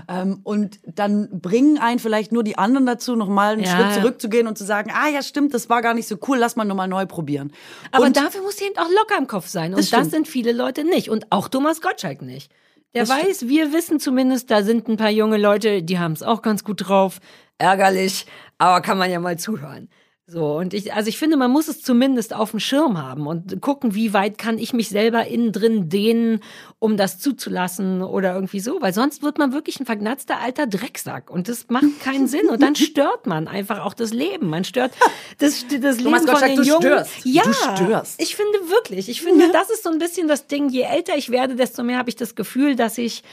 [0.09, 3.70] Ähm, und dann bringen einen vielleicht nur die anderen dazu, nochmal einen Ja.
[3.93, 6.57] Schritt zurückzugehen und zu sagen, ah ja, stimmt, das war gar nicht so cool, lass
[6.57, 7.53] mal nochmal neu probieren.
[7.93, 9.72] Aber und dafür muss eben auch locker im Kopf sein.
[9.80, 11.08] Das das, sind viele Leute nicht.
[11.08, 12.52] Und auch Thomas Gottschalk nicht.
[12.94, 16.22] Der Das weiß, wir wissen zumindest, da sind ein paar junge Leute, die haben es
[16.22, 17.20] auch ganz gut drauf.
[17.58, 18.26] Ärgerlich,
[18.58, 19.88] aber kann man ja mal zuhören.
[20.32, 23.60] So, und ich, also ich finde, man muss es zumindest auf dem Schirm haben und
[23.60, 26.38] gucken, wie weit kann ich mich selber innen drin dehnen,
[26.78, 31.30] um das zuzulassen oder irgendwie so, weil sonst wird man wirklich ein vergnatzter alter Drecksack
[31.30, 34.46] und das macht keinen Sinn und dann stört man einfach auch das Leben.
[34.48, 34.92] Man stört
[35.38, 36.80] das, das Leben von Gottschalk, den du Jungen.
[36.82, 37.12] störst.
[37.24, 37.42] Ja,
[37.76, 38.22] Du störst.
[38.22, 41.30] ich finde wirklich, ich finde, das ist so ein bisschen das Ding, je älter ich
[41.30, 43.24] werde, desto mehr habe ich das Gefühl, dass ich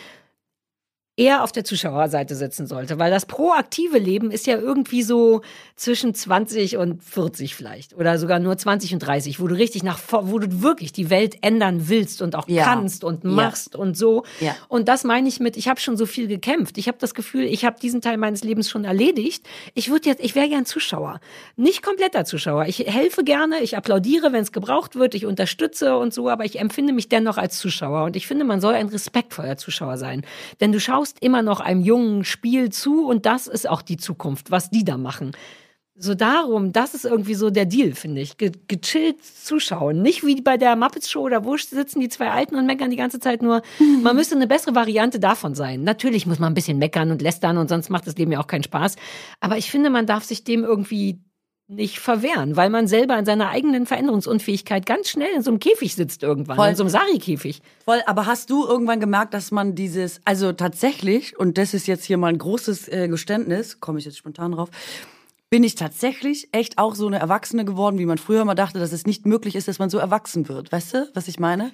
[1.17, 5.41] eher auf der Zuschauerseite sitzen sollte, weil das proaktive Leben ist ja irgendwie so
[5.75, 9.99] zwischen 20 und 40 vielleicht oder sogar nur 20 und 30, wo du richtig nach
[10.09, 12.63] wo du wirklich die Welt ändern willst und auch ja.
[12.63, 13.79] kannst und machst ja.
[13.79, 14.23] und so.
[14.39, 14.55] Ja.
[14.67, 16.77] Und das meine ich mit ich habe schon so viel gekämpft.
[16.77, 19.43] Ich habe das Gefühl, ich habe diesen Teil meines Lebens schon erledigt.
[19.73, 21.19] Ich würde jetzt ich wäre gern Zuschauer,
[21.55, 22.65] nicht kompletter Zuschauer.
[22.67, 26.59] Ich helfe gerne, ich applaudiere, wenn es gebraucht wird, ich unterstütze und so, aber ich
[26.59, 30.23] empfinde mich dennoch als Zuschauer und ich finde, man soll ein respektvoller Zuschauer sein,
[30.59, 33.97] denn du schaust schaust immer noch einem jungen Spiel zu und das ist auch die
[33.97, 35.31] Zukunft, was die da machen.
[35.99, 38.37] So darum, das ist irgendwie so der Deal, finde ich.
[38.37, 40.03] Ge gechillt zuschauen.
[40.03, 42.97] Nicht wie bei der Muppets Show oder wo sitzen die zwei Alten und meckern die
[42.97, 43.63] ganze Zeit nur.
[44.03, 45.83] Man müsste eine bessere Variante davon sein.
[45.83, 48.47] Natürlich muss man ein bisschen meckern und lästern und sonst macht das Leben ja auch
[48.47, 48.95] keinen Spaß.
[49.39, 51.19] Aber ich finde, man darf sich dem irgendwie
[51.69, 55.95] nicht verwehren, weil man selber in seiner eigenen Veränderungsunfähigkeit ganz schnell in so einem Käfig
[55.95, 56.69] sitzt irgendwann, Voll.
[56.69, 57.61] in so einem Sari-Käfig.
[57.83, 62.05] Voll, aber hast du irgendwann gemerkt, dass man dieses, also tatsächlich, und das ist jetzt
[62.05, 64.69] hier mal ein großes äh, Geständnis, komme ich jetzt spontan drauf,
[65.49, 68.93] bin ich tatsächlich echt auch so eine Erwachsene geworden, wie man früher mal dachte, dass
[68.93, 70.71] es nicht möglich ist, dass man so erwachsen wird.
[70.71, 71.71] Weißt du, was ich meine?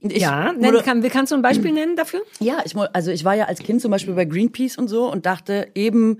[0.00, 2.22] Ich, ja, nenn, kann, kannst du ein Beispiel nennen dafür?
[2.40, 5.26] Ja, ich, also ich war ja als Kind zum Beispiel bei Greenpeace und so und
[5.26, 6.18] dachte eben,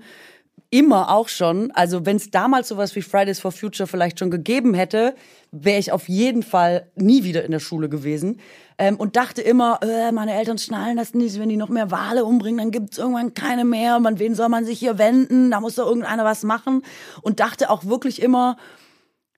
[0.73, 4.73] immer auch schon, also wenn es damals sowas wie Fridays for Future vielleicht schon gegeben
[4.73, 5.13] hätte,
[5.51, 8.39] wäre ich auf jeden Fall nie wieder in der Schule gewesen.
[8.79, 12.25] Ähm, und dachte immer, äh, meine Eltern schnallen das nicht, wenn die noch mehr Wale
[12.25, 13.99] umbringen, dann gibt's irgendwann keine mehr.
[13.99, 15.51] Man, wen soll man sich hier wenden?
[15.51, 16.81] Da muss doch irgendeiner was machen.
[17.21, 18.57] Und dachte auch wirklich immer,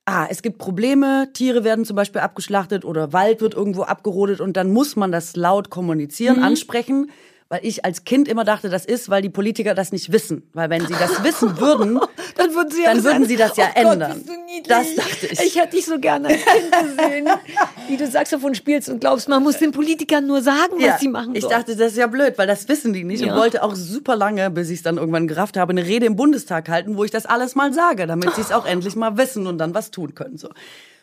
[0.05, 4.55] ah, es gibt Probleme, Tiere werden zum Beispiel abgeschlachtet oder Wald wird irgendwo abgerodet und
[4.55, 6.43] dann muss man das laut kommunizieren, mhm.
[6.43, 7.11] ansprechen
[7.47, 10.49] weil ich als Kind immer dachte, das ist, weil die Politiker das nicht wissen.
[10.53, 11.99] Weil wenn sie das wissen würden,
[12.37, 14.23] dann würden sie, ja dann würden sie das ja oh ändern.
[14.25, 15.39] Gott, das dachte ich.
[15.39, 17.29] Ich hätte dich so gerne als Kind gesehen,
[17.87, 21.07] wie du Saxophon spielst und glaubst, man muss den Politikern nur sagen, ja, was sie
[21.07, 21.35] machen sollen.
[21.35, 23.31] Ich dachte, das ist ja blöd, weil das wissen die nicht ja.
[23.31, 26.15] und wollte auch super lange, bis ich es dann irgendwann gerafft habe, eine Rede im
[26.15, 29.45] Bundestag halten, wo ich das alles mal sage, damit sie es auch endlich mal wissen
[29.45, 30.37] und dann was tun können.
[30.37, 30.49] So.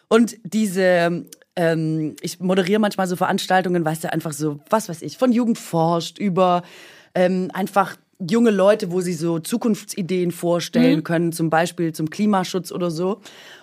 [0.08, 1.24] Und diese
[1.56, 5.58] ähm, ich moderiere manchmal so Veranstaltungen, weißt du, einfach so, was weiß ich, von Jugend
[5.58, 6.62] forscht über
[7.14, 7.96] ähm, einfach
[8.30, 11.04] junge Leute, wo sie so Zukunftsideen vorstellen mhm.
[11.04, 13.20] können, zum Beispiel zum Klimaschutz oder so.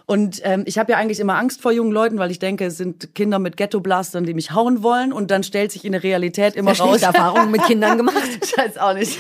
[0.10, 2.78] Und ähm, ich habe ja eigentlich immer Angst vor jungen Leuten, weil ich denke, es
[2.78, 5.14] sind Kinder mit Ghetto-Blastern, die mich hauen wollen.
[5.14, 7.04] Und dann stellt sich in der Realität immer Sehr raus.
[7.04, 8.18] Erfahrungen mit Kindern gemacht.
[8.44, 9.20] Scheiß auch nicht.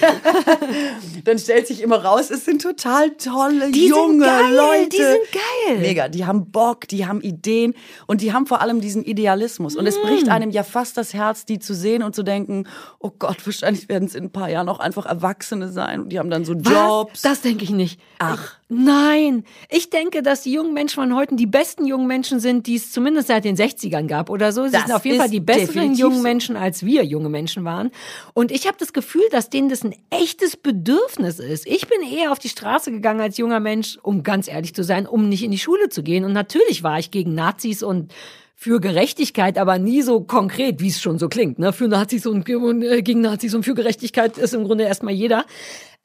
[1.25, 4.89] dann stellt sich immer raus, es sind total tolle die junge geil, Leute.
[4.89, 5.77] Die sind geil.
[5.77, 6.07] Mega.
[6.07, 7.75] Die haben Bock, die haben Ideen
[8.07, 9.75] und die haben vor allem diesen Idealismus.
[9.75, 9.89] Und mm.
[9.89, 12.67] es bricht einem ja fast das Herz, die zu sehen und zu denken,
[12.97, 16.01] oh Gott, wahrscheinlich werden es in ein paar Jahren auch einfach Erwachsene sein.
[16.01, 17.11] Und die haben dann so Jobs.
[17.13, 17.21] Was?
[17.21, 18.01] Das denke ich nicht.
[18.17, 18.58] Ach.
[18.71, 22.75] Nein, ich denke, dass die jungen Menschen von heute die besten jungen Menschen sind, die
[22.75, 24.65] es zumindest seit den 60ern gab oder so.
[24.65, 26.21] Sie das sind auf jeden Fall die besseren jungen.
[26.21, 27.89] Menschen, als wir junge Menschen waren.
[28.35, 31.65] Und ich habe das Gefühl, dass denen das ein echtes Bedürfnis ist.
[31.65, 35.07] Ich bin eher auf die Straße gegangen als junger Mensch, um ganz ehrlich zu sein,
[35.07, 36.23] um nicht in die Schule zu gehen.
[36.23, 38.13] Und natürlich war ich gegen Nazis und
[38.61, 41.59] für Gerechtigkeit, aber nie so konkret, wie es schon so klingt.
[41.59, 41.71] Ne?
[41.71, 45.45] Für Nazis und äh, gegen Nazis und für Gerechtigkeit ist im Grunde erstmal jeder.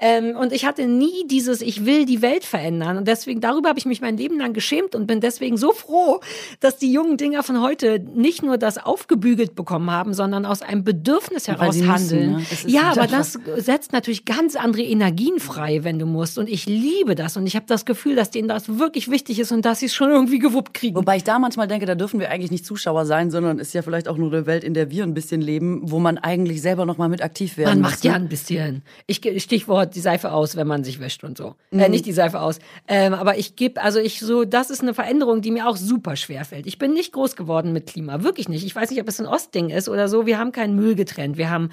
[0.00, 2.96] Ähm, und ich hatte nie dieses, ich will die Welt verändern.
[2.96, 6.20] Und deswegen, darüber habe ich mich mein Leben lang geschämt und bin deswegen so froh,
[6.58, 10.82] dass die jungen Dinger von heute nicht nur das aufgebügelt bekommen haben, sondern aus einem
[10.82, 12.34] Bedürfnis heraus handeln.
[12.34, 12.72] Müssen, ne?
[12.72, 16.38] Ja, aber das setzt natürlich ganz andere Energien frei, wenn du musst.
[16.38, 17.36] Und ich liebe das.
[17.36, 19.94] Und ich habe das Gefühl, dass denen das wirklich wichtig ist und dass sie es
[19.94, 20.96] schon irgendwie gewuppt kriegen.
[20.96, 23.82] Wobei ich da manchmal denke, da dürfen wir eigentlich nicht Zuschauer sein, sondern ist ja
[23.82, 26.86] vielleicht auch nur eine Welt, in der wir ein bisschen leben, wo man eigentlich selber
[26.86, 28.82] noch mal mit aktiv werden Man macht ja ein bisschen.
[29.06, 31.54] Ich, Stichwort Stichwort die Seife aus, wenn man sich wäscht und so.
[31.70, 31.80] Äh, mhm.
[31.80, 32.58] Äh, nicht die Seife aus.
[32.88, 36.16] Ähm, aber ich gebe, also ich so, das ist eine Veränderung, die mir auch super
[36.16, 36.66] schwer fällt.
[36.66, 38.64] Ich bin nicht groß geworden mit Klima, wirklich nicht.
[38.64, 40.26] Ich weiß nicht, ob es ein Ostding ist oder so.
[40.26, 41.36] Wir haben keinen Müll getrennt.
[41.36, 41.70] Wir haben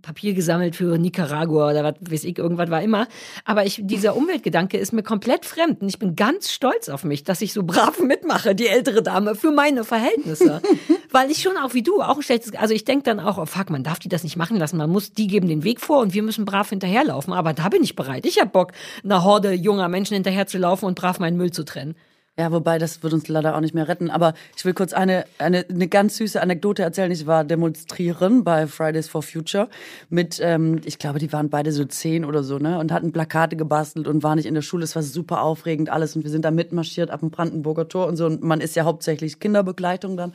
[0.00, 3.06] Papier gesammelt für Nicaragua oder was weiß ich, irgendwas war immer.
[3.44, 7.24] Aber ich, dieser Umweltgedanke ist mir komplett fremd und ich bin ganz stolz auf mich,
[7.24, 10.62] dass ich so brav mitmache, die ältere Dame, für meine Verhältnisse.
[11.10, 13.46] Weil ich schon auch wie du auch ein schlechtes, also ich denke dann auch, oh
[13.46, 16.00] fuck, man darf die das nicht machen lassen, man muss, die geben den Weg vor
[16.00, 17.32] und wir müssen brav hinterherlaufen.
[17.32, 18.24] Aber da bin ich bereit.
[18.26, 18.72] Ich hab Bock,
[19.04, 21.94] einer Horde junger Menschen hinterherzulaufen und brav meinen Müll zu trennen.
[22.38, 24.08] Ja, wobei, das wird uns leider auch nicht mehr retten.
[24.08, 27.10] Aber ich will kurz eine, eine, eine ganz süße Anekdote erzählen.
[27.10, 29.68] Ich war demonstrieren bei Fridays for Future
[30.08, 32.78] mit, ähm, ich glaube, die waren beide so zehn oder so, ne?
[32.78, 34.84] Und hatten Plakate gebastelt und waren nicht in der Schule.
[34.84, 36.16] Es war super aufregend alles.
[36.16, 38.24] Und wir sind da mitmarschiert ab dem Brandenburger Tor und so.
[38.24, 40.32] Und man ist ja hauptsächlich Kinderbegleitung dann.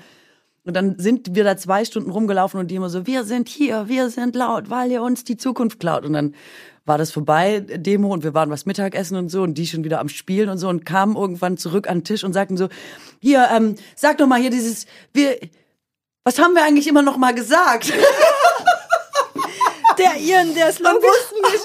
[0.66, 3.88] Und dann sind wir da zwei Stunden rumgelaufen und die immer so, wir sind hier,
[3.88, 6.06] wir sind laut, weil ihr uns die Zukunft klaut.
[6.06, 6.36] Und dann
[6.88, 10.00] war das vorbei, Demo, und wir waren was Mittagessen und so, und die schon wieder
[10.00, 12.70] am Spielen und so, und kamen irgendwann zurück an den Tisch und sagten so,
[13.20, 15.38] hier, ähm, sag doch mal hier dieses, wir,
[16.24, 17.94] was haben wir eigentlich immer noch mal gesagt?
[19.98, 20.86] Der Ian, der ist Und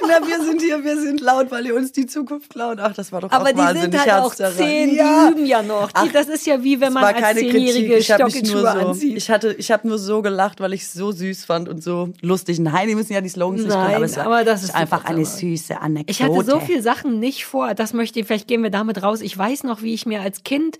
[0.00, 2.78] nicht mehr, wir sind hier, wir sind laut, weil ihr uns die Zukunft klaut.
[2.80, 5.28] Ach, das war doch Aber auch die sind halt auch zehn, Ja.
[5.28, 5.88] die üben ja noch.
[5.88, 7.38] Die, Ach, das ist ja wie wenn man als.
[7.38, 9.16] Zehnjährige Stockelschuhe so, anzieht.
[9.16, 12.10] ich hatte, ich habe nur so gelacht, weil ich es so süß fand und so
[12.20, 12.58] lustig.
[12.58, 15.04] Nein, die müssen ja die Slogans nicht Nein, können, aber es aber das ist einfach
[15.04, 16.10] eine süße Anekdote.
[16.10, 17.74] Ich hatte so viele Sachen nicht vor.
[17.74, 19.20] Das möchte ich, vielleicht gehen wir damit raus.
[19.20, 20.78] Ich weiß noch, wie ich mir als Kind,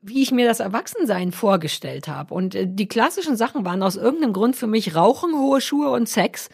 [0.00, 2.32] wie ich mir das Erwachsensein vorgestellt habe.
[2.34, 6.08] Und äh, die klassischen Sachen waren aus irgendeinem Grund für mich Rauchen, hohe Schuhe und
[6.08, 6.48] Sex.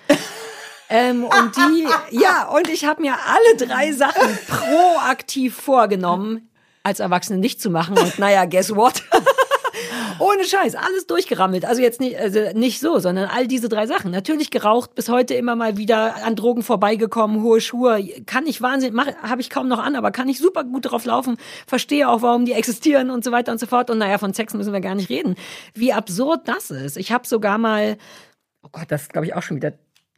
[0.89, 6.51] Ähm, und die, ja, und ich habe mir alle drei Sachen proaktiv vorgenommen,
[6.83, 7.99] als Erwachsene nicht zu machen.
[7.99, 9.03] Und naja, guess what?
[10.19, 11.65] Ohne Scheiß, alles durchgerammelt.
[11.65, 14.13] Also jetzt nicht, also nicht so, sondern all diese drei Sachen.
[14.13, 18.05] Natürlich geraucht, bis heute immer mal wieder an Drogen vorbeigekommen, hohe Schuhe.
[18.27, 21.37] Kann ich wahnsinnig, habe ich kaum noch an, aber kann ich super gut drauf laufen.
[21.67, 23.91] Verstehe auch, warum die existieren und so weiter und so fort.
[23.91, 25.35] Und naja, von Sex müssen wir gar nicht reden.
[25.75, 26.97] Wie absurd das ist.
[26.97, 27.97] Ich habe sogar mal,
[28.63, 29.73] oh Gott, das glaube ich auch schon wieder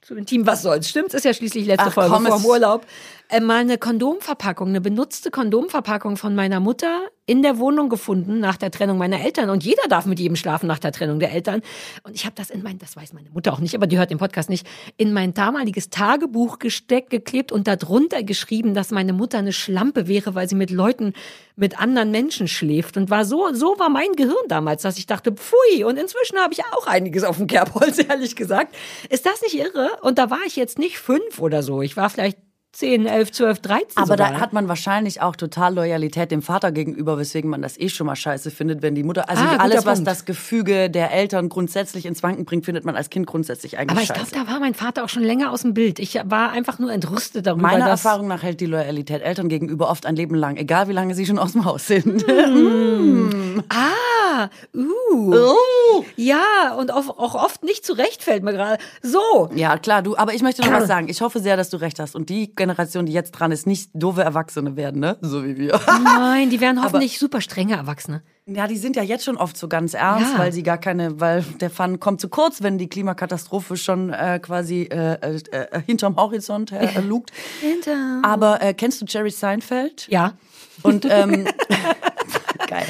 [0.07, 0.47] zu intim.
[0.47, 0.89] Was soll's?
[0.89, 1.15] Stimmt's?
[1.15, 2.87] Ist ja schließlich letzte Ach, Folge komm, vor dem Urlaub.
[3.29, 8.57] Äh, mal eine Kondomverpackung, eine benutzte Kondomverpackung von meiner Mutter in der Wohnung gefunden nach
[8.57, 9.51] der Trennung meiner Eltern.
[9.51, 11.61] Und jeder darf mit jedem schlafen nach der Trennung der Eltern.
[12.05, 14.11] Und ich habe das in mein, das weiß meine Mutter auch nicht, aber die hört
[14.11, 14.67] den Podcast nicht,
[14.97, 20.37] in mein damaliges Tagebuch gesteckt, geklebt und darunter geschrieben, dass meine Mutter eine Schlampe wäre,
[20.37, 21.15] weil sie mit Leuten,
[21.57, 22.97] mit anderen Menschen schläft.
[22.97, 25.83] Und war so, so war mein Gehirn damals, dass ich dachte, pfui.
[25.85, 28.75] Und inzwischen habe ich auch einiges auf dem Kerbholz, ehrlich gesagt.
[29.11, 29.91] Ist das nicht irre?
[30.03, 31.83] Und da war ich jetzt nicht fünf oder so.
[31.83, 32.39] Ich war vielleicht
[32.73, 34.33] 10, 11, 12, 13 Aber sogar.
[34.33, 38.07] da hat man wahrscheinlich auch total Loyalität dem Vater gegenüber, weswegen man das eh schon
[38.07, 40.09] mal scheiße findet, wenn die Mutter, also Ah, alles, was Punkt.
[40.09, 44.03] das Gefüge der Eltern grundsätzlich ins Wanken bringt, findet man als Kind grundsätzlich eigentlich Aber
[44.03, 45.99] ich glaube, da war mein Vater auch schon länger aus dem Bild.
[45.99, 50.05] Ich war einfach nur entrüstet darüber, Meiner Erfahrung nach hält die Loyalität Eltern gegenüber oft
[50.05, 52.27] ein Leben lang, egal wie lange sie schon aus dem Haus sind.
[53.69, 55.35] Ah, uh.
[55.35, 56.05] Oh.
[56.17, 58.77] Ja, und auch, auch oft nicht zurecht fällt mir gerade.
[59.03, 59.49] So.
[59.55, 61.09] Ja, klar, du, aber ich möchte noch was sagen.
[61.09, 62.15] Ich hoffe sehr, dass du recht hast.
[62.15, 65.17] Und die Generation, die jetzt dran ist, nicht doofe Erwachsene werden, ne?
[65.21, 65.81] So wie wir.
[66.03, 68.23] Nein, die werden hoffentlich super strenge Erwachsene.
[68.47, 70.39] Ja, die sind ja jetzt schon oft so ganz ernst, Ja.
[70.39, 74.41] weil sie gar keine, weil der Fun kommt zu kurz, wenn die Klimakatastrophe schon äh,
[74.43, 77.31] quasi äh, äh, äh, hinterm Horizont äh, lugt.
[77.61, 78.21] Hinter.
[78.23, 80.09] Aber äh, kennst du Jerry Seinfeld?
[80.11, 80.33] Ja.
[80.83, 81.47] Und ähm,
[82.69, 82.87] geil.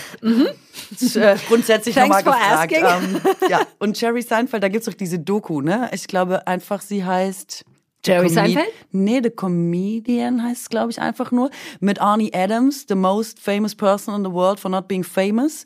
[1.00, 2.00] Das, Äh, grundsätzlich Mhm.
[2.00, 2.72] Thanks nochmal for gefragt.
[2.74, 3.16] asking.
[3.16, 5.88] Ähm, ja, und Jerry Seinfeld, da gibt's doch diese Doku, ne?
[5.92, 7.64] Ich glaube einfach, sie heißt
[8.06, 8.68] Jerry Seinfeld?
[8.92, 11.50] Nee, The Comedian heißt es, glaube ich, einfach nur.
[11.80, 15.64] Mit Arnie Adams, the most famous person in the world for not being famous.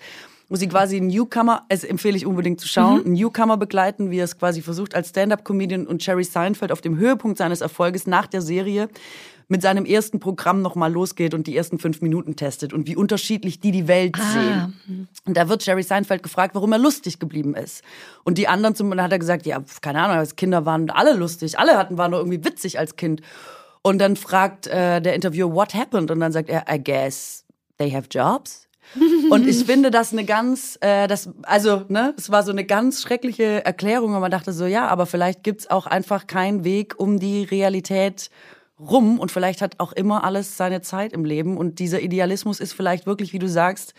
[0.48, 4.18] Wo sie quasi einen Newcomer, es empfehle ich unbedingt zu schauen, einen Newcomer begleiten, wie
[4.18, 8.26] er es quasi versucht als Stand-Up-Comedian und Jerry Seinfeld auf dem Höhepunkt seines Erfolges nach
[8.26, 8.88] der Serie
[9.50, 13.58] mit seinem ersten Programm nochmal losgeht und die ersten fünf Minuten testet und wie unterschiedlich
[13.58, 15.08] die die Welt sehen.
[15.26, 17.82] Und da wird Jerry Seinfeld gefragt, warum er lustig geblieben ist.
[18.22, 21.14] Und die anderen zum Beispiel hat er gesagt, ja, keine Ahnung, als Kinder waren alle
[21.14, 23.22] lustig, alle hatten waren nur irgendwie witzig als Kind.
[23.82, 26.12] Und dann fragt äh, der Interviewer, what happened?
[26.12, 27.44] Und dann sagt er, I guess
[27.78, 28.68] they have jobs.
[29.30, 33.02] Und ich finde das eine ganz, äh, das, also, ne, es war so eine ganz
[33.02, 37.20] schreckliche Erklärung, und man dachte so, ja, aber vielleicht gibt's auch einfach keinen Weg um
[37.20, 38.30] die Realität
[38.80, 42.72] rum und vielleicht hat auch immer alles seine Zeit im Leben und dieser Idealismus ist
[42.72, 43.94] vielleicht wirklich, wie du sagst,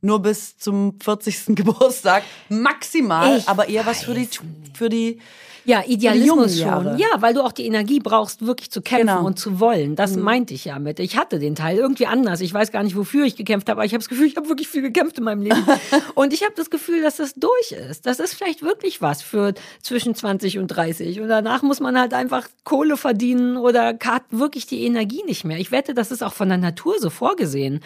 [0.00, 1.46] nur bis zum 40.
[1.56, 4.28] Geburtstag maximal, Ich aber eher was für die,
[4.74, 5.20] für die,
[5.66, 6.96] Ja, Idealismus schon.
[6.96, 9.26] Ja, weil du auch die Energie brauchst, wirklich zu kämpfen Genau.
[9.26, 9.96] und zu wollen.
[9.96, 11.00] Das meinte ich ja mit.
[11.00, 12.40] Ich hatte den Teil irgendwie anders.
[12.40, 14.48] Ich weiß gar nicht, wofür ich gekämpft habe, aber ich habe das Gefühl, ich habe
[14.48, 15.64] wirklich viel gekämpft in meinem Leben.
[16.14, 18.06] und ich habe das Gefühl, dass das durch ist.
[18.06, 21.20] Das ist vielleicht wirklich was für zwischen 20 und 30.
[21.20, 25.58] Und danach muss man halt einfach Kohle verdienen oder hat wirklich die Energie nicht mehr.
[25.58, 27.80] Ich wette, das ist auch von der Natur so vorgesehen.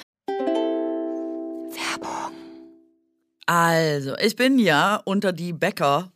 [3.46, 5.52] Also, ich bin ja unter die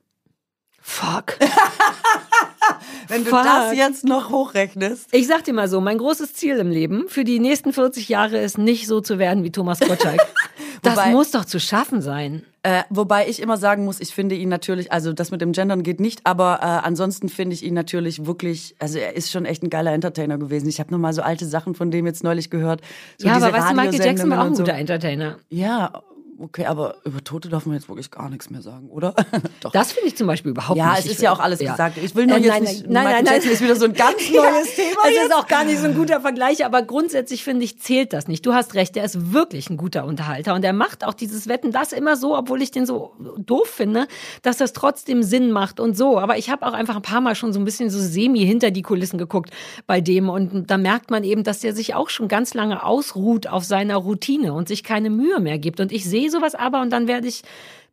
[0.81, 1.37] Fuck.
[3.07, 3.43] Wenn du Fuck.
[3.43, 5.09] das jetzt noch hochrechnest.
[5.11, 8.37] Ich sag dir mal so, mein großes Ziel im Leben für die nächsten 40 Jahre
[8.37, 10.19] ist nicht so zu werden wie Thomas Gottschalk.
[10.81, 12.43] das Wobei- muss doch zu schaffen sein.
[12.63, 15.81] Äh, wobei ich immer sagen muss, ich finde ihn natürlich, also das mit dem Gendern
[15.81, 19.63] geht nicht, aber äh, ansonsten finde ich ihn natürlich wirklich, also er ist schon echt
[19.63, 20.69] ein geiler Entertainer gewesen.
[20.69, 22.81] Ich habe nur mal so alte Sachen von dem jetzt neulich gehört.
[23.17, 25.37] So ja, aber weißt du, Michael Jackson war auch ein und guter Entertainer.
[25.49, 25.57] So.
[25.57, 26.03] Ja,
[26.41, 29.13] okay, aber über Tote darf man jetzt wirklich gar nichts mehr sagen, oder?
[29.61, 29.71] Doch.
[29.71, 30.99] Das finde ich zum Beispiel überhaupt ja, nicht.
[30.99, 31.71] es Ich ist ja auch alles ja.
[31.71, 31.97] gesagt.
[31.97, 33.93] Ich will nur Äh, jetzt nein, nicht, nein, nein, nein, Jackson ist wieder so ein
[34.01, 35.01] ganz neues Thema.
[35.07, 35.25] Es jetzt.
[35.25, 38.45] ist auch gar nicht so ein guter Vergleich, aber grundsätzlich finde ich, zählt das nicht.
[38.45, 41.71] Du hast recht, der ist wirklich ein guter Unterhalter und er macht auch dieses Wetten
[41.71, 44.07] das immer so, obwohl ich den so doof finde,
[44.41, 46.19] dass das trotzdem Sinn macht und so.
[46.19, 48.71] Aber ich habe auch einfach ein paar Mal schon so ein bisschen so semi hinter
[48.71, 49.51] die Kulissen geguckt
[49.85, 53.47] bei dem und da merkt man eben, dass der sich auch schon ganz lange ausruht
[53.47, 55.79] auf seiner Routine und sich keine Mühe mehr gibt.
[55.79, 57.43] Und ich sehe sowas aber und dann werde ich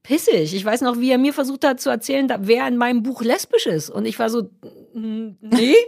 [0.02, 0.54] pissig.
[0.54, 3.66] Ich weiß noch, wie er mir versucht hat zu erzählen, wer in meinem Buch lesbisch
[3.66, 3.90] ist.
[3.90, 4.50] Und ich war so,
[4.94, 5.74] "Mm, nee.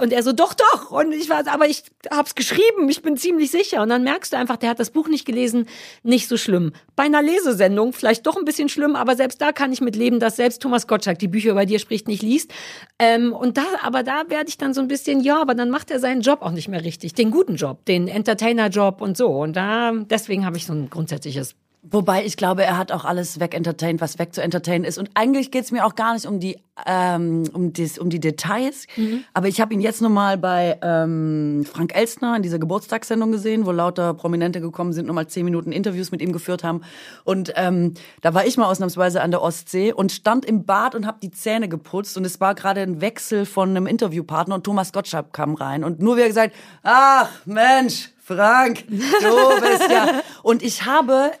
[0.00, 0.90] Und er so, doch, doch.
[0.90, 3.82] Und ich war, aber ich hab's geschrieben, ich bin ziemlich sicher.
[3.82, 5.66] Und dann merkst du einfach, der hat das Buch nicht gelesen,
[6.02, 6.72] nicht so schlimm.
[6.96, 10.20] Bei einer Lesesendung vielleicht doch ein bisschen schlimm, aber selbst da kann ich mit leben,
[10.20, 12.52] dass selbst Thomas Gottschalk die Bücher über dir spricht, nicht liest.
[12.98, 15.90] Ähm, und da, aber da werde ich dann so ein bisschen, ja, aber dann macht
[15.90, 17.14] er seinen Job auch nicht mehr richtig.
[17.14, 19.28] Den guten Job, den Entertainer-Job und so.
[19.28, 23.40] Und da, deswegen habe ich so ein grundsätzliches Wobei ich glaube, er hat auch alles
[23.40, 24.98] wegentertaint, was weg zu entertainen ist.
[24.98, 26.56] Und eigentlich geht's mir auch gar nicht um die
[26.86, 28.86] ähm, um, das, um die Details.
[29.34, 33.72] Aber ich habe ihn jetzt nochmal bei ähm, Frank Elstner in dieser Geburtstagssendung gesehen, wo
[33.72, 36.82] lauter Prominente gekommen sind, nochmal zehn Minuten Interviews mit ihm geführt haben.
[37.24, 41.06] Und ähm, da war ich mal ausnahmsweise an der Ostsee und stand im Bad und
[41.06, 42.16] habe die Zähne geputzt.
[42.16, 45.84] Und es war gerade ein Wechsel von einem Interviewpartner und Thomas Gottschalk kam rein.
[45.84, 50.22] Und nur wie er gesagt, ach Mensch, Frank, du bist ja.
[50.42, 51.32] Und ich habe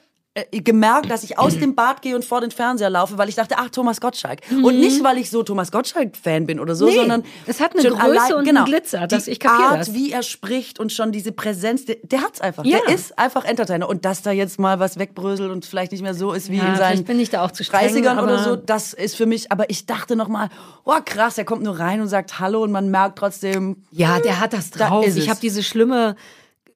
[0.50, 3.56] gemerkt, dass ich aus dem Bad gehe und vor den Fernseher laufe, weil ich dachte,
[3.58, 4.40] ach, Thomas Gottschalk.
[4.50, 7.82] Und nicht, weil ich so Thomas Gottschalk-Fan bin oder so, Nee, sondern es hat eine
[7.86, 9.92] Größe allein- und genau, einen Glitzer, das- die ich kapier Art, das.
[9.94, 12.64] wie er spricht und schon diese Präsenz, der, der hat's einfach.
[12.64, 12.78] Ja.
[12.86, 13.88] Der ist einfach Entertainer.
[13.90, 16.68] Und dass da jetzt mal was wegbröselt und vielleicht nicht mehr so ist wie Ja,
[16.72, 19.52] in seinen bin ich da auch zu streng, 30ern oder so, das ist für mich,
[19.52, 20.48] aber ich dachte noch mal,
[20.84, 24.40] oh krass, er kommt nur rein und sagt Hallo und man merkt trotzdem, Ja, der
[24.40, 25.06] hat das Da drauf.
[25.06, 26.16] ist ich habe diese schlimme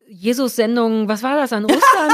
[0.09, 2.11] Jesus-Sendung, was war das an Ostern?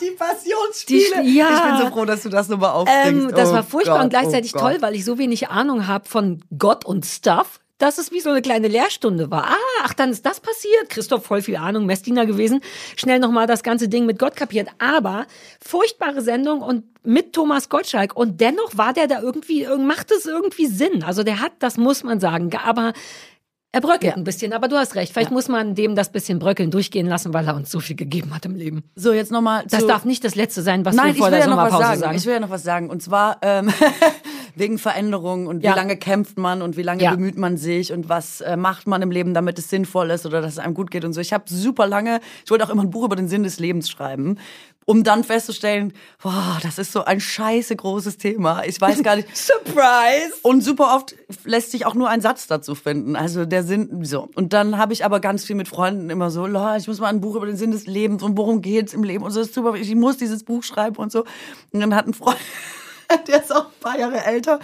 [0.00, 1.22] die Passionsspiele.
[1.22, 1.48] Die- ja.
[1.54, 3.06] Ich bin so froh, dass du das nochmal aufbringst.
[3.06, 5.86] ähm, das Oh war furchtbar Gott, und gleichzeitig oh toll, weil ich so wenig Ahnung
[5.86, 7.60] habe von Gott und Stuff.
[7.78, 9.44] dass es wie so eine kleine Lehrstunde war.
[9.50, 10.88] Ah, ach, dann ist das passiert.
[10.90, 12.60] Christoph, voll viel Ahnung, Messdiener gewesen.
[12.96, 14.68] Schnell nochmal das ganze Ding mit Gott kapiert.
[14.78, 15.26] Aber
[15.60, 18.16] furchtbare Sendung und mit Thomas Gottschalk.
[18.16, 21.02] Und dennoch war der da irgendwie, macht es irgendwie Sinn.
[21.02, 22.92] Also der hat, das muss man sagen, aber
[23.74, 24.14] er bröckelt Ja.
[24.14, 24.52] ein bisschen.
[24.52, 25.12] Aber du hast recht.
[25.12, 25.34] Vielleicht Ja.
[25.34, 28.44] muss man dem das bisschen bröckeln durchgehen lassen, weil er uns so viel gegeben hat
[28.46, 28.84] im Leben.
[28.94, 29.64] So, jetzt nochmal.
[29.68, 31.70] Das darf nicht das Letzte sein, was Nein, wir ich vor der ja noch was
[31.72, 32.00] Sommerpause sagen.
[32.00, 32.16] sagen.
[32.16, 32.88] Ich will ja noch was sagen.
[32.88, 33.68] Und zwar ähm,
[34.54, 38.40] wegen Veränderungen und wie lange kämpft man und wie lange bemüht man sich und was
[38.42, 41.04] äh, macht man im Leben, damit es sinnvoll ist oder dass es einem gut geht
[41.04, 41.20] und so.
[41.20, 43.90] Ich habe super lange, ich wollte auch immer ein Buch über den Sinn des Lebens
[43.90, 44.38] schreiben,
[44.86, 45.92] um dann festzustellen,
[46.22, 48.64] boah, das ist so ein scheiße großes Thema.
[48.64, 49.28] Ich weiß gar nicht.
[49.36, 50.32] Surprise!
[50.42, 53.16] Und super oft lässt sich auch nur ein Satz dazu finden.
[53.16, 54.28] Also der Sinn, so.
[54.34, 57.08] Und dann habe ich aber ganz viel mit Freunden immer so, "La, ich muss mal
[57.08, 59.54] ein Buch über den Sinn des Lebens und worum geht's im Leben und so ist
[59.54, 61.24] super, ich muss dieses Buch schreiben und so.
[61.72, 62.38] Und dann hat ein Freund,
[63.28, 64.58] der ist auch ein paar Jahre älter,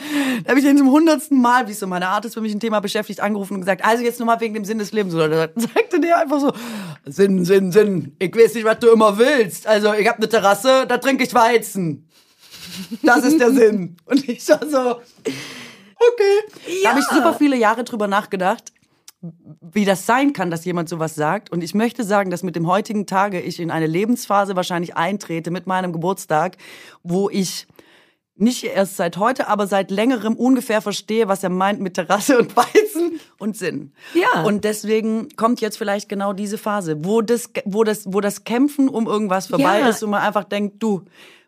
[0.45, 2.55] da habe ich ihn zum hundertsten Mal, wie es so meine Art ist, wenn mich
[2.55, 5.15] ein Thema beschäftigt, angerufen und gesagt, also jetzt nochmal wegen dem Sinn des Lebens.
[5.15, 6.53] Und dann sagte der einfach so,
[7.05, 9.67] Sinn, Sinn, Sinn, ich weiß nicht, was du immer willst.
[9.67, 12.07] Also ich habe eine Terrasse, da trinke ich Weizen.
[13.03, 13.97] Das ist der Sinn.
[14.05, 14.91] Und ich war so,
[15.97, 16.83] okay.
[16.83, 18.73] Da habe ich super viele Jahre drüber nachgedacht,
[19.61, 21.51] wie das sein kann, dass jemand sowas sagt.
[21.51, 25.51] Und ich möchte sagen, dass mit dem heutigen Tage ich in eine Lebensphase wahrscheinlich eintrete
[25.51, 26.57] mit meinem Geburtstag,
[27.03, 27.67] wo ich
[28.41, 32.57] nicht erst seit heute, aber seit längerem ungefähr verstehe, was er meint mit Terrasse und
[32.57, 33.93] Weizen und Sinn.
[34.15, 34.43] Ja.
[34.45, 38.89] Und deswegen kommt jetzt vielleicht genau diese Phase, wo das, wo das, wo das Kämpfen
[38.89, 39.89] um irgendwas vorbei Ja.
[39.89, 41.03] ist und man einfach denkt, du,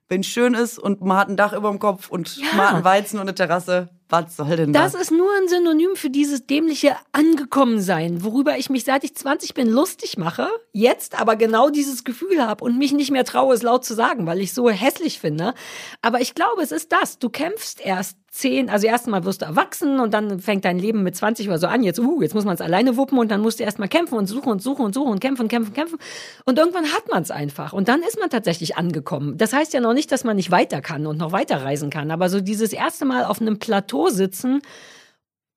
[0.09, 2.45] wenn schön ist und man hat ein Dach über dem Kopf und Ja.
[2.57, 5.01] man hat einen Weizen und eine Terrasse, was soll denn Das das?
[5.03, 9.69] ist nur ein Synonym für dieses dämliche Angekommensein, worüber ich mich seit ich 20 bin
[9.69, 13.85] lustig mache, jetzt aber genau dieses Gefühl habe und mich nicht mehr traue, es laut
[13.85, 15.55] zu sagen, weil ich so hässlich finde.
[16.03, 17.19] Aber ich glaube, es ist das.
[17.19, 21.15] Du kämpfst erst zehn, also erstmal wirst du erwachsen und dann fängt dein Leben mit
[21.15, 21.83] 20 oder so an.
[21.83, 24.27] Jetzt, uh, jetzt muss man es alleine wuppen und dann musst du erstmal kämpfen und
[24.27, 25.99] suchen und suchen und suchen und kämpfen kämpfen, kämpfen.
[26.47, 27.75] Und irgendwann hat man es einfach.
[27.75, 29.37] Und dann ist man tatsächlich angekommen.
[29.37, 32.11] Das heißt ja noch nicht, dass man nicht weiter kann und noch weiter reisen kann.
[32.11, 34.63] Aber so dieses erste Mal auf einem Plateau sitzen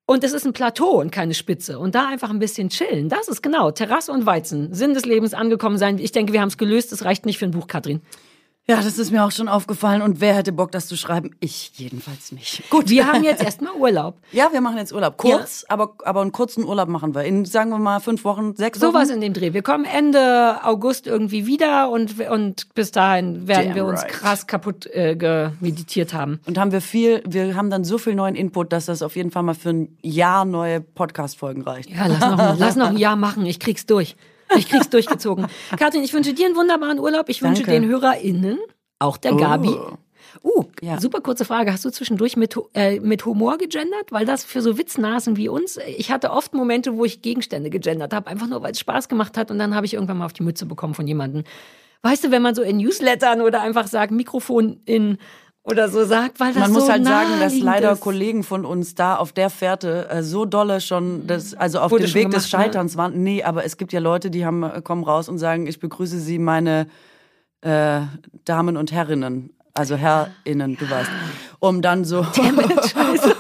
[0.05, 1.79] und es ist ein Plateau und keine Spitze.
[1.79, 3.07] Und da einfach ein bisschen chillen.
[3.07, 4.73] Das ist genau Terrasse und Weizen.
[4.73, 5.97] Sinn des Lebens angekommen sein.
[5.97, 6.91] Ich denke, wir haben es gelöst.
[6.91, 8.01] Es reicht nicht für ein Buch, Katrin.
[8.67, 10.01] Ja, das ist mir auch schon aufgefallen.
[10.01, 11.35] Und wer hätte Bock, das zu schreiben?
[11.39, 12.67] Ich jedenfalls nicht.
[12.71, 12.89] Gut.
[12.89, 14.15] Wir haben jetzt erstmal Urlaub.
[14.31, 15.17] Ja, wir machen jetzt Urlaub.
[15.17, 17.23] Kurz, aber, aber einen kurzen Urlaub machen wir.
[17.25, 18.91] In, sagen wir mal, fünf Wochen, sechs Wochen.
[18.91, 19.53] Sowas in dem Dreh.
[19.53, 24.11] Wir kommen Ende August irgendwie wieder und, und bis dahin werden Damn wir uns right.
[24.11, 26.39] krass kaputt äh, ge- meditiert haben.
[26.47, 29.29] Und haben wir viel, wir haben dann so viel neuen Input, dass das auf jeden
[29.29, 31.91] Fall mal für ein Jahr neue Podcast-Folgen reicht.
[31.91, 33.45] Ja, lass noch, lass noch ein Jahr machen.
[33.45, 34.15] Ich krieg's durch.
[34.57, 35.47] Ich krieg's durchgezogen.
[35.77, 37.29] Katrin, ich wünsche dir einen wunderbaren Urlaub.
[37.29, 37.79] Ich wünsche Danke.
[37.79, 38.59] den HörerInnen,
[38.99, 39.75] auch der Gabi.
[40.43, 40.99] Uh, Ja.
[40.99, 41.71] super kurze Frage.
[41.71, 44.11] Hast du zwischendurch mit, äh, mit Humor gegendert?
[44.11, 48.13] Weil das für so Witznasen wie uns, ich hatte oft Momente, wo ich Gegenstände gegendert
[48.13, 50.33] habe, einfach nur, weil es Spaß gemacht hat und dann habe ich irgendwann mal auf
[50.33, 51.43] die Mütze bekommen von jemandem.
[52.01, 55.17] Weißt du, wenn man so in Newslettern oder einfach sagt, Mikrofon in
[55.65, 58.01] oder so sagt, weil das Man so muss halt sagen, dass leider ist.
[58.01, 62.05] Kollegen von uns da auf der Fährte äh, so dolle schon, das, also auf Wurde
[62.05, 62.65] dem Weg des gemacht, ne?
[62.71, 63.23] Scheiterns waren.
[63.23, 66.19] Nee, aber es gibt ja Leute, die haben, äh, kommen raus und sagen, ich begrüße
[66.19, 66.87] Sie, meine
[67.61, 68.01] äh,
[68.45, 69.49] Damen und Herrinnen.
[69.73, 71.09] Also Herrinnen, du weißt.
[71.59, 72.25] Um dann so.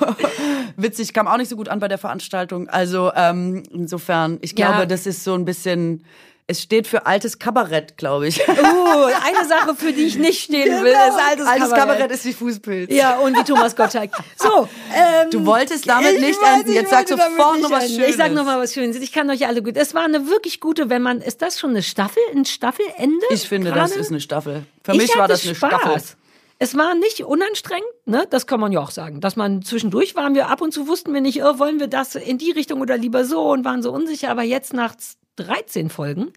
[0.77, 2.67] Witzig, kam auch nicht so gut an bei der Veranstaltung.
[2.69, 4.71] Also ähm, insofern, ich Ja.
[4.71, 6.03] glaube, das ist so ein bisschen.
[6.47, 8.39] Es steht für altes Kabarett, glaube ich.
[8.47, 10.95] Oh, eine Sache, für die ich nicht stehen will, ist
[11.27, 11.75] altes, altes Kabarett.
[11.79, 12.93] Kabarett ist die Fußpilz.
[12.93, 14.11] Ja, und wie Thomas Gottschalk.
[14.37, 16.73] So, ähm, Du wolltest damit ich nicht weiß, enden.
[16.73, 17.95] Jetzt sag sofort noch was enden.
[17.95, 18.09] Schönes.
[18.11, 18.97] Ich sag noch mal was Schönes.
[18.97, 19.75] Ich kann euch alle gut.
[19.75, 22.21] Es war eine wirklich gute, wenn man, ist das schon eine Staffel?
[22.35, 23.25] Ein Staffelende?
[23.31, 24.01] Ich finde, das gerade?
[24.01, 24.63] ist eine Staffel.
[24.83, 25.69] Für Ich mich war das eine Spaß.
[25.81, 26.01] Staffel.
[26.59, 28.27] Es war nicht unanstrengend, ne?
[28.29, 29.19] Das kann man ja auch sagen.
[29.19, 32.13] Dass man zwischendurch waren wir ab und zu wussten wir nicht, oh, wollen wir das
[32.15, 34.29] in die Richtung oder lieber so und waren so unsicher.
[34.29, 34.93] Aber jetzt nach
[35.37, 36.31] 13 Folgen,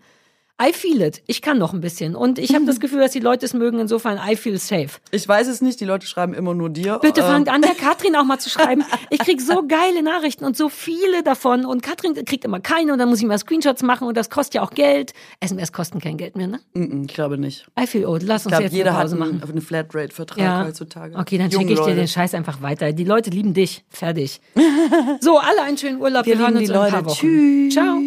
[0.60, 1.22] I feel it.
[1.28, 2.16] Ich kann noch ein bisschen.
[2.16, 3.78] Und ich habe das Gefühl, dass die Leute es mögen.
[3.78, 4.88] Insofern, I feel safe.
[5.12, 6.98] Ich weiß es nicht, die Leute schreiben immer nur dir.
[7.00, 8.82] Bitte Ähm, fangt an, der Katrin auch mal zu schreiben.
[9.10, 11.64] Ich krieg so geile Nachrichten und so viele davon.
[11.64, 14.54] Und Katrin kriegt immer keine und dann muss ich mal Screenshots machen und das kostet
[14.54, 15.12] ja auch Geld.
[15.38, 16.58] SMS kosten kein Geld mehr, ne?
[16.74, 17.64] Ich glaube nicht.
[17.80, 18.24] I feel old.
[18.24, 19.50] Lass Ich uns glaube, jetzt jeder eine hat Pause einen, machen.
[19.52, 20.64] einen Flatrate-Vertrag Ja.
[20.64, 21.14] heutzutage.
[21.16, 21.94] Okay, dann schicke ich dir Leute.
[21.94, 22.92] den Scheiß einfach weiter.
[22.92, 23.84] Die Leute lieben dich.
[23.90, 24.40] Fertig.
[25.20, 26.26] So, alle einen schönen Urlaub.
[26.26, 27.10] Wir Wir, hören uns die in ein paar Leute.
[27.10, 27.68] Wochen.
[27.68, 27.74] Tschüss.
[27.74, 27.98] Ciao.